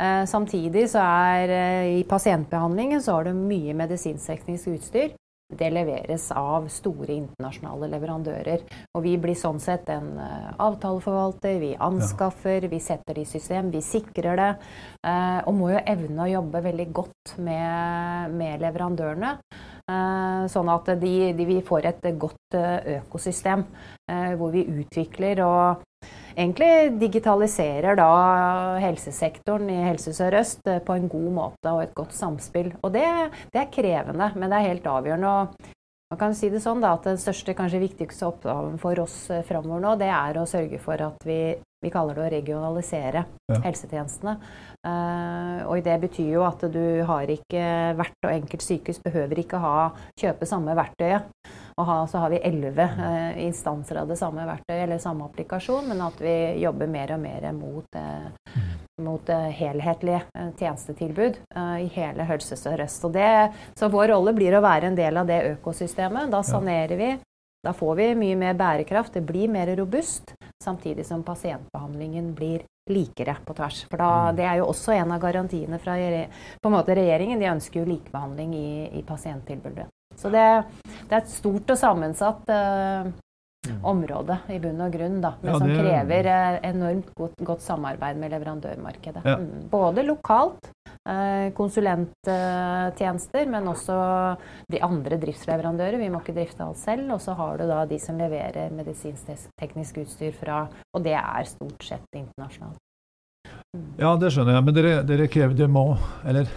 Eh, 0.03 0.25
samtidig 0.29 0.89
så 0.93 1.05
er 1.05 1.53
eh, 1.55 1.91
i 2.01 2.07
pasientbehandlingen 2.09 3.03
så 3.03 3.21
har 3.21 3.29
du 3.29 3.39
mye 3.39 3.77
medisinskteknisk 3.79 4.75
utstyr 4.75 5.15
det 5.59 5.71
leveres 5.73 6.29
av 6.37 6.69
store 6.73 7.15
internasjonale 7.15 7.89
leverandører. 7.93 8.65
Og 8.95 9.05
vi 9.07 9.15
blir 9.21 9.39
sånn 9.39 9.61
sett 9.63 9.89
en 9.93 10.15
uh, 10.19 10.55
avtaleforvalter. 10.63 11.59
Vi 11.63 11.73
anskaffer, 11.79 12.69
vi 12.71 12.81
setter 12.83 13.19
det 13.19 13.27
i 13.27 13.31
system, 13.35 13.71
vi 13.75 13.83
sikrer 13.85 14.41
det. 14.41 14.51
Uh, 15.07 15.41
og 15.49 15.55
må 15.59 15.71
jo 15.75 15.85
evne 15.95 16.27
å 16.27 16.33
jobbe 16.33 16.65
veldig 16.69 16.89
godt 16.97 17.37
med, 17.39 18.35
med 18.35 18.65
leverandørene. 18.65 19.37
Uh, 19.85 20.45
sånn 20.51 20.71
at 20.73 20.95
de, 21.01 21.17
de, 21.37 21.49
vi 21.49 21.61
får 21.65 21.91
et 21.91 22.07
godt 22.19 22.57
økosystem 22.57 23.65
hvor 24.39 24.53
vi 24.53 24.63
utvikler 24.69 25.41
og 25.45 25.83
egentlig 26.37 26.99
digitaliserer 27.01 27.97
da 27.99 28.09
helsesektoren 28.83 29.71
i 29.73 29.81
Helse 29.87 30.15
Sør-Øst 30.17 30.67
eh, 30.71 30.83
på 30.85 30.97
en 30.99 31.09
god 31.11 31.31
måte 31.39 31.73
og 31.73 31.85
et 31.85 31.95
godt 31.97 32.15
samspill. 32.17 32.73
Og 32.83 32.93
det, 32.95 33.07
det, 33.53 33.63
er 33.63 33.73
krevende, 33.73 34.31
men 34.37 34.51
det 34.51 34.59
er 34.59 34.69
helt 34.73 34.91
avgjørende. 34.91 35.33
Og 35.35 35.71
man 36.13 36.21
kan 36.21 36.37
si 36.37 36.51
det 36.53 36.63
sånn 36.63 36.83
da, 36.85 36.95
at 36.95 37.07
Den 37.09 37.21
største, 37.21 37.57
kanskje 37.57 37.83
viktigste 37.83 38.29
oppgaven 38.29 38.79
for 38.83 38.99
oss 39.03 39.19
eh, 39.33 39.45
framover 39.47 39.83
nå, 39.83 39.95
det 40.01 40.11
er 40.13 40.41
å 40.41 40.47
sørge 40.49 40.81
for 40.83 41.01
at 41.07 41.27
vi, 41.27 41.41
vi 41.83 41.93
kaller 41.93 42.19
det 42.19 42.27
å 42.27 42.33
regionalisere 42.37 43.25
ja. 43.51 43.61
helsetjenestene. 43.67 44.39
Uh, 44.85 45.65
og 45.71 45.81
det 45.85 45.95
betyr 46.03 46.35
jo 46.35 46.43
at 46.45 46.61
du 46.69 47.01
har 47.09 47.31
ikke 47.33 47.67
hvert 47.97 48.27
og 48.27 48.35
enkelt 48.35 48.65
sykehus 48.65 49.01
behøver 49.05 49.41
ikke 49.41 49.61
ha, 49.63 49.77
kjøpe 50.21 50.49
samme 50.49 50.77
verktøyet 50.77 51.31
og 51.77 51.87
ha, 51.89 51.97
så 52.07 52.23
har 52.23 52.31
vi 52.31 52.43
elleve 52.47 52.85
eh, 52.85 53.43
instanser 53.47 53.99
av 54.03 54.09
det 54.11 54.19
samme 54.21 54.47
verktøyet 54.47 54.85
eller 54.85 55.03
samme 55.03 55.27
applikasjon, 55.27 55.89
men 55.91 56.03
at 56.05 56.21
vi 56.23 56.35
jobber 56.63 56.91
mer 56.91 57.15
og 57.17 57.23
mer 57.25 57.49
mot, 57.57 57.99
eh, 57.99 58.59
mot 59.03 59.31
eh, 59.35 59.49
helhetlige 59.59 60.23
eh, 60.39 60.51
tjenestetilbud 60.59 61.41
eh, 61.57 61.77
i 61.83 61.89
hele 61.97 62.27
Helse 62.29 62.59
Sør-Øst. 62.61 63.09
Så 63.79 63.91
vår 63.91 64.13
rolle 64.15 64.37
blir 64.37 64.55
å 64.55 64.63
være 64.65 64.93
en 64.93 64.99
del 64.99 65.19
av 65.19 65.31
det 65.31 65.41
økosystemet. 65.57 66.31
Da 66.31 66.45
sanerer 66.47 67.01
vi. 67.01 67.15
Da 67.65 67.73
får 67.73 67.95
vi 67.97 68.07
mye 68.21 68.37
mer 68.37 68.55
bærekraft, 68.61 69.15
det 69.17 69.25
blir 69.25 69.49
mer 69.49 69.71
robust, 69.77 70.35
samtidig 70.63 71.07
som 71.09 71.23
pasientbehandlingen 71.25 72.35
blir 72.37 72.67
likere 72.93 73.39
på 73.47 73.55
tvers. 73.57 73.87
For 73.89 73.97
da, 73.97 74.11
mm. 74.29 74.37
Det 74.37 74.45
er 74.45 74.59
jo 74.61 74.67
også 74.69 74.93
en 74.93 75.15
av 75.17 75.23
garantiene 75.23 75.79
fra 75.81 75.97
på 75.97 76.69
en 76.69 76.77
måte 76.77 76.97
regjeringen. 76.99 77.41
De 77.41 77.49
ønsker 77.49 77.81
jo 77.81 77.89
likebehandling 77.89 78.53
i, 78.59 78.69
i 79.01 79.03
pasienttilbudet. 79.09 79.89
Så 80.17 80.31
det, 80.33 80.47
det, 80.87 81.11
er 81.11 81.21
et 81.21 81.31
stort 81.31 81.71
og 81.75 81.79
sammensatt 81.79 82.51
uh, 82.53 83.09
område 83.85 84.37
i 84.53 84.59
bunn 84.63 84.83
og 84.85 84.93
grunn, 84.95 85.19
da, 85.25 85.33
men 85.41 85.51
ja, 85.51 85.59
som 85.61 85.73
krever 85.73 86.29
uh, 86.31 86.59
enormt 86.69 87.11
godt, 87.17 87.41
godt, 87.41 87.65
samarbeid 87.65 88.21
med 88.21 88.33
leverandørmarkedet. 88.35 89.25
Ja. 89.25 89.37
Mm. 89.41 89.67
Både 89.73 90.05
lokalt, 90.07 90.71
uh, 91.09 91.51
konsulenttjenester, 91.57 93.51
men 93.51 93.69
også 93.73 93.99
de 94.71 94.83
andre 94.85 95.19
driftsleverandører. 95.23 95.99
Vi 96.01 96.13
må 96.13 96.23
ikke 96.23 96.37
drifte 96.39 96.65
alt 96.67 96.81
selv. 96.81 97.11
Og 97.17 97.21
så 97.25 97.37
har 97.39 97.59
du 97.61 97.67
da 97.71 97.83
de 97.91 97.99
som 98.03 98.21
leverer 98.21 98.73
medisinsk-teknisk 98.75 100.03
utstyr 100.05 100.33
fra 100.37 100.65
Og 100.95 101.05
det 101.05 101.17
er 101.19 101.51
stort 101.51 101.85
sett 101.85 102.09
internasjonalt. 102.17 102.81
Mm. 103.75 103.91
Ja, 103.99 104.15
det 104.21 104.31
skjønner 104.33 104.57
jeg. 104.57 104.67
Men 104.67 104.77
dere, 104.77 104.97
dere 105.07 105.31
krever 105.31 105.57
det 105.59 105.67
må 105.71 105.97
Eller 106.25 106.49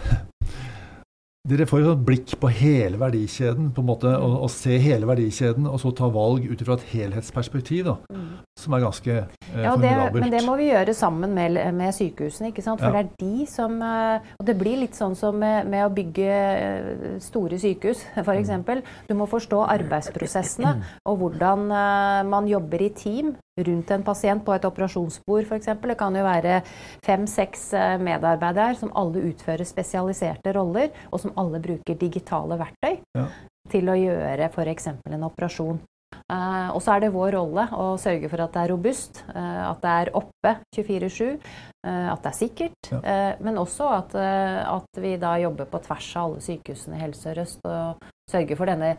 dere 1.48 1.66
får 1.68 1.86
et 1.86 2.04
blikk 2.04 2.34
på 2.40 2.50
hele 2.52 2.98
verdikjeden, 3.00 3.70
på 3.74 3.82
en 3.84 3.88
måte, 3.88 4.12
og, 4.16 4.36
og 4.46 4.52
se 4.52 4.78
hele 4.82 5.08
verdikjeden, 5.08 5.68
og 5.70 5.80
så 5.82 5.92
ta 5.96 6.10
valg 6.12 6.48
ut 6.50 6.64
fra 6.66 6.76
et 6.78 6.86
helhetsperspektiv, 6.92 7.88
da, 7.88 7.96
mm. 8.12 8.28
Som 8.68 8.76
er 8.76 8.84
ganske 8.84 9.14
eh, 9.16 9.62
ja, 9.64 9.72
formidabelt. 9.72 10.20
Men 10.20 10.34
det 10.34 10.44
må 10.44 10.58
vi 10.60 10.68
gjøre 10.68 10.94
sammen 10.96 11.32
med, 11.34 11.56
med 11.74 11.96
sykehusene, 11.96 12.52
ikke 12.52 12.64
sant? 12.66 12.82
for 12.84 12.92
ja. 12.92 13.00
det 13.00 13.08
er 13.08 13.24
de 13.24 13.48
som 13.48 13.80
eh, 13.80 14.28
Og 14.36 14.46
det 14.48 14.56
blir 14.60 14.82
litt 14.82 14.98
sånn 14.98 15.16
som 15.18 15.40
med, 15.40 15.68
med 15.72 15.86
å 15.86 15.92
bygge 15.94 16.28
eh, 16.28 17.08
store 17.24 17.60
sykehus, 17.60 18.04
f.eks. 18.24 18.52
Mm. 18.60 18.84
Du 19.08 19.16
må 19.18 19.28
forstå 19.30 19.64
arbeidsprosessene 19.78 20.76
og 21.08 21.20
hvordan 21.22 21.68
uh, 21.72 22.22
man 22.28 22.48
jobber 22.50 22.82
i 22.84 22.90
team 22.94 23.32
rundt 23.64 23.90
en 23.90 24.04
pasient 24.06 24.44
på 24.44 24.54
et 24.54 24.66
operasjonsbord 24.68 25.48
f.eks. 25.48 25.70
Det 25.82 25.98
kan 25.98 26.16
jo 26.16 26.24
være 26.26 26.60
fem-seks 27.06 27.68
eh, 27.74 27.96
medarbeidere 28.02 28.76
som 28.78 28.92
alle 28.98 29.24
utfører 29.32 29.66
spesialiserte 29.66 30.54
roller, 30.56 30.92
og 31.10 31.22
som 31.24 31.34
alle 31.40 31.60
bruker 31.62 31.98
digitale 31.98 32.58
verktøy 32.60 32.98
ja. 33.18 33.28
til 33.72 33.90
å 33.90 33.96
gjøre 33.98 34.50
f.eks. 34.52 34.92
en 34.92 35.26
operasjon. 35.26 35.80
Uh, 36.28 36.74
og 36.76 36.82
så 36.84 36.92
er 36.92 37.06
det 37.06 37.14
vår 37.14 37.30
rolle 37.38 37.62
å 37.72 37.84
sørge 37.96 38.28
for 38.28 38.42
at 38.44 38.52
det 38.52 38.60
er 38.60 38.70
robust, 38.74 39.22
uh, 39.32 39.70
at 39.70 39.78
det 39.80 39.92
er 40.02 40.10
oppe 40.18 40.50
24-7, 40.76 41.38
uh, 41.38 42.08
at 42.12 42.20
det 42.20 42.28
er 42.28 42.36
sikkert. 42.36 42.90
Ja. 42.92 43.00
men 43.44 43.56
også 43.60 43.86
at, 43.94 44.14
at, 44.16 45.00
vi 45.00 45.14
da 45.20 45.34
jobber 45.40 45.68
på 45.70 45.80
tvers 45.86 46.08
av 46.16 46.26
alle 46.26 46.42
sykehusene 46.44 46.98
i 46.98 47.00
Helse 47.00 47.24
Sør-Øst 47.24 47.64
og 47.68 48.04
sørger 48.28 48.58
for 48.58 48.68
denne 48.68 48.90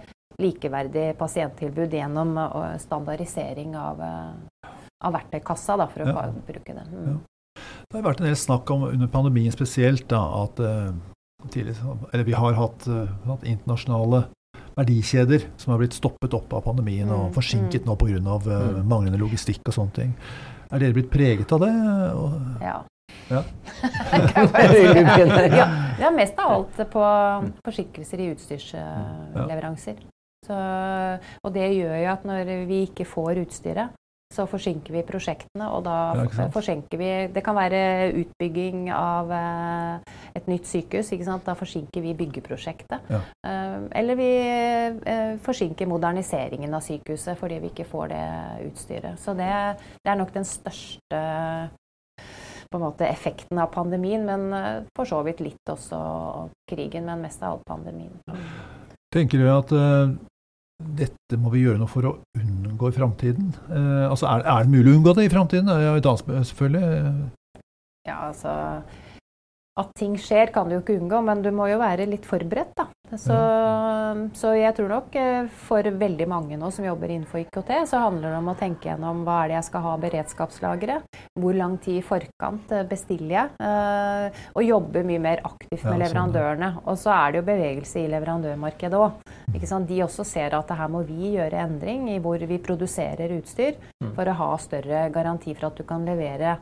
likeverdige 0.41 1.13
pasienttilbud 1.19 1.93
gjennom 1.93 2.33
standardisering 2.81 3.75
av, 3.77 4.01
av 4.01 5.15
verktøykassa, 5.17 5.77
da, 5.81 5.87
for 5.91 6.05
å 6.05 6.15
ja. 6.15 6.25
bruke 6.47 6.75
det. 6.77 6.85
Mm. 6.89 7.07
Ja. 7.11 7.15
Det 7.89 7.97
har 7.97 8.05
vært 8.07 8.23
en 8.23 8.29
del 8.29 8.39
snakk 8.39 8.73
om 8.73 8.87
under 8.89 9.11
pandemien 9.11 9.53
spesielt 9.53 10.07
da, 10.09 10.21
at 10.45 10.61
tidlig, 11.53 11.77
vi 12.25 12.37
har 12.37 12.57
hatt, 12.57 12.89
hatt 13.27 13.47
internasjonale 13.49 14.25
verdikjeder 14.77 15.47
som 15.57 15.73
har 15.73 15.81
blitt 15.81 15.97
stoppet 15.97 16.35
opp 16.37 16.53
av 16.55 16.63
pandemien 16.67 17.09
og 17.09 17.29
mm, 17.29 17.33
forsinket 17.35 17.83
mm. 17.83 17.89
nå 17.89 17.97
pga. 17.99 18.19
Uh, 18.19 18.53
mm. 18.79 18.79
manglende 18.89 19.19
logistikk 19.21 19.63
og 19.67 19.75
sånne 19.75 19.95
ting. 19.95 20.15
Er 20.69 20.81
dere 20.81 20.95
blitt 20.95 21.11
preget 21.11 21.51
av 21.55 21.63
det? 21.65 21.73
Ja. 22.63 22.77
Ja. 23.29 23.43
ja. 25.59 25.67
ja, 26.01 26.11
mest 26.13 26.39
av 26.39 26.53
alt 26.53 26.81
på 26.93 27.03
forsinkelser 27.65 28.21
i 28.21 28.31
utstyrsleveranser. 28.35 30.01
Så, 30.45 30.57
og 31.43 31.53
det 31.53 31.67
gjør 31.75 31.97
jo 31.99 32.11
at 32.13 32.27
når 32.27 32.53
vi 32.69 32.83
ikke 32.87 33.05
får 33.09 33.41
utstyret, 33.43 33.95
så 34.29 34.45
forsinker 34.45 34.93
vi 34.93 35.01
prosjektene, 35.07 35.67
og 35.73 35.83
da 35.87 35.95
ja, 36.13 36.47
forsinker 36.53 36.99
vi 37.01 37.09
Det 37.33 37.41
kan 37.43 37.57
være 37.57 38.11
utbygging 38.21 38.91
av 38.93 39.31
eh, 39.33 40.13
et 40.37 40.45
nytt 40.47 40.69
sykehus. 40.69 41.09
Da 41.45 41.55
forsinker 41.57 42.03
vi 42.05 42.13
byggeprosjektet. 42.13 43.09
Ja. 43.09 43.23
Eh, 43.47 43.79
eller 43.97 44.19
vi 44.19 44.29
eh, 45.09 45.33
forsinker 45.41 45.89
moderniseringen 45.89 46.73
av 46.77 46.85
sykehuset 46.85 47.39
fordi 47.41 47.59
vi 47.63 47.73
ikke 47.73 47.89
får 47.89 48.13
det 48.13 48.23
utstyret. 48.69 49.19
Så 49.19 49.33
det, 49.33 49.49
det 50.05 50.13
er 50.13 50.21
nok 50.21 50.33
den 50.37 50.45
største 50.45 51.25
på 52.69 52.77
en 52.77 52.85
måte 52.85 53.07
effekten 53.09 53.57
av 53.57 53.71
pandemien, 53.73 54.27
men 54.29 54.83
for 54.93 55.09
så 55.09 55.23
vidt 55.25 55.39
litt 55.41 55.71
også 55.73 55.97
krigen, 56.69 57.07
men 57.09 57.23
mest 57.25 57.41
av 57.41 57.55
alt 57.55 57.65
pandemien. 57.65 58.13
Tenker 59.09 59.41
du 59.41 59.49
at 59.49 59.73
dette 60.79 61.37
må 61.39 61.51
vi 61.53 61.65
gjøre 61.65 61.79
noe 61.81 61.91
for 61.91 62.07
å 62.07 62.13
unngå 62.39 62.89
i 62.89 62.95
framtiden. 62.95 63.51
Eh, 63.67 64.05
altså, 64.07 64.29
er, 64.31 64.45
er, 64.47 64.63
det 64.63 64.73
mulig 64.73 64.93
å 64.93 64.97
unngå 64.99 65.15
det 65.17 65.27
i 65.27 65.33
framtiden? 65.33 65.67
Ja, 65.67 65.95
selvfølgelig. 65.99 66.83
Ja, 68.07 68.17
altså 68.29 68.53
At 69.79 69.93
ting 69.97 70.17
skjer 70.19 70.51
kan 70.53 70.69
du 70.69 70.77
jo 70.77 70.83
ikke 70.83 70.97
unngå, 70.99 71.21
men 71.25 71.43
du 71.45 71.51
må 71.55 71.69
jo 71.71 71.79
være 71.81 72.09
litt 72.09 72.27
forberedt, 72.27 72.75
da. 72.77 72.89
Så, 73.17 73.35
så, 74.37 74.51
jeg 74.53 74.75
tror 74.77 74.91
nok 74.91 75.15
eh, 75.17 75.47
for 75.65 75.81
veldig 75.81 76.27
mange 76.29 76.57
nå 76.61 76.67
som 76.73 76.85
jobber 76.85 77.09
innenfor 77.09 77.41
IKT, 77.41 77.71
så 77.89 78.03
handler 78.03 78.29
det 78.29 78.37
om 78.37 78.51
å 78.51 78.57
tenke 78.59 78.91
gjennom 78.91 79.23
hva 79.25 79.39
er 79.41 79.49
det 79.49 79.55
jeg 79.55 79.67
skal 79.71 79.85
ha 79.87 79.93
beredskapslagre, 80.03 80.99
hvor 81.41 81.57
lang 81.57 81.79
tid 81.81 82.03
i 82.03 82.05
forkant 82.05 82.69
eh, 82.75 82.85
bestiller 82.89 83.33
jeg, 83.33 83.55
uh, 83.65 84.43
og 84.53 84.67
jobbe 84.67 85.03
mye 85.09 85.23
mer 85.23 85.41
aktivt 85.41 85.81
med 85.87 85.95
sånn, 85.95 86.03
leverandørene. 86.03 86.71
Og 86.85 87.01
så 87.01 87.15
er 87.15 87.31
det 87.33 87.41
jo 87.41 87.47
bevegelse 87.49 88.03
i 88.03 88.11
leverandørmarkedet 88.13 89.01
òg. 89.01 89.25
De 89.89 90.01
også 90.05 90.25
ser 90.27 90.53
at 90.53 90.71
her 90.77 90.91
må 90.91 91.01
vi 91.07 91.33
gjøre 91.39 91.65
endring 91.65 92.11
i 92.13 92.19
hvor 92.21 92.37
vi 92.37 92.61
produserer 92.61 93.33
utstyr 93.39 93.79
mm. 94.03 94.13
for 94.13 94.29
å 94.29 94.37
ha 94.37 94.49
større 94.61 95.07
garanti 95.13 95.55
for 95.55 95.71
at 95.71 95.81
du 95.81 95.87
kan 95.87 96.05
levere 96.05 96.59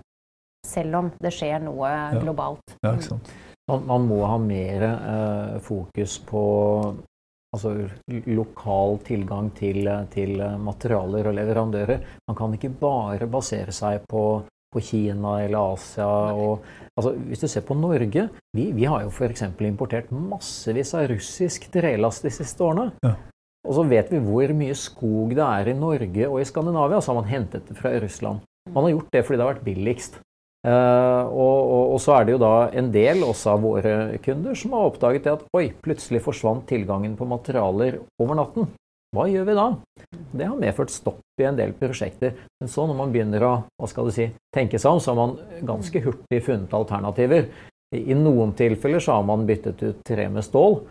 selv 0.70 1.02
om 1.02 1.12
det 1.24 1.34
skjer 1.36 1.64
noe 1.66 1.92
ja. 1.92 2.18
globalt. 2.22 2.78
Ja, 2.84 2.94
ikke 2.94 3.12
sant. 3.14 3.32
Man, 3.68 3.84
man 3.88 4.08
må 4.08 4.22
ha 4.24 4.38
mer 4.40 4.84
eh, 4.88 5.56
fokus 5.64 6.16
på 6.24 6.44
altså, 7.56 7.74
lokal 8.28 9.00
tilgang 9.08 9.50
til, 9.58 9.90
til, 10.14 10.44
materialer 10.64 11.32
og 11.32 11.36
leverandører. 11.36 12.06
Man 12.30 12.38
kan 12.38 12.54
ikke 12.56 12.72
bare 12.80 13.28
basere 13.32 13.76
seg 13.76 14.06
på, 14.10 14.24
på 14.74 14.84
Kina 14.84 15.38
eller 15.44 15.74
Asia. 15.74 16.08
Og, 16.36 16.64
altså, 16.96 17.16
hvis 17.28 17.44
du 17.44 17.48
ser 17.52 17.66
på 17.68 17.78
Norge 17.78 18.30
Vi, 18.56 18.72
vi 18.72 18.86
har 18.88 19.04
jo 19.04 19.12
f.eks. 19.12 19.44
importert 19.68 20.12
massevis 20.12 20.94
av 20.96 21.10
russisk 21.12 21.68
trelast 21.74 22.24
de 22.24 22.34
siste 22.34 22.64
årene. 22.64 22.92
Ja. 23.04 23.18
Og 23.68 23.76
så 23.76 23.84
vet 23.84 24.14
vi 24.14 24.24
hvor 24.24 24.54
mye 24.56 24.76
skog 24.80 25.34
det 25.36 25.44
er 25.44 25.74
i 25.74 25.76
Norge 25.76 26.30
og 26.30 26.40
i 26.40 26.48
Skandinavia. 26.48 27.02
Så 27.02 27.12
har 27.12 27.20
man 27.20 27.32
hentet 27.32 27.68
det 27.68 27.76
fra 27.76 27.92
Russland. 28.00 28.46
Man 28.72 28.84
har 28.84 28.96
gjort 28.96 29.12
det 29.12 29.26
fordi 29.26 29.38
det 29.38 29.46
har 29.46 29.54
vært 29.56 29.68
billigst. 29.68 30.22
Uh, 30.66 31.30
og, 31.30 31.58
og, 31.62 31.84
og, 31.94 32.00
så 32.02 32.16
er 32.18 32.26
det 32.26 32.34
jo 32.34 32.40
da 32.42 32.54
en 32.76 32.90
del 32.92 33.22
også 33.24 33.54
av 33.54 33.62
våre 33.64 33.94
kunder 34.26 34.58
som 34.58 34.74
har 34.74 34.88
oppdaget 34.90 35.28
det 35.28 35.36
at 35.36 35.46
oi, 35.56 35.68
plutselig 35.86 36.24
forsvant 36.26 36.66
tilgangen 36.68 37.14
på 37.16 37.28
materialer 37.30 38.00
over 38.20 38.40
natten. 38.42 38.68
Hva 39.16 39.28
gjør 39.32 39.46
vi 39.48 39.56
da? 39.56 39.68
Det 40.36 40.48
har 40.50 40.60
medført 40.60 40.92
stopp 40.92 41.22
i 41.40 41.46
en 41.48 41.56
del 41.56 41.72
prosjekter. 41.78 42.36
Men 42.60 42.72
så 42.72 42.84
når 42.90 42.98
man 43.00 43.14
begynner 43.14 43.46
å 43.48 43.54
hva 43.80 43.88
skal 43.88 44.10
du 44.10 44.16
si, 44.16 44.28
tenke 44.56 44.82
seg 44.82 44.98
om, 44.98 45.00
så 45.04 45.14
har 45.14 45.20
man 45.22 45.38
ganske 45.70 46.02
hurtig 46.04 46.42
funnet 46.44 46.76
alternativer. 46.76 47.48
I, 47.96 48.18
noen 48.20 48.52
tilfeller 48.58 49.00
så 49.00 49.16
har 49.16 49.24
man 49.30 49.46
byttet 49.48 49.80
ut 49.86 50.02
tre 50.06 50.28
med 50.28 50.44
stål, 50.44 50.82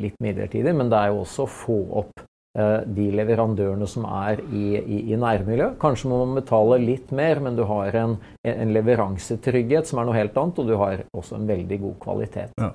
litt 0.00 0.16
midlertidig, 0.24 0.72
men 0.72 0.88
det 0.88 1.02
er 1.02 1.12
jo 1.12 1.20
også 1.26 1.44
å 1.44 1.52
få 1.52 1.76
opp 2.00 2.24
de 2.56 3.06
leverandørene 3.12 3.84
som 3.90 4.06
er 4.08 4.40
i, 4.48 4.78
i, 4.80 5.00
i 5.12 5.18
nærmiljøet. 5.20 5.76
Kanskje 5.82 6.08
må 6.08 6.22
man 6.22 6.38
betale 6.38 6.78
litt 6.80 7.10
mer, 7.12 7.42
men 7.44 7.58
du 7.58 7.66
har 7.68 7.98
en, 8.00 8.16
en, 8.48 8.72
leveransetrygghet 8.72 9.90
som 9.90 10.00
er 10.00 10.08
noe 10.08 10.16
helt 10.16 10.38
annet, 10.40 10.62
og 10.62 10.70
du 10.70 10.76
har 10.80 11.02
også 11.12 11.36
en 11.36 11.50
veldig 11.50 11.78
god 11.82 11.98
kvalitet. 12.00 12.56
Ja. 12.60 12.70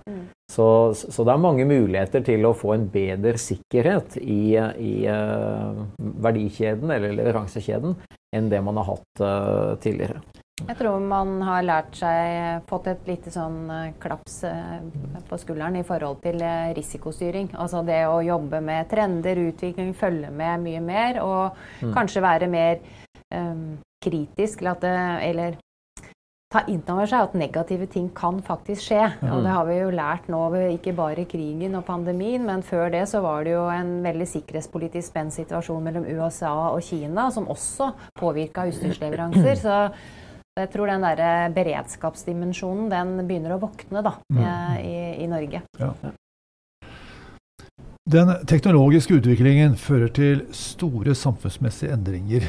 Så, 0.52 0.67
så, 0.94 1.24
det 1.24 1.34
er 1.34 1.41
mange 1.41 1.65
muligheter 1.65 2.24
til 2.28 2.46
å 2.46 2.56
få 2.58 2.76
en 2.76 2.88
bedre 2.91 3.38
sikkerhet 3.39 4.17
i, 4.20 4.58
i 4.60 4.94
uh, 5.08 5.86
verdikjeden 6.26 6.91
eller 6.91 7.15
leveransekjeden 7.15 7.96
enn 8.36 8.50
det 8.52 8.60
man 8.63 8.80
har 8.82 8.89
hatt 8.94 9.24
uh, 9.24 9.80
tidligere. 9.84 10.20
Jeg 10.67 10.78
tror 10.80 11.02
man 11.04 11.39
har 11.45 11.65
lært 11.65 11.97
seg, 12.00 12.62
fått 12.69 12.89
et 12.91 13.10
lite 13.10 13.34
sånn 13.34 13.63
eh, 13.71 13.93
klaps 14.02 14.41
eh, 14.47 14.78
på 15.28 15.39
skulderen 15.41 15.80
i 15.80 15.86
forhold 15.88 16.21
til 16.24 16.41
eh, 16.45 16.71
risikostyring. 16.78 17.52
Altså 17.60 17.82
det 17.88 18.04
å 18.10 18.21
jobbe 18.26 18.62
med 18.63 18.89
trender, 18.91 19.41
utvikling, 19.50 19.95
følge 19.97 20.32
med 20.32 20.65
mye 20.65 20.84
mer. 20.86 21.21
Og 21.26 21.58
mm. 21.82 21.91
kanskje 21.95 22.24
være 22.24 22.52
mer 22.52 22.80
um, 23.34 23.80
kritisk 24.04 24.62
eller, 24.62 24.80
det, 24.82 24.95
eller 25.32 25.60
ta 26.52 26.65
inn 26.67 26.82
over 26.91 27.08
seg 27.08 27.30
at 27.30 27.36
negative 27.39 27.88
ting 27.91 28.10
kan 28.15 28.41
faktisk 28.43 28.84
skje. 28.89 29.04
Mm. 29.21 29.30
Og 29.32 29.45
det 29.45 29.54
har 29.56 29.67
vi 29.69 29.78
jo 29.78 29.91
lært 29.95 30.32
nå, 30.32 30.41
ikke 30.76 30.95
bare 30.97 31.28
krigen 31.30 31.78
og 31.80 31.86
pandemien, 31.88 32.43
men 32.47 32.63
før 32.65 32.91
det 32.93 33.06
så 33.12 33.24
var 33.24 33.45
det 33.47 33.56
jo 33.56 33.67
en 33.71 34.00
veldig 34.04 34.28
sikkerhetspolitisk 34.34 35.08
spent 35.13 35.36
situasjon 35.38 35.86
mellom 35.86 36.08
USA 36.12 36.54
og 36.71 36.84
Kina 36.86 37.30
som 37.32 37.47
også 37.52 37.93
påvirka 38.19 38.67
utstyrsleveranser. 38.71 39.56
Så 39.65 39.78
jeg 40.62 40.71
tror 40.74 40.91
den 40.91 41.06
der 41.06 41.54
beredskapsdimensjonen 41.56 42.89
den 42.91 43.13
begynner 43.28 43.56
å 43.56 43.62
våkne 43.62 44.04
da, 44.06 44.15
mm. 44.32 44.41
i, 44.82 44.97
i, 45.24 45.30
Norge. 45.32 45.63
Ja. 45.82 45.91
Den 48.12 48.34
teknologiske 48.50 49.19
utviklingen 49.19 49.78
fører 49.80 50.10
til 50.13 50.45
store 50.56 51.15
samfunnsmessige 51.15 51.93
endringer. 51.93 52.47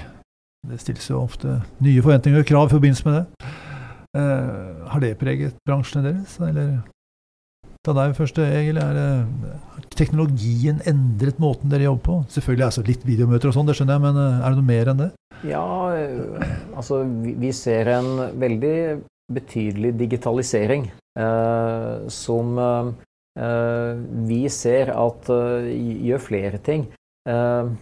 Det 0.69 0.79
stilles 0.81 1.11
jo 1.11 1.21
ofte 1.21 1.59
nye 1.83 2.03
forventninger 2.03 2.43
og 2.43 2.49
krav 2.49 2.71
i 2.71 2.75
forbindelse 2.77 3.09
med 3.09 3.19
det. 3.19 3.53
Eh, 4.19 4.89
har 4.93 5.01
det 5.01 5.17
preget 5.21 5.57
bransjene 5.67 6.05
deres? 6.09 6.37
Eller 6.45 6.83
ta 7.85 7.95
deg 7.97 8.17
først, 8.17 8.39
Egil. 8.45 8.79
Er 8.79 9.27
teknologien 9.97 10.81
endret 10.89 11.41
måten 11.43 11.73
dere 11.73 11.89
jobber 11.89 12.05
på? 12.07 12.19
Selvfølgelig 12.37 12.67
er 12.67 12.77
det 12.79 12.93
litt 12.93 13.07
videomøter 13.09 13.51
og 13.51 13.57
sånn, 13.57 13.69
det 13.69 13.77
skjønner 13.79 13.99
jeg, 13.99 14.05
men 14.07 14.21
eh, 14.23 14.41
er 14.41 14.49
det 14.49 14.61
noe 14.61 14.71
mer 14.73 14.93
enn 14.93 15.03
det? 15.03 15.11
Ja, 15.47 15.65
altså 16.77 17.03
vi 17.03 17.51
ser 17.57 17.91
en 17.97 18.11
veldig 18.39 18.77
betydelig 19.33 19.95
digitalisering 19.99 20.87
eh, 21.19 22.09
som 22.13 22.59
eh, 22.61 22.93
vi 24.29 24.43
ser 24.53 24.93
at 24.95 25.31
uh, 25.33 25.67
gjør 25.67 26.23
flere 26.23 26.61
ting. 26.63 26.87
Eh, 27.29 27.73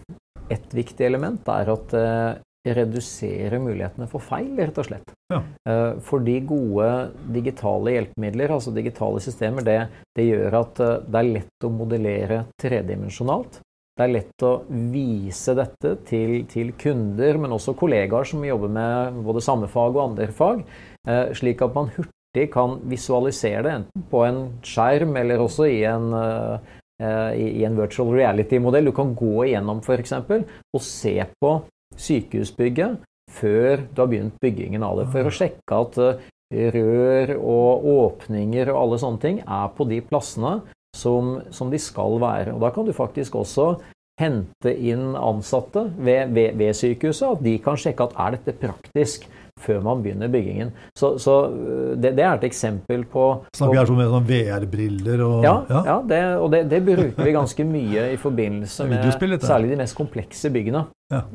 et 0.51 0.75
viktig 0.75 1.07
element 1.07 1.47
er 1.53 1.71
at 1.71 1.93
det 1.95 2.75
reduserer 2.77 3.61
mulighetene 3.63 4.09
for 4.11 4.21
feil, 4.21 4.51
rett 4.59 4.79
og 4.83 4.89
slett. 4.89 5.13
Ja. 5.33 5.41
Eh, 5.71 6.01
fordi 6.05 6.37
gode 6.45 6.89
digitale 7.33 7.95
hjelpemidler, 7.95 8.53
altså 8.57 8.75
digitale 8.75 9.23
systemer, 9.25 9.65
det, 9.65 9.79
det 10.19 10.27
gjør 10.29 10.59
at 10.61 10.83
det 11.07 11.23
er 11.23 11.31
lett 11.39 11.67
å 11.67 11.73
modellere 11.73 12.43
tredimensjonalt. 12.61 13.63
Det 14.01 14.07
er 14.07 14.13
lett 14.15 14.45
å 14.49 14.51
vise 14.95 15.53
dette 15.53 15.91
til, 16.09 16.31
til, 16.49 16.71
kunder, 16.81 17.37
men 17.37 17.53
også 17.53 17.75
kollegaer 17.77 18.25
som 18.31 18.47
jobber 18.47 18.73
med 18.73 19.19
både 19.27 19.43
samme 19.45 19.69
fag 19.69 19.93
og 19.93 20.07
andre 20.07 20.31
fag, 20.33 20.63
eh, 21.05 21.35
slik 21.37 21.61
at 21.67 21.77
man 21.77 21.91
hurtig 21.99 22.47
kan 22.55 22.79
visualisere 22.89 23.61
det 23.67 23.75
enten 23.75 24.07
på 24.09 24.23
en 24.25 24.41
skjerm 24.65 25.13
eller 25.21 25.45
også 25.45 25.69
i 25.69 25.83
en, 25.91 26.17
eh, 26.17 27.35
i 27.37 27.61
en 27.69 27.77
virtual 27.77 28.15
reality-modell. 28.17 28.89
Du 28.89 28.97
kan 28.97 29.13
gå 29.13 29.45
igjennom 29.51 29.85
f.eks. 29.85 30.17
og 30.17 30.81
se 30.81 31.15
på 31.37 31.55
sykehusbygget 32.01 33.05
før 33.31 33.85
du 33.85 34.01
har 34.01 34.09
begynt 34.09 34.41
byggingen 34.41 34.81
av 34.81 34.97
det, 35.03 35.11
for 35.13 35.29
å 35.29 35.37
sjekke 35.43 35.85
at 35.85 36.01
eh, 36.07 36.73
rør 36.73 37.37
og 37.37 37.85
åpninger 38.01 38.73
og 38.73 38.81
alle 38.81 39.05
sånne 39.05 39.27
ting 39.29 39.45
er 39.45 39.75
på 39.77 39.85
de 39.93 40.01
plassene 40.09 40.63
som, 40.97 41.41
som, 41.51 41.71
de 41.71 41.79
skal 41.79 42.21
være. 42.21 42.55
Og 42.55 42.61
Da 42.61 42.71
kan 42.75 42.87
du 42.87 42.93
faktisk 42.97 43.35
også 43.35 43.75
hente 44.21 44.73
inn 44.77 45.15
ansatte 45.17 45.87
ved, 45.97 46.33
ved, 46.35 46.57
ved, 46.61 46.75
sykehuset, 46.77 47.39
at 47.39 47.45
de 47.45 47.55
kan 47.65 47.79
sjekke 47.81 48.05
at 48.05 48.19
er 48.21 48.37
dette 48.37 48.57
praktisk 48.61 49.29
før 49.61 49.81
man 49.85 50.03
begynner 50.05 50.29
byggingen. 50.33 50.71
Så, 50.97 51.15
så 51.21 51.35
øh, 51.53 51.97
det, 52.01 52.15
det, 52.17 52.25
er 52.25 52.39
et 52.39 52.45
eksempel 52.49 53.05
på 53.05 53.25
Snakker 53.57 53.75
vi 53.75 53.81
her 53.81 53.97
med 53.99 54.13
sånn 54.15 54.29
VR-briller 54.29 55.25
og 55.27 55.45
Ja, 55.45 55.57
ja. 55.69 55.83
ja 55.89 55.97
det, 56.13 56.21
og 56.41 56.53
det, 56.55 56.63
det, 56.73 56.81
bruker 56.87 57.27
vi 57.27 57.35
ganske 57.37 57.67
mye 57.69 58.07
i 58.15 58.21
forbindelse 58.21 58.89
med 58.89 59.11
særlig 59.45 59.75
de 59.75 59.81
mest 59.83 59.99
komplekse 59.99 60.53
byggene. 60.53 60.87
Ja. 61.13 61.27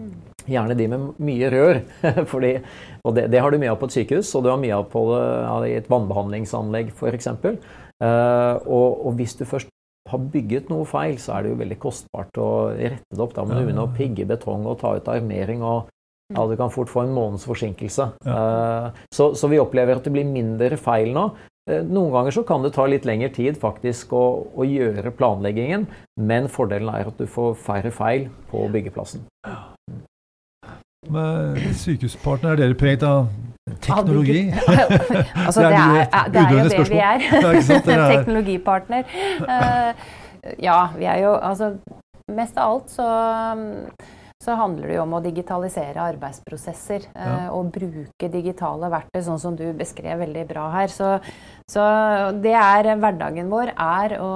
Gjerne 0.49 0.77
de 0.77 0.89
med 0.91 1.07
mye 1.25 1.49
rør. 1.53 1.81
Fordi, 2.31 2.53
og 3.05 3.17
det, 3.17 3.39
har 3.41 3.51
du 3.51 3.61
mye 3.61 3.73
av 3.73 3.79
på 3.81 3.89
et 3.89 3.97
sykehus, 3.99 4.33
og 4.37 4.45
du 4.45 4.51
har 4.51 4.61
mye 4.61 4.77
av 4.77 4.85
på 4.91 5.07
det, 5.11 5.71
i 5.71 5.79
et 5.79 5.89
vannbehandlingsanlegg 5.91 6.93
f.eks. 6.93 7.31
Uh, 8.03 8.59
og, 8.67 9.05
og, 9.07 9.11
hvis 9.15 9.37
du 9.39 9.45
først 9.47 9.71
har 10.11 10.21
bygget 10.33 10.69
noe 10.69 10.85
feil, 10.85 11.17
så 11.21 11.37
er 11.37 11.45
det 11.45 11.53
jo 11.53 11.59
veldig 11.63 11.77
kostbart 11.81 12.37
å 12.41 12.49
rette 12.75 13.15
det 13.15 13.23
opp. 13.23 13.33
Da 13.37 13.45
må 13.45 13.55
du 13.55 13.63
begynne 13.63 13.87
å 13.87 13.93
pigge 13.95 14.27
betong 14.29 14.67
og 14.69 14.79
ta 14.83 14.93
ut 14.97 15.09
armering, 15.11 15.63
og 15.65 15.89
ja, 16.33 16.45
du 16.49 16.55
kan 16.57 16.73
fort 16.73 16.89
få 16.89 17.03
en 17.05 17.13
måneds 17.13 17.45
forsinkelse. 17.45 18.09
Uh, 18.25 18.89
så, 19.13 19.31
så, 19.37 19.49
vi 19.49 19.61
opplever 19.61 19.97
at 19.97 20.07
det 20.07 20.13
blir 20.13 20.25
mindre 20.25 20.77
feil 20.81 21.13
nå. 21.15 21.29
Uh, 21.69 21.81
noen 21.85 22.11
ganger 22.13 22.37
så 22.37 22.45
kan 22.47 22.65
det 22.65 22.73
ta 22.77 22.87
litt 22.89 23.05
lengre 23.05 23.31
tid 23.33 23.59
faktisk 23.61 24.13
å, 24.17 24.25
å, 24.53 24.65
gjøre 24.65 25.13
planleggingen, 25.17 25.87
men 26.21 26.49
fordelen 26.51 26.91
er 26.93 27.09
at 27.09 27.21
du 27.21 27.29
får 27.29 27.55
færre 27.61 27.93
feil 27.93 28.29
på 28.51 28.67
byggeplassen. 28.73 29.25
Ja. 29.45 29.74
Med 31.09 31.59
sykehuspartner, 31.77 32.55
er 32.55 32.55
dere 32.55 32.77
preget 32.77 33.03
av 33.05 33.27
Teknologi? 33.81 34.53
altså, 35.45 35.61
det, 35.69 35.71
er, 35.71 36.27
det, 36.33 36.41
er, 36.41 36.51
jo 36.51 36.69
det 36.69 36.89
vi 36.89 36.97
er. 37.01 38.11
Teknologipartner. 38.15 39.03
Uh, 39.41 39.93
ja, 40.63 40.87
vi 40.97 41.05
er 41.09 41.23
jo 41.23 41.33
Altså, 41.35 41.71
mest 42.31 42.57
av 42.57 42.75
alt 42.75 42.93
så, 42.93 43.07
så 44.45 44.55
handler 44.59 44.87
det 44.91 44.97
jo 44.99 45.03
om 45.03 45.17
å 45.17 45.23
digitalisere 45.23 46.03
arbeidsprosesser. 46.13 47.09
Ja. 47.15 47.49
Og 47.55 47.71
bruke 47.73 48.29
digitale 48.31 48.91
verktøy, 48.93 49.21
sånn 49.25 49.41
som 49.41 49.57
du 49.57 49.65
beskrev 49.77 50.21
veldig 50.21 50.45
bra 50.49 50.67
her. 50.75 50.93
Så, 50.93 51.15
så 51.71 51.83
det 52.43 52.55
er 52.59 52.93
hverdagen 53.01 53.49
vår, 53.51 53.73
er 53.73 54.17
å, 54.21 54.31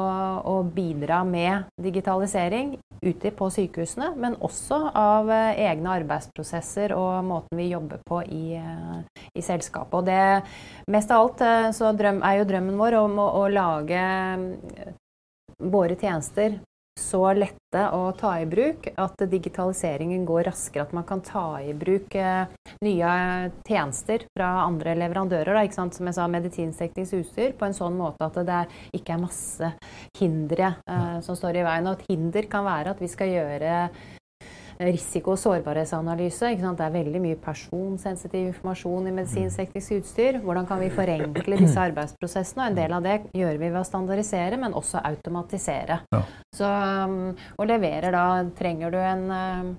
å 0.50 0.56
bidra 0.65 1.22
med 1.28 1.69
digitalisering 1.82 2.78
ute 3.02 3.32
på 3.32 3.48
sykehusene, 3.54 4.12
men 4.19 4.36
også 4.43 4.80
av 4.98 5.30
eh, 5.32 5.62
egne 5.69 5.93
arbeidsprosesser 6.02 6.93
og 6.98 7.24
måten 7.28 7.60
vi 7.60 7.69
jobber 7.72 8.02
på 8.08 8.22
i, 8.26 8.58
eh, 8.60 9.22
i 9.39 9.43
selskapet. 9.45 9.95
Og 10.02 10.10
det, 10.10 10.89
mest 10.91 11.13
av 11.15 11.24
alt 11.24 11.45
eh, 11.45 11.69
så 11.76 11.93
drøm, 11.95 12.24
er 12.28 12.41
jo 12.41 12.50
drømmen 12.50 12.82
vår 12.82 13.00
om 13.00 13.22
å, 13.24 13.30
å 13.43 13.45
lage 13.54 14.04
våre 15.60 15.95
tjenester 16.00 16.60
så 17.00 17.22
lette 17.38 17.84
å 17.96 18.12
ta 18.18 18.34
i 18.42 18.48
bruk 18.50 18.90
at 19.00 19.24
digitaliseringen 19.32 20.26
går 20.28 20.50
raskere. 20.50 20.86
At 20.88 20.96
man 20.96 21.06
kan 21.08 21.24
ta 21.26 21.62
i 21.64 21.74
bruk 21.78 22.16
eh, 22.18 22.50
nye 22.86 23.14
tjenester 23.68 24.26
fra 24.36 24.50
andre 24.66 24.96
leverandører. 25.00 25.56
Da, 25.56 25.66
Som 25.72 26.10
jeg 26.10 26.18
sa, 26.18 26.28
medisinteknisk 26.32 27.20
utstyr 27.22 27.56
på 27.58 27.70
en 27.70 27.78
sånn 27.78 27.98
måte 28.00 28.28
at 28.28 28.40
det 28.48 28.62
ikke 29.00 29.16
er 29.16 29.24
masse 29.24 29.74
hindre 30.20 30.74
eh, 30.84 31.20
som 31.26 31.38
står 31.40 31.62
i 31.62 31.68
veien. 31.68 31.90
Og 31.90 32.00
et 32.00 32.14
hinder 32.14 32.50
kan 32.52 32.68
være 32.68 32.96
at 32.96 33.04
vi 33.04 33.12
skal 33.12 33.34
gjøre 33.34 33.76
risiko- 34.80 35.34
og 35.36 35.39
sårbarhetsanalyse. 35.39 36.54
Det 36.56 36.86
er 36.86 36.94
veldig 36.94 37.22
mye 37.24 37.39
personsensitiv 37.42 38.48
informasjon 38.48 39.10
i 39.10 39.15
medisinsk-teknisk 39.18 39.98
utstyr. 40.00 40.39
Hvordan 40.44 40.68
kan 40.68 40.80
vi 40.80 40.89
forenkle 40.94 41.60
disse 41.60 41.80
arbeidsprosessene? 41.80 42.63
Og 42.63 42.72
en 42.72 42.80
del 42.80 42.96
av 42.96 43.04
det 43.04 43.18
gjør 43.36 43.60
vi 43.60 43.68
ved 43.68 43.82
å 43.82 43.88
standardisere, 43.88 44.58
men 44.62 44.78
også 44.78 45.04
automatisere. 45.04 46.02
Ja. 46.15 46.24
Så, 46.56 46.65
um, 46.65 47.36
og 47.58 47.70
leverer 47.70 48.15
da 48.15 48.26
Trenger 48.60 48.92
du 48.92 48.98
en 48.98 49.30
um, 49.30 49.70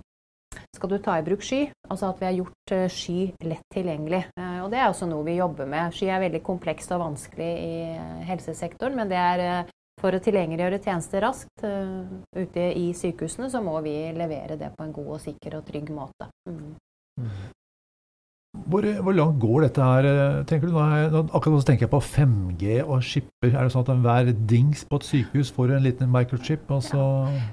skal 0.77 0.91
du 0.93 0.99
ta 1.03 1.17
i 1.19 1.25
bruk 1.25 1.43
sky, 1.45 1.65
altså 1.89 2.11
at 2.11 2.21
vi 2.21 2.27
har 2.29 2.37
gjort 2.37 2.73
uh, 2.77 2.87
sky 2.93 3.19
lett 3.49 3.67
tilgjengelig. 3.73 4.25
Uh, 4.39 4.65
og 4.65 4.71
Det 4.73 4.81
er 4.81 4.89
også 4.89 5.09
noe 5.09 5.25
vi 5.27 5.39
jobber 5.41 5.69
med. 5.71 5.95
Sky 5.97 6.13
er 6.13 6.25
veldig 6.27 6.43
komplekst 6.45 6.93
og 6.95 7.05
vanskelig 7.07 7.51
i 7.65 7.75
uh, 7.97 8.25
helsesektoren, 8.29 8.99
men 9.01 9.11
det 9.11 9.21
er 9.21 9.45
for 10.01 10.17
å 10.17 10.23
tilgjengeliggjøre 10.25 10.81
tjenester 10.83 11.25
raskt 11.27 11.65
uh, 11.67 12.03
ute 12.37 12.67
i 12.77 12.91
sykehusene, 12.97 13.51
så 13.53 13.63
må 13.65 13.77
vi 13.85 13.95
levere 14.17 14.59
det 14.61 14.73
på 14.77 14.87
en 14.87 14.95
god 14.97 15.17
og 15.17 15.25
sikker 15.25 15.61
og 15.61 15.67
trygg 15.69 15.93
måte. 15.95 16.31
Mm. 16.49 16.77
Hvor, 18.51 18.83
hvor, 19.03 19.15
langt 19.15 19.39
går 19.41 19.61
dette 19.63 19.83
her? 19.83 20.07
Eh, 20.11 20.45
tenker 20.51 20.67
du? 20.67 20.75
Nå, 20.75 21.21
akkurat 21.31 21.55
nå 21.55 21.61
tenker 21.67 21.87
jeg 21.87 21.93
på 21.93 22.01
5G 22.03 22.81
og 22.83 23.05
skipper. 23.07 23.53
Er 23.53 23.63
det 23.63 23.71
sånn 23.71 23.85
at 23.87 24.03
hver 24.03 24.31
dings 24.51 24.83
på 24.91 24.99
et 24.99 25.07
sykehus 25.07 25.53
får 25.55 25.77
en 25.77 25.85
liten 25.87 26.11
microchip? 26.11 26.67
Og 26.75 26.83
så 26.83 27.05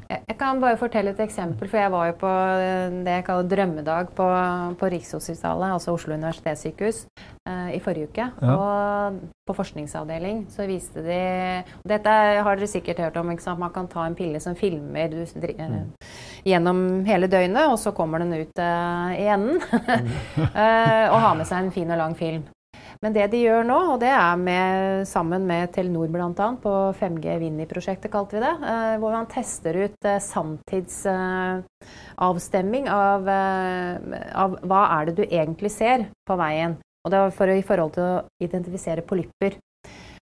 ja. 0.10 0.18
Jeg 0.28 0.40
kan 0.42 0.62
bare 0.62 0.80
fortelle 0.82 1.14
et 1.14 1.22
eksempel. 1.22 1.70
For 1.70 1.78
jeg 1.84 1.94
var 1.94 2.10
jo 2.10 2.18
på 2.24 2.34
eh, 2.34 2.98
det 3.06 3.14
jeg 3.20 3.28
kaller 3.30 3.52
drømmedag 3.54 4.12
på, 4.18 4.28
på 4.82 4.92
Rikshospitalet, 4.96 5.78
altså 5.78 5.94
Oslo 5.94 6.18
universitetssykehus, 6.18 7.06
i 7.48 7.80
forrige 7.80 8.10
uke. 8.10 8.26
Ja. 8.42 8.56
Og 8.58 9.22
på 9.48 9.56
forskningsavdeling 9.56 10.46
så 10.52 10.68
viste 10.70 11.02
de 11.06 11.20
og 11.78 11.88
Dette 11.90 12.12
har 12.44 12.58
dere 12.58 12.68
sikkert 12.70 13.00
hørt 13.02 13.18
om. 13.20 13.28
Man 13.60 13.74
kan 13.74 13.88
ta 13.92 14.06
en 14.06 14.16
pille 14.18 14.40
som 14.44 14.56
filmer 14.58 15.08
du, 15.12 15.22
mm. 15.24 15.94
gjennom 16.48 17.06
hele 17.08 17.28
døgnet, 17.32 17.68
og 17.72 17.80
så 17.80 17.92
kommer 17.96 18.18
den 18.24 18.34
ut 18.36 18.60
uh, 18.60 19.12
i 19.16 19.28
enden. 19.32 19.62
Eh, 20.58 21.06
og 21.12 21.20
har 21.22 21.36
med 21.38 21.46
seg 21.48 21.58
en 21.62 21.72
fin 21.74 21.92
og 21.92 21.98
lang 22.00 22.16
film. 22.18 22.44
Men 23.04 23.14
det 23.14 23.28
de 23.32 23.38
gjør 23.44 23.64
nå, 23.68 23.78
og 23.94 24.00
det 24.02 24.10
er 24.10 24.36
med, 24.42 25.08
sammen 25.10 25.46
med 25.48 25.74
Telenor 25.76 26.08
bl.a. 26.10 26.48
på 26.64 26.94
5G 26.98 27.26
Vinni-prosjektet, 27.44 28.12
kalte 28.14 28.36
vi 28.38 28.42
det, 28.42 28.56
uh, 28.64 28.96
hvor 29.02 29.12
man 29.14 29.28
tester 29.30 29.74
ut 29.84 30.06
eh, 30.08 30.24
sanntidsavstemming 30.24 32.86
av, 32.90 33.30
av, 33.30 34.50
hva 34.66 34.82
er 34.98 35.02
det 35.10 35.16
du 35.20 35.26
egentlig 35.28 35.72
ser 35.76 36.00
på 36.28 36.36
veien. 36.40 36.74
Og 37.06 37.14
det 37.14 37.22
var 37.24 37.36
for, 37.36 37.52
i 37.54 37.66
forhold 37.66 37.96
til 37.96 38.06
å 38.06 38.24
identifisere 38.44 39.06
polypper. 39.08 39.58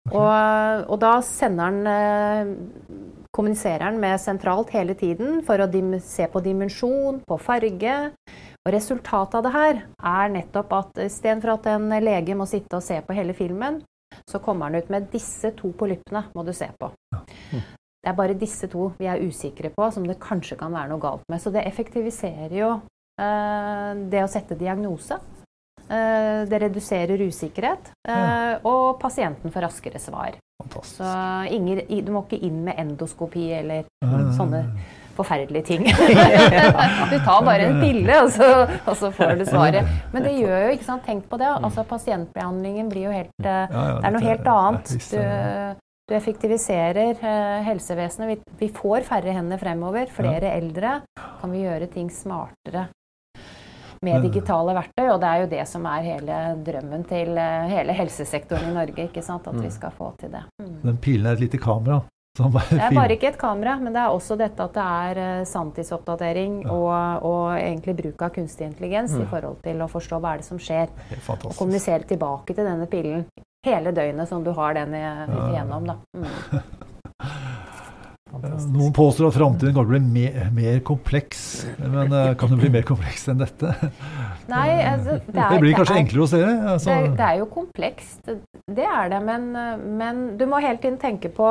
Okay. 0.08 0.16
Og, 0.16 0.86
og, 0.88 0.96
da 1.02 1.16
sender 1.24 1.74
den 1.74 3.20
kommuniserer 3.36 3.84
han 3.84 3.98
med 4.00 4.20
sentralt 4.20 4.72
hele 4.74 4.96
tiden 4.98 5.42
for 5.46 5.60
å 5.60 5.68
se 6.02 6.26
på 6.32 6.42
dimensjon, 6.44 7.20
på 7.26 7.38
farge. 7.38 7.96
Og 8.64 8.72
Resultatet 8.74 9.36
av 9.38 9.44
det 9.46 9.52
her 9.54 9.82
er 10.12 10.32
nettopp 10.34 10.72
at 10.78 11.02
istedenfor 11.06 11.54
at 11.54 11.68
en 11.74 11.92
lege 12.02 12.36
må 12.36 12.48
sitte 12.48 12.80
og 12.80 12.84
se 12.84 12.98
på 13.04 13.16
hele 13.16 13.36
filmen, 13.36 13.80
så 14.28 14.40
kommer 14.42 14.68
han 14.68 14.80
ut 14.80 14.90
med 14.90 15.08
disse 15.12 15.52
to 15.58 15.70
polyppene 15.78 16.26
må 16.34 16.44
du 16.44 16.52
se 16.56 16.68
på. 16.80 16.90
Det 18.00 18.08
er 18.08 18.16
bare 18.16 18.36
disse 18.38 18.68
to 18.72 18.90
vi 18.98 19.08
er 19.12 19.20
usikre 19.20 19.70
på, 19.74 19.90
som 19.92 20.06
det 20.08 20.20
kanskje 20.22 20.56
kan 20.60 20.72
være 20.72 20.90
noe 20.92 21.02
galt 21.02 21.26
med. 21.28 21.40
Så 21.42 21.52
det 21.52 21.66
effektiviserer 21.68 22.54
jo 22.56 22.70
eh, 23.20 23.90
det 24.10 24.24
å 24.24 24.30
sette 24.32 24.56
diagnose. 24.58 25.20
Eh, 25.90 26.46
det 26.46 26.60
reduserer 26.62 27.18
usikkerhet, 27.26 27.90
ja. 28.06 28.60
og 28.62 29.00
pasienten 29.02 29.50
får 29.50 29.66
raskere 29.66 29.98
svar. 29.98 30.36
Fantastisk. 30.62 31.00
Så 31.00 31.10
ingen, 31.50 31.80
du 32.06 32.12
må 32.14 32.22
ikke 32.26 32.38
inn 32.46 32.60
med 32.66 32.78
endoskopi 32.78 33.48
eller 33.56 33.88
sånne 34.36 34.60
forferdelige 35.16 35.66
ting. 35.66 35.88
du 37.12 37.16
tar 37.24 37.42
bare 37.42 37.66
en 37.66 37.80
pille, 37.82 38.20
og 38.22 38.30
så, 38.36 38.50
og 38.84 38.94
så, 39.00 39.10
får 39.16 39.34
du 39.40 39.44
svaret. 39.48 39.88
Men 40.14 40.28
det 40.28 40.36
gjør 40.36 40.68
jo 40.68 40.76
ikke 40.76 40.86
sant, 40.86 41.02
Tenk 41.10 41.26
på 41.32 41.40
det. 41.40 41.48
altså 41.48 41.82
Pasientbehandlingen 41.88 42.92
blir 42.92 43.08
jo 43.08 43.16
helt 43.16 43.34
eh, 43.42 43.66
Det 43.72 44.06
er 44.06 44.14
noe 44.14 44.24
helt 44.28 44.52
annet. 44.52 44.94
Du, 45.10 45.82
du 46.12 46.16
effektiviserer 46.20 47.18
helsevesenet. 47.66 48.30
Vi, 48.30 48.54
vi, 48.62 48.70
får 48.78 49.08
færre 49.10 49.34
hender 49.34 49.58
fremover. 49.58 50.06
Flere 50.14 50.54
eldre. 50.54 51.00
Kan 51.42 51.56
vi 51.56 51.66
gjøre 51.66 51.90
ting 51.90 52.12
smartere 52.14 52.86
med 54.06 54.22
digitale 54.24 54.76
verktøy? 54.76 55.06
Og 55.08 55.18
det 55.22 55.32
er 55.32 55.42
jo 55.42 55.50
det 55.50 55.66
som 55.68 55.88
er 55.90 56.06
hele 56.06 56.38
drømmen 56.66 57.04
til 57.10 57.34
uh, 57.36 57.66
hele 57.70 57.96
helsesektoren 57.96 58.70
i 58.70 58.78
Norge. 58.78 59.08
ikke 59.08 59.24
sant, 59.24 59.46
At 59.46 59.58
vi 59.58 59.68
mm. 59.68 59.76
skal 59.76 59.92
få 59.96 60.14
til 60.20 60.32
det. 60.32 60.46
Mm. 60.62 60.80
Den 60.86 61.04
pilen 61.04 61.26
er 61.26 61.38
et 61.38 61.46
lite 61.48 61.60
kamera 61.60 62.00
det 62.38 62.78
er 62.78 62.94
bare 62.94 63.16
ikke 63.16 63.26
et 63.32 63.38
kamera, 63.38 63.74
men 63.82 63.92
det 63.92 64.00
er 64.00 64.14
også 64.14 64.36
dette 64.38 64.62
at 64.62 64.76
det 64.76 64.84
er 64.86 65.18
uh, 65.40 65.46
sanntidsoppdatering 65.50 66.60
ja. 66.62 66.72
og, 66.72 67.24
og, 67.26 67.46
egentlig 67.58 67.96
bruk 67.98 68.22
av 68.22 68.30
kunstig 68.36 68.68
intelligens 68.68 69.16
ja. 69.16 69.24
i 69.24 69.28
forhold 69.28 69.58
til 69.64 69.82
å 69.82 69.88
forstå 69.90 70.20
hva 70.22 70.36
er 70.36 70.44
det 70.44 70.46
som 70.46 70.60
skjer. 70.62 70.94
Og 71.18 71.56
kommunisere 71.58 72.06
tilbake 72.06 72.54
til 72.54 72.64
denne 72.64 72.86
pillen 72.90 73.26
hele 73.66 73.92
døgnet 73.92 74.30
som 74.30 74.46
du 74.46 74.54
har 74.56 74.78
den 74.78 74.94
igjennom. 74.94 75.90
Da. 75.90 75.98
Mm. 76.16 77.58
Fantastisk. 78.40 78.72
Noen 78.74 78.94
påstår 78.96 79.28
at 79.28 79.36
framtiden 79.36 79.74
kan 79.76 79.88
bli 79.88 80.00
mer, 80.00 80.50
mer, 80.56 80.78
kompleks, 80.86 81.42
men 81.80 82.12
uh, 82.12 82.32
kan 82.38 82.52
det 82.52 82.60
bli 82.62 82.70
mer 82.72 82.86
kompleks 82.88 83.26
enn 83.30 83.40
dette? 83.42 83.72
Nei, 84.50 84.68
altså, 84.86 85.18
det, 85.26 85.36
er, 85.36 85.52
det, 85.52 85.60
blir 85.62 85.76
kanskje 85.76 85.94
det 85.94 85.98
er, 85.98 86.04
enklere 86.04 86.24
å 86.24 86.30
se? 86.30 86.42
Altså. 86.46 86.90
Det, 86.90 87.12
det, 87.20 87.28
er 87.28 87.40
jo 87.40 87.48
komplekst, 87.52 88.32
det 88.80 88.88
er 88.88 89.12
det. 89.12 89.20
Men, 89.26 89.46
men 90.00 90.22
du 90.40 90.46
må 90.50 90.62
hele 90.64 90.80
tiden 90.82 90.98
tenke 91.02 91.32
på, 91.34 91.48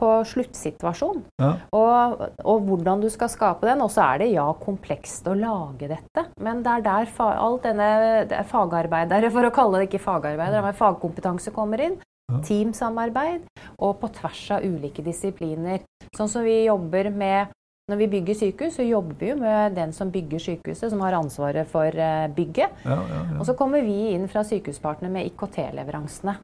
på 0.00 0.10
sluttsituasjonen. 0.32 1.24
ja. 1.42 1.54
og, 1.76 2.26
og, 2.44 2.66
hvordan 2.70 3.04
du 3.04 3.08
skal 3.12 3.30
skape 3.32 3.68
den. 3.68 3.84
Og 3.84 3.92
så 3.92 4.04
er 4.08 4.24
det 4.24 4.30
ja, 4.32 4.46
komplekst 4.60 5.28
å 5.30 5.36
lage 5.38 5.90
dette, 5.90 6.26
men 6.40 6.64
det 6.64 6.78
er 6.78 6.86
der 6.86 7.10
fa 7.12 7.32
alt 7.40 7.66
denne 7.68 8.42
fagarbeidere, 8.50 9.30
for 9.32 9.46
å 9.46 9.54
kalle 9.54 9.80
det 9.80 9.90
ikke 9.90 10.02
fagarbeidere, 10.02 10.64
men 10.64 10.76
fagkompetanse 10.76 11.52
kommer 11.54 11.82
inn 11.84 11.98
teamsamarbeid 12.46 13.48
og 13.78 13.96
på 14.00 14.10
tvers 14.20 14.44
av 14.56 14.66
ulike 14.66 15.04
disipliner. 15.06 15.82
Sånn 16.16 16.30
som 16.30 16.46
vi 16.46 16.62
jobber 16.64 17.10
med 17.14 17.56
når 17.90 17.98
vi 17.98 18.06
bygger 18.06 18.36
sykehus, 18.38 18.76
så 18.76 18.84
jobber 18.86 19.16
vi 19.18 19.28
jo 19.32 19.36
med 19.40 19.74
den 19.74 19.90
som 19.92 20.12
bygger 20.14 20.38
sykehuset, 20.38 20.92
som 20.92 21.00
har 21.02 21.16
ansvaret 21.18 21.66
for 21.66 21.90
eh, 21.90 22.28
bygget. 22.30 22.84
Ja, 22.86 23.00
ja, 23.00 23.22
ja. 23.32 23.38
Og 23.40 23.48
så 23.48 23.56
kommer 23.58 23.82
vi 23.82 24.12
inn 24.12 24.28
fra 24.30 24.44
Sykehuspartner 24.46 25.10
med 25.10 25.26
IKT-leveransene. 25.32 26.36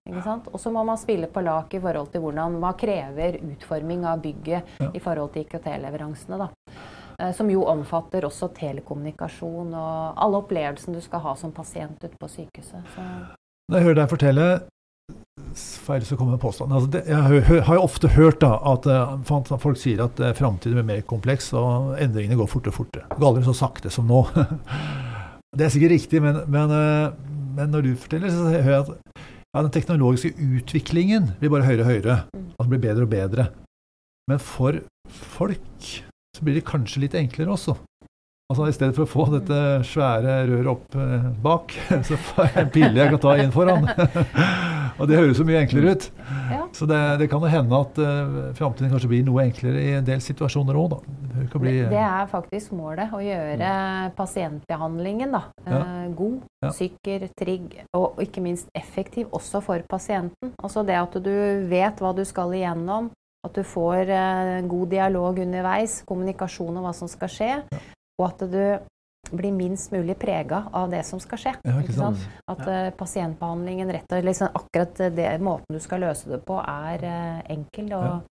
Og 0.51 0.59
så 0.59 0.73
må 0.75 0.83
man 0.89 0.99
spille 0.99 1.31
på 1.31 1.45
lak 1.47 1.77
i 1.79 1.83
forhold 1.85 2.11
til 2.11 2.25
hvordan 2.25 2.59
man 2.59 2.75
krever 2.81 3.39
utforming 3.39 4.03
av 4.11 4.25
bygget 4.25 4.83
i 4.91 5.03
forhold 5.03 5.37
til 5.37 5.47
IKT-leveransene. 5.47 6.51
Eh, 7.21 7.33
som 7.33 7.51
jo 7.51 7.63
omfatter 7.71 8.27
også 8.27 8.51
telekommunikasjon 8.57 9.71
og 9.71 10.23
alle 10.27 10.43
opplevelsene 10.43 10.99
du 10.99 11.05
skal 11.05 11.23
ha 11.29 11.37
som 11.39 11.55
pasient 11.55 12.03
ute 12.03 12.17
på 12.19 12.33
sykehuset. 12.33 12.95
Så. 12.97 13.07
Når 13.71 13.79
jeg 13.79 13.87
hører 13.87 14.01
deg 14.03 14.11
fortelle, 14.11 14.49
feil 15.57 16.05
så 16.05 16.17
kommer 16.17 16.39
påstanden. 16.41 16.77
Altså 16.77 16.91
det, 16.91 17.03
jeg 17.09 17.63
har 17.67 17.79
jo 17.79 17.85
ofte 17.85 18.09
hørt 18.17 18.41
da, 18.43 18.57
at 18.73 18.87
uh, 18.89 19.59
folk 19.61 19.79
sier 19.81 20.03
at 20.07 20.21
uh, 20.23 20.33
framtiden 20.37 20.79
blir 20.79 20.89
mer 20.89 21.05
kompleks, 21.09 21.53
og 21.57 21.95
endringene 22.03 22.39
går 22.39 22.51
fortere 22.51 22.73
og 22.75 22.79
fortere. 22.81 23.09
Det 23.13 23.21
går 23.21 23.29
aldri 23.31 23.45
så 23.47 23.57
sakte 23.57 23.93
som 23.93 24.09
nå. 24.11 24.23
det 25.57 25.67
er 25.67 25.73
sikkert 25.75 25.97
riktig, 25.97 26.23
men, 26.25 26.43
men, 26.53 26.73
uh, 26.73 27.37
men, 27.57 27.71
når 27.73 27.87
du 27.87 27.93
forteller, 28.01 28.33
så 28.33 28.49
hører 28.49 28.73
jeg 28.73 28.83
at 28.87 28.93
ja, 28.97 29.63
den 29.63 29.73
teknologiske 29.77 30.35
utviklingen 30.59 31.31
blir 31.41 31.53
bare 31.53 31.69
høyere 31.69 31.85
og 31.85 31.93
høyere. 31.93 32.19
Altså 32.57 32.71
blir 32.73 32.85
bedre 32.89 33.07
og 33.07 33.13
bedre. 33.13 33.49
Men 34.27 34.43
for 34.43 34.81
folk 35.37 35.93
så 36.37 36.45
blir 36.45 36.59
det 36.59 36.67
kanskje 36.69 37.05
litt 37.05 37.15
enklere 37.17 37.55
også. 37.55 37.77
Altså 38.47 38.69
I 38.71 38.75
stedet 38.77 38.95
for 38.95 39.03
å 39.03 39.11
få 39.11 39.25
dette 39.33 39.57
svære 39.89 40.35
røret 40.47 40.69
opp 40.71 40.93
eh, 40.95 41.25
bak, 41.43 41.73
så 42.07 42.15
får 42.29 42.45
jeg 42.45 42.61
en 42.61 42.69
pille 42.77 43.01
jeg 43.01 43.11
kan 43.11 43.23
ta 43.25 43.33
inn 43.43 43.51
foran. 43.51 43.89
og 45.01 45.09
det 45.11 45.17
høres 45.19 45.41
så 45.41 45.47
mye 45.49 45.65
enklere 45.65 45.95
ut. 45.97 46.05
Ja. 46.53 46.61
Så 46.71 46.87
det, 46.87 47.01
det, 47.19 47.27
kan 47.33 47.43
jo 47.43 47.51
hende 47.51 47.81
at 47.83 47.99
eh, 47.99 48.37
framtiden 48.55 48.93
kanskje 48.93 49.11
blir 49.11 49.25
noe 49.27 49.49
enklere 49.49 49.83
i 49.83 49.97
en 49.99 50.07
del 50.07 50.23
situasjoner 50.23 50.79
òg, 50.79 50.95
da. 50.95 51.17
Det, 51.41 51.59
bli, 51.59 51.73
eh, 51.81 51.91
det, 51.91 52.05
er 52.05 52.31
faktisk 52.31 52.77
målet. 52.79 53.11
Å 53.11 53.25
gjøre 53.25 53.73
mm. 53.73 54.15
pasientbehandlingen 54.21 55.35
da, 55.35 55.43
ja. 55.67 55.83
uh, 55.83 56.07
god, 56.15 56.39
ja. 56.63 56.73
sikker, 56.79 57.27
trygg 57.35 57.75
og 57.99 58.23
ikke 58.23 58.47
minst 58.47 58.71
effektiv 58.79 59.35
også 59.35 59.65
for 59.67 59.83
pasienten. 59.91 60.55
Altså 60.63 60.87
det 60.87 61.01
at 61.01 61.19
du 61.19 61.35
vet 61.67 61.99
hva 61.99 62.15
du 62.15 62.23
skal 62.23 62.55
igjennom. 62.55 63.11
At 63.47 63.59
du 63.59 63.67
får 63.67 64.09
eh, 64.11 64.55
god 64.67 64.89
dialog 64.91 65.37
underveis, 65.43 66.01
kommunikasjon 66.07 66.79
om 66.79 66.87
hva 66.87 66.95
som 66.95 67.11
skal 67.11 67.31
skje. 67.31 67.53
Ja 67.75 67.85
og 68.19 68.29
at 68.29 68.47
du 68.51 68.61
blir 69.33 69.51
minst 69.51 69.91
mulig 69.91 70.15
prega 70.19 70.63
av 70.77 70.93
det 70.93 71.03
som 71.07 71.19
skal 71.23 71.41
skje. 71.43 71.53
Ja, 71.67 71.81
at 71.83 72.63
ja. 72.63 72.87
uh, 72.87 72.95
pasientbehandlingen 72.95 73.91
rett 73.97 74.15
og 74.15 74.29
liksom, 74.29 74.55
akkurat 74.55 75.03
det 75.17 75.33
måten 75.43 75.75
du 75.75 75.83
skal 75.83 76.05
løse 76.07 76.31
det 76.31 76.41
på, 76.47 76.61
er 76.63 77.03
uh, 77.03 77.45
enkel 77.57 77.91
og, 77.99 78.25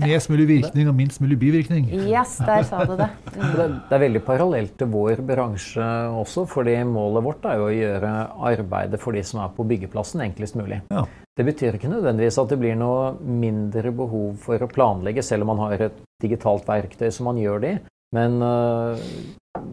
Mest 0.00 0.30
mulig 0.32 0.46
virkning 0.48 0.88
og 0.88 0.94
minst 0.96 1.20
mulig 1.22 1.36
bivirkning. 1.38 1.86
Yes, 2.08 2.38
der 2.42 2.64
sa 2.66 2.84
du 2.88 2.96
det. 2.98 3.10
Mm. 3.34 3.50
Det, 3.50 3.64
det 3.88 3.94
er 3.96 3.98
veldig 3.98 4.20
parallelt 4.22 4.76
til 4.78 4.88
vår 4.92 5.20
bransje 5.26 5.84
også, 6.20 6.44
fordi 6.46 6.76
målet 6.86 7.24
vårt 7.26 7.46
er 7.50 7.56
jo 7.58 7.64
å 7.66 7.72
gjøre 7.74 8.12
arbeidet 8.46 9.00
for 9.02 9.16
de 9.16 9.24
som 9.26 9.40
er 9.42 9.50
på 9.56 9.66
byggeplassen, 9.66 10.22
enklest 10.22 10.54
mulig. 10.54 10.78
Ja. 10.94 11.02
Det 11.34 11.46
betyr 11.48 11.74
ikke 11.74 11.90
nødvendigvis 11.90 12.38
at 12.38 12.52
det 12.54 12.60
blir 12.62 12.78
noe 12.78 13.08
mindre 13.18 13.90
behov 13.90 14.38
for 14.44 14.62
å 14.62 14.70
planlegge, 14.70 15.24
selv 15.26 15.42
om 15.42 15.50
man 15.50 15.64
har 15.64 15.88
et 15.88 15.98
digitalt 16.22 16.62
verktøy 16.70 17.10
som 17.10 17.26
man 17.26 17.42
gjør 17.42 17.64
det 17.64 17.72
i. 17.74 17.80
Men 18.14 18.40
øh, 18.42 19.04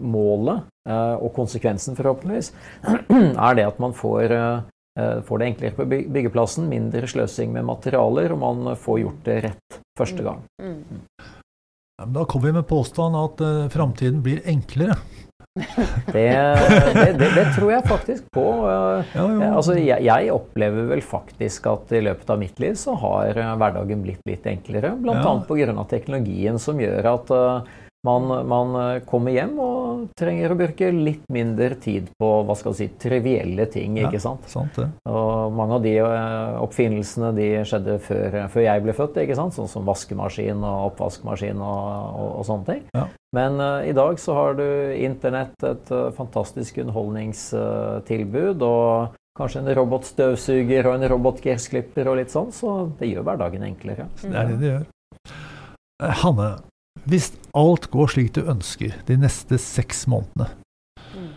målet 0.01 0.67
øh, 0.89 1.15
og 1.21 1.31
konsekvensen, 1.35 1.97
forhåpentligvis, 1.97 2.53
er 3.47 3.57
det 3.57 3.67
at 3.67 3.81
man 3.83 3.93
får, 3.97 4.33
øh, 4.37 5.19
får 5.27 5.41
det 5.41 5.51
enklere 5.51 5.77
på 5.77 5.85
byggeplassen, 5.91 6.69
mindre 6.69 7.07
sløsing 7.07 7.53
med 7.53 7.67
materialer, 7.69 8.33
og 8.33 8.41
man 8.41 8.75
får 8.77 9.03
gjort 9.05 9.21
det 9.29 9.37
rett 9.49 9.81
første 9.99 10.25
gang. 10.25 10.41
Mm. 10.61 11.01
Da 12.01 12.23
kommer 12.25 12.47
vi 12.47 12.53
med 12.55 12.65
påstanden 12.65 13.19
at 13.21 13.41
uh, 13.45 13.67
framtiden 13.69 14.23
blir 14.25 14.41
enklere. 14.49 14.97
Det, 16.13 16.29
det, 16.93 17.13
det, 17.19 17.27
det 17.35 17.45
tror 17.57 17.71
jeg 17.73 17.83
faktisk 17.83 18.27
på. 18.31 18.43
Ja. 18.71 19.03
Eh, 19.03 19.41
Altså, 19.51 19.75
jeg, 19.75 19.99
jeg 20.07 20.31
opplever 20.31 20.87
vel 20.93 21.01
faktisk 21.03 21.67
at 21.67 21.91
i 21.91 21.99
løpet 22.05 22.31
av 22.31 22.39
mitt 22.39 22.59
liv 22.63 22.77
så 22.79 22.95
har 23.01 23.35
eh, 23.35 23.51
hverdagen 23.59 24.05
blitt 24.05 24.23
litt 24.29 24.47
enklere. 24.47 24.93
Bl.a. 24.95 25.17
Ja. 25.19 25.33
pga. 25.49 25.85
teknologien 25.91 26.59
som 26.59 26.79
gjør 26.79 27.09
at 27.11 27.33
eh, 27.35 27.73
man, 28.07 28.31
man 28.49 28.75
eh, 28.79 29.01
kommer 29.07 29.35
hjem 29.35 29.53
og 29.61 30.07
trenger 30.17 30.53
å 30.53 30.57
bruke 30.57 30.89
litt 30.95 31.27
mindre 31.31 31.75
tid 31.81 32.09
på 32.19 32.29
hva 32.47 32.55
skal 32.57 32.75
si, 32.77 32.89
trivielle 33.01 33.67
ting. 33.71 33.99
Ja. 33.99 34.09
ikke 34.09 34.21
sant? 34.23 34.47
Sant 34.51 34.77
det. 34.79 34.89
Og 35.09 35.53
mange 35.57 35.77
av 35.77 35.85
de 35.85 35.95
eh, 36.01 36.57
oppfinnelsene 36.63 37.31
de 37.37 37.49
skjedde 37.67 37.97
før, 38.05 38.37
før 38.53 38.65
jeg 38.65 38.85
ble 38.85 38.97
født, 38.97 39.21
ikke 39.23 39.37
sant? 39.37 39.55
sånn 39.57 39.69
som 39.71 39.87
vaskemaskin 39.87 40.61
og 40.65 40.91
oppvaskmaskin 40.91 41.61
og, 41.61 41.89
og, 42.11 42.29
og 42.41 42.47
sånne 42.49 42.69
ting. 42.71 42.85
Ja. 42.97 43.07
Men 43.31 43.61
uh, 43.63 43.79
i 43.87 43.93
dag 43.95 44.17
så 44.19 44.33
har 44.35 44.57
du 44.59 44.65
internett, 44.99 45.55
et 45.63 45.91
uh, 45.95 46.09
fantastisk 46.11 46.81
underholdningstilbud, 46.83 48.65
og 48.67 49.15
kanskje 49.39 49.61
en 49.61 49.71
robotstøvsuger 49.77 50.89
og 50.89 50.97
en 50.97 51.07
robotgressklipper 51.13 52.09
og 52.11 52.19
litt 52.19 52.33
sånn, 52.33 52.51
så 52.55 52.89
det 52.99 53.13
gjør 53.13 53.29
hverdagen 53.29 53.63
enklere. 53.69 54.09
Det 54.19 54.33
er 54.33 54.51
det 54.51 54.59
det 54.59 54.73
gjør. 54.73 54.83
Eh, 56.01 56.15
Hanne, 56.23 56.49
hvis 57.09 57.31
alt 57.57 57.89
går 57.91 58.11
slik 58.13 58.33
du 58.37 58.43
ønsker 58.45 58.93
de 59.07 59.17
neste 59.21 59.57
seks 59.61 60.07
månedene 60.11 60.51
Mm. 61.11 61.31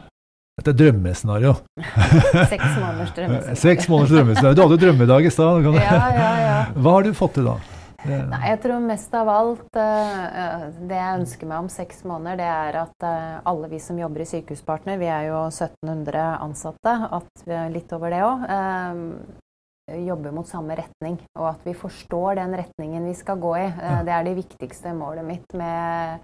Dette 0.55 0.71
er 0.71 0.77
drømmescenario. 0.79 1.55
Seks 2.53 2.77
måneders 2.79 3.11
drømmescenario. 3.17 3.57
Seks 3.59 3.89
måneders 3.91 4.13
drømmescenario. 4.15 4.55
Du 4.55 4.63
hadde 4.63 4.77
jo 4.77 4.83
drømmedag 4.85 5.27
i 5.27 5.33
stad. 5.35 5.65
Ja, 5.67 5.97
ja, 6.15 6.29
ja. 6.39 6.59
Hva 6.77 6.93
har 6.95 7.03
du 7.09 7.11
fått 7.19 7.35
til 7.41 7.49
da? 7.49 7.57
Nei, 8.05 8.41
jeg 8.53 8.61
tror 8.61 8.83
mest 8.85 9.15
av 9.17 9.31
alt 9.33 9.79
eh, 9.81 10.65
Det 10.85 10.99
jeg 10.99 11.21
ønsker 11.23 11.49
meg 11.49 11.63
om 11.65 11.71
seks 11.73 12.03
måneder, 12.05 12.37
det 12.37 12.49
er 12.53 12.77
at 12.83 13.07
eh, 13.09 13.39
alle 13.49 13.71
vi 13.73 13.81
som 13.81 13.97
jobber 13.99 14.23
i 14.23 14.29
Sykehuspartner, 14.29 14.99
vi 15.01 15.09
er 15.09 15.31
jo 15.31 15.39
1700 15.49 16.27
ansatte, 16.45 16.95
at 17.19 17.47
vi 17.49 17.57
er 17.57 17.73
litt 17.73 17.95
over 17.97 18.13
det 18.13 18.21
òg, 18.27 18.45
jobber 19.89 20.33
mot 20.33 20.49
samme 20.49 20.77
retning. 20.79 21.19
Og 21.39 21.49
at 21.55 21.65
vi 21.67 21.75
forstår 21.75 22.37
den 22.41 22.57
retningen 22.57 23.07
vi 23.07 23.15
skal 23.15 23.37
gå 23.43 23.57
i. 23.59 23.67
Eh, 23.69 24.03
Det 24.05 24.13
er 24.13 24.25
det 24.25 24.37
viktigste 24.37 24.95
målet 24.95 25.25
mitt 25.25 25.55
med 25.55 26.21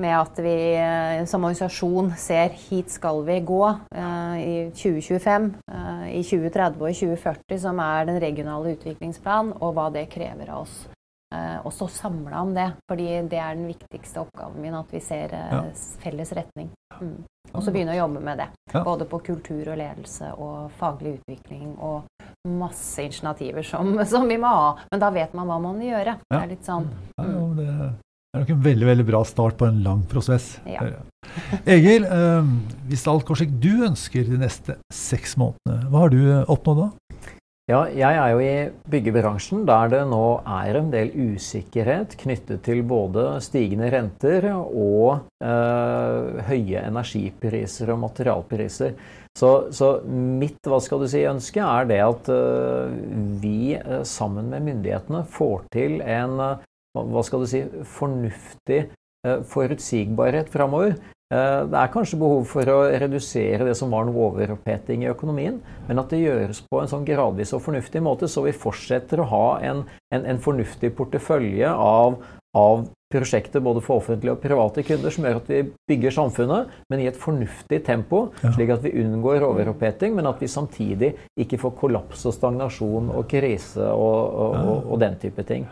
med 0.00 0.14
at 0.14 0.38
vi 0.38 0.74
eh, 0.78 1.24
som 1.26 1.42
organisasjon 1.42 2.12
ser 2.16 2.52
hit 2.54 2.90
skal 2.94 3.24
vi 3.26 3.40
gå 3.42 3.62
eh, 3.66 4.36
i 4.38 4.52
2025, 4.70 5.48
eh, 5.72 6.04
i 6.14 6.22
2030 6.22 6.84
og 6.84 6.92
i 6.92 6.94
2040, 6.94 7.58
som 7.58 7.80
er 7.82 8.06
den 8.06 8.20
regionale 8.22 8.76
utviklingsplanen, 8.76 9.56
og 9.58 9.74
hva 9.74 9.88
det 9.90 10.06
krever 10.12 10.52
av 10.54 10.62
oss. 10.68 10.86
Og 11.64 11.72
så 11.76 11.84
samla 11.92 12.38
om 12.40 12.54
det, 12.56 12.70
fordi 12.88 13.08
det 13.28 13.36
er 13.36 13.58
den 13.58 13.66
viktigste 13.68 14.22
oppgaven 14.22 14.62
min, 14.62 14.72
at 14.78 14.88
vi 14.94 15.00
ser 15.04 15.28
Ja. 15.34 15.58
felles 16.00 16.32
retning. 16.32 16.70
Mm. 17.02 17.24
Og 17.52 17.62
så 17.62 17.70
begynne 17.70 17.92
å 17.92 17.98
jobbe 17.98 18.22
med 18.24 18.38
det. 18.38 18.46
Både 18.72 19.04
på 19.04 19.18
kultur 19.26 19.68
og 19.68 19.76
ledelse 19.76 20.30
og 20.38 20.70
faglig 20.78 21.18
utvikling 21.18 21.76
og 21.76 22.06
masse 22.46 23.02
initiativer 23.02 23.62
som, 23.66 24.04
som 24.06 24.28
vi 24.28 24.38
må 24.40 24.50
ha. 24.50 24.74
Men 24.92 25.02
da 25.02 25.10
vet 25.14 25.34
man 25.36 25.48
hva 25.48 25.58
man 25.62 25.78
må 25.78 25.88
gjøre. 25.88 26.18
Det 26.28 26.42
er 26.42 26.52
litt 26.52 26.68
sånn 26.68 26.86
Ja, 27.18 27.26
jo, 27.32 27.48
det 27.58 27.66
er 27.68 27.96
nok 28.38 28.52
en 28.54 28.62
veldig 28.68 28.88
veldig 28.92 29.06
bra 29.08 29.22
start 29.26 29.58
på 29.58 29.66
en 29.68 29.82
lang 29.84 30.04
prosess. 30.10 30.58
Ja. 30.68 30.86
Egil, 31.68 32.06
eh, 32.06 32.54
hvis 32.88 33.06
alt 33.10 33.26
går 33.28 33.42
slik 33.42 33.58
du 33.60 33.72
ønsker 33.88 34.28
de 34.28 34.38
neste 34.40 34.78
seks 34.94 35.36
månedene, 35.40 35.90
hva 35.90 36.04
har 36.04 36.14
du 36.14 36.20
eh, 36.22 36.44
oppnådd 36.46 36.84
da? 36.84 36.90
Ja, 37.68 37.82
jeg 37.92 38.16
er 38.16 38.30
jo 38.32 38.38
i 38.40 38.52
byggebransjen 38.88 39.66
der 39.68 39.90
det 39.92 39.98
nå 40.08 40.38
er 40.40 40.78
en 40.78 40.86
del 40.88 41.10
usikkerhet 41.12 42.14
knyttet 42.16 42.62
til 42.64 42.80
både 42.88 43.26
stigende 43.44 43.90
renter 43.92 44.46
og 44.54 45.26
eh, 45.44 46.38
høye 46.48 46.86
energipriser 46.86 47.92
og 47.92 48.00
materialpriser. 48.06 48.94
Så, 49.38 49.50
så 49.70 49.90
mitt 50.08 50.66
hva 50.66 50.80
skal 50.82 51.02
du 51.04 51.08
si, 51.10 51.20
ønske 51.30 51.62
er 51.62 51.86
det 51.86 52.00
at 52.02 52.30
uh, 52.32 52.90
vi 53.38 53.76
uh, 53.78 54.00
sammen 54.02 54.48
med 54.50 54.64
myndighetene 54.66 55.22
får 55.30 55.68
til 55.74 56.00
en 56.02 56.34
uh, 56.42 56.64
hva- 56.98 57.22
skal 57.26 57.44
du 57.44 57.50
si, 57.50 57.62
fornuftig 57.98 58.88
forutsigbarhet 59.50 60.46
framover. 60.48 60.92
Det 61.28 61.76
er 61.76 61.90
kanskje 61.92 62.16
behov 62.20 62.44
for 62.48 62.70
å 62.72 62.76
redusere 63.02 63.66
det 63.66 63.74
som 63.76 63.90
var 63.92 64.06
noe 64.06 64.28
overoppheting 64.30 65.02
i 65.04 65.10
økonomien, 65.10 65.58
men 65.88 66.00
at 66.00 66.14
det 66.14 66.22
gjøres 66.22 66.62
på 66.70 66.78
en 66.80 66.88
sånn 66.88 67.04
gradvis 67.04 67.50
og 67.52 67.64
fornuftig 67.66 68.00
måte, 68.06 68.30
så 68.30 68.46
vi 68.46 68.54
fortsetter 68.56 69.20
å 69.20 69.26
ha 69.28 69.48
en, 69.68 69.82
en, 70.14 70.22
en 70.22 70.40
fornuftig 70.40 70.94
portefølje 70.96 71.68
av, 71.68 72.16
av 72.56 72.86
prosjekter 73.12 73.62
både 73.64 73.80
for 73.84 74.02
offentlige 74.02 74.34
og 74.34 74.40
private 74.42 74.82
kunder 74.84 75.12
som 75.14 75.24
gjør 75.24 75.38
at 75.40 75.46
vi 75.48 75.62
bygger 75.88 76.12
samfunnet, 76.12 76.72
men 76.90 77.00
i 77.00 77.06
et 77.08 77.16
fornuftig 77.16 77.82
tempo, 77.86 78.28
Ja. 78.42 78.52
slik 78.52 78.70
at 78.74 78.82
vi 78.84 78.92
unngår 79.02 79.46
overoppheting, 79.48 80.14
men 80.14 80.26
at 80.26 80.40
vi 80.40 80.46
samtidig 80.46 81.14
ikke 81.38 81.58
får 81.58 81.76
kollaps 81.80 82.26
og 82.26 82.34
stagnasjon 82.36 83.10
og 83.14 83.24
krise 83.28 83.80
og, 83.80 84.34
og, 84.34 84.54
og, 84.60 84.92
og 84.92 85.00
den 85.00 85.16
type 85.22 85.42
ting. 85.48 85.66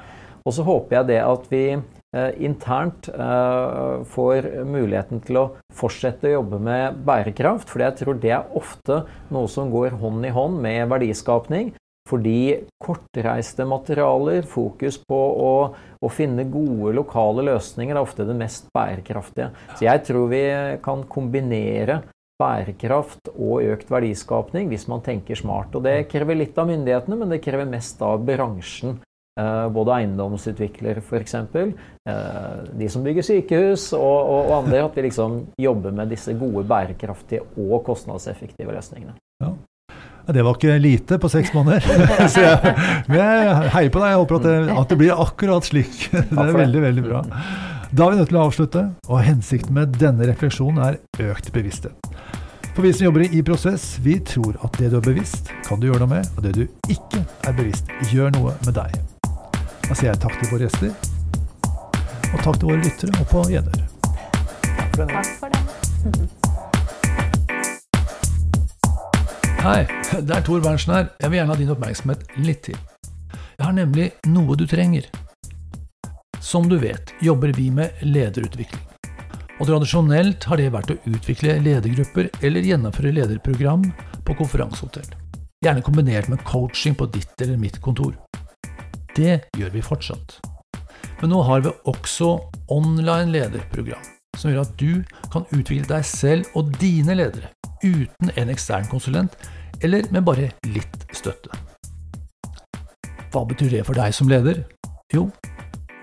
Og 0.46 0.52
så 0.54 0.62
håper 0.62 0.96
jeg 1.00 1.06
det 1.08 1.20
at 1.26 1.46
vi 1.50 1.62
eh, 1.74 2.32
internt 2.46 3.08
eh, 3.10 4.04
får 4.06 4.46
muligheten 4.64 5.20
til 5.26 5.40
å 5.40 5.46
fortsette 5.74 6.28
å 6.30 6.36
jobbe 6.38 6.60
med 6.62 7.00
bærekraft, 7.04 7.68
for 7.68 7.82
jeg 7.82 7.96
tror 7.98 8.20
det 8.22 8.30
er 8.30 8.46
ofte 8.56 9.02
noe 9.34 9.50
som 9.50 9.72
går 9.74 9.98
hånd 10.00 10.24
i 10.24 10.30
hånd 10.30 10.60
med 10.62 10.88
verdiskapning. 10.88 11.74
Fordi 12.06 12.62
kortreiste 12.82 13.66
materialer, 13.66 14.44
fokus 14.46 14.98
på 15.02 15.16
å, 15.18 15.54
å 15.98 16.10
finne 16.12 16.46
gode 16.50 16.94
lokale 16.94 17.42
løsninger, 17.48 17.96
er 17.96 18.02
ofte 18.02 18.26
det 18.28 18.36
mest 18.38 18.68
bærekraftige. 18.76 19.50
Så 19.74 19.88
jeg 19.88 20.04
tror 20.06 20.28
vi 20.30 20.44
kan 20.84 21.02
kombinere 21.10 22.04
bærekraft 22.40 23.30
og 23.32 23.64
økt 23.64 23.90
verdiskapning 23.90 24.70
hvis 24.70 24.86
man 24.90 25.02
tenker 25.04 25.38
smart. 25.38 25.74
Og 25.74 25.84
det 25.86 26.06
krever 26.12 26.38
litt 26.38 26.58
av 26.58 26.70
myndighetene, 26.70 27.18
men 27.18 27.32
det 27.32 27.42
krever 27.44 27.68
mest 27.68 28.02
av 28.04 28.22
bransjen. 28.28 29.00
Eh, 29.36 29.66
både 29.68 29.98
eiendomsutviklere 29.98 31.02
f.eks., 31.02 31.34
eh, 31.36 32.60
de 32.72 32.86
som 32.88 33.02
bygger 33.04 33.26
sykehus 33.26 33.90
og, 33.98 34.02
og, 34.04 34.42
og 34.46 34.52
andre. 34.62 34.84
At 34.86 34.96
vi 34.96 35.08
liksom 35.08 35.40
jobber 35.60 35.96
med 35.96 36.12
disse 36.12 36.36
gode, 36.38 36.64
bærekraftige 36.68 37.44
og 37.60 37.82
kostnadseffektive 37.88 38.72
løsningene. 38.72 39.16
Ja, 39.42 39.52
Det 40.26 40.42
var 40.42 40.56
ikke 40.58 40.78
lite 40.82 41.18
på 41.22 41.28
seks 41.30 41.52
måneder. 41.54 41.80
Så 42.32 42.42
jeg, 42.42 42.74
men 43.06 43.20
jeg 43.20 43.70
heier 43.76 43.92
på 43.94 44.02
deg. 44.02 44.10
Jeg 44.10 44.20
håper 44.22 44.38
at 44.40 44.46
det, 44.48 44.54
at 44.74 44.90
det 44.90 44.98
blir 44.98 45.22
akkurat 45.26 45.68
slik. 45.68 46.08
Det 46.12 46.46
er 46.46 46.56
veldig, 46.56 46.82
veldig 46.82 47.04
bra. 47.06 47.22
Da 47.96 48.08
er 48.08 48.16
vi 48.16 48.18
nødt 48.18 48.32
til 48.32 48.38
å 48.40 48.46
avslutte, 48.48 48.82
og 49.06 49.22
hensikten 49.22 49.76
med 49.76 49.94
denne 50.00 50.26
refleksjonen 50.26 50.82
er 50.82 50.98
økt 51.30 51.52
bevissthet. 51.54 52.10
For 52.76 52.84
vi 52.84 52.90
som 52.92 53.06
jobber 53.06 53.22
i 53.24 53.42
prosess, 53.46 53.84
vi 54.04 54.18
tror 54.20 54.58
at 54.66 54.74
det 54.76 54.90
du 54.92 54.98
er 54.98 55.04
bevisst, 55.06 55.52
kan 55.64 55.80
du 55.80 55.86
gjøre 55.88 56.02
noe 56.02 56.18
med, 56.18 56.26
og 56.36 56.44
det 56.44 56.52
du 56.58 56.64
ikke 56.92 57.22
er 57.46 57.54
bevisst, 57.56 57.88
gjør 58.10 58.34
noe 58.36 58.56
med 58.66 58.76
deg. 58.76 58.98
Da 59.86 59.94
sier 59.94 60.10
jeg 60.10 60.20
takk 60.26 60.36
til 60.42 60.50
våre 60.52 60.66
gjester, 60.66 60.92
og 62.34 62.42
takk 62.42 62.58
til 62.58 62.72
våre 62.72 62.82
lyttere, 62.82 63.14
og 63.22 63.30
på 63.30 63.46
gjenhør. 63.54 63.86
Takk 64.66 64.98
for 64.98 65.54
det. 65.54 66.28
Hei, 69.66 69.82
det 70.22 70.30
er 70.30 70.44
Tor 70.46 70.60
Berntsen 70.62 70.92
her. 70.94 71.06
Jeg 71.18 71.32
vil 71.32 71.40
gjerne 71.40 71.50
ha 71.50 71.58
din 71.58 71.70
oppmerksomhet 71.72 72.20
litt 72.38 72.60
til. 72.68 72.76
Jeg 73.34 73.64
har 73.64 73.72
nemlig 73.74 74.04
noe 74.30 74.54
du 74.54 74.62
trenger. 74.70 75.08
Som 76.38 76.68
du 76.70 76.76
vet, 76.78 77.10
jobber 77.18 77.50
vi 77.56 77.64
med 77.74 77.98
lederutvikling. 78.06 78.84
Og 79.58 79.66
tradisjonelt 79.66 80.46
har 80.46 80.62
det 80.62 80.68
vært 80.70 80.92
å 80.94 80.98
utvikle 81.10 81.56
ledergrupper 81.64 82.28
eller 82.46 82.68
gjennomføre 82.68 83.10
lederprogram 83.16 83.88
på 84.28 84.38
konferansehotell. 84.38 85.10
Gjerne 85.66 85.82
kombinert 85.82 86.30
med 86.30 86.46
coaching 86.46 86.94
på 86.94 87.10
ditt 87.10 87.34
eller 87.42 87.58
mitt 87.58 87.80
kontor. 87.82 88.14
Det 89.18 89.40
gjør 89.58 89.74
vi 89.74 89.82
fortsatt. 89.82 90.38
Men 91.24 91.34
nå 91.34 91.42
har 91.50 91.66
vi 91.66 91.74
også 91.90 92.36
online 92.70 93.34
lederprogram, 93.34 94.14
som 94.38 94.54
gjør 94.54 94.62
at 94.62 94.78
du 94.78 95.02
kan 95.34 95.50
utvikle 95.50 95.90
deg 95.90 96.06
selv 96.06 96.54
og 96.54 96.70
dine 96.78 97.18
ledere 97.18 97.55
uten 97.86 98.32
en 98.34 98.50
ekstern 98.52 98.88
konsulent, 98.90 99.36
eller 99.80 100.06
med 100.12 100.26
bare 100.26 100.50
litt 100.66 101.06
støtte. 101.14 101.52
Hva 103.32 103.44
betyr 103.48 103.78
det 103.78 103.86
for 103.86 103.98
deg 103.98 104.14
som 104.16 104.30
leder? 104.30 104.64
Jo, 105.14 105.28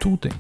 to 0.02 0.16
ting. 0.24 0.36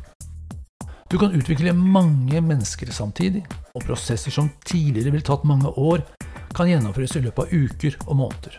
Du 1.11 1.19
kan 1.21 1.33
utvikle 1.35 1.75
mange 1.77 2.41
mennesker 2.41 2.89
samtidig, 2.93 3.43
og 3.75 3.85
prosesser 3.85 4.33
som 4.33 4.49
tidligere 4.65 5.13
ville 5.13 5.25
tatt 5.25 5.45
mange 5.45 5.69
år, 5.77 6.05
kan 6.53 6.69
gjennomføres 6.69 7.15
i 7.17 7.23
løpet 7.25 7.47
av 7.47 7.53
uker 7.53 7.97
og 8.07 8.17
måneder. 8.17 8.57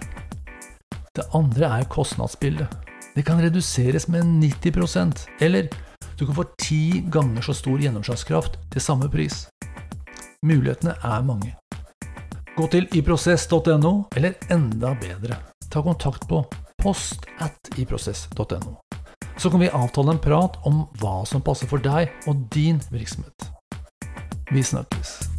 Det 1.14 1.28
andre 1.35 1.70
er 1.78 1.91
kostnadsbildet. 1.91 2.70
Det 3.14 3.22
kan 3.26 3.39
reduseres 3.39 4.09
med 4.11 4.26
90% 4.43 5.28
eller 5.47 5.68
du 6.18 6.26
kan 6.26 6.35
få 6.35 6.45
ti 6.59 7.05
ganger 7.11 7.43
så 7.43 7.55
stor 7.55 7.78
gjennomslagskraft 7.82 8.59
til 8.70 8.82
samme 8.82 9.11
pris. 9.11 9.49
Mulighetene 10.47 10.95
er 11.03 11.22
mange. 11.26 11.55
Gå 12.55 12.66
til 12.70 12.84
iprosess.no, 12.94 13.90
eller 14.14 14.36
enda 14.55 14.92
bedre, 15.00 15.40
ta 15.70 15.82
kontakt 15.82 16.28
på 16.30 16.44
post 16.78 17.26
at 17.42 17.72
iprosess.no. 17.78 18.76
Så 19.38 19.50
kan 19.50 19.59
vi 19.59 19.72
avtale 19.74 20.14
en 20.14 20.22
prat 20.22 20.61
om 20.62 20.84
hva 21.02 21.24
som 21.26 21.42
passer 21.42 21.66
for 21.66 21.82
deg 21.82 22.14
og 22.30 22.46
din 22.55 22.78
virksomhet. 22.94 23.50
Vi 24.55 24.62
snakkes. 24.62 25.34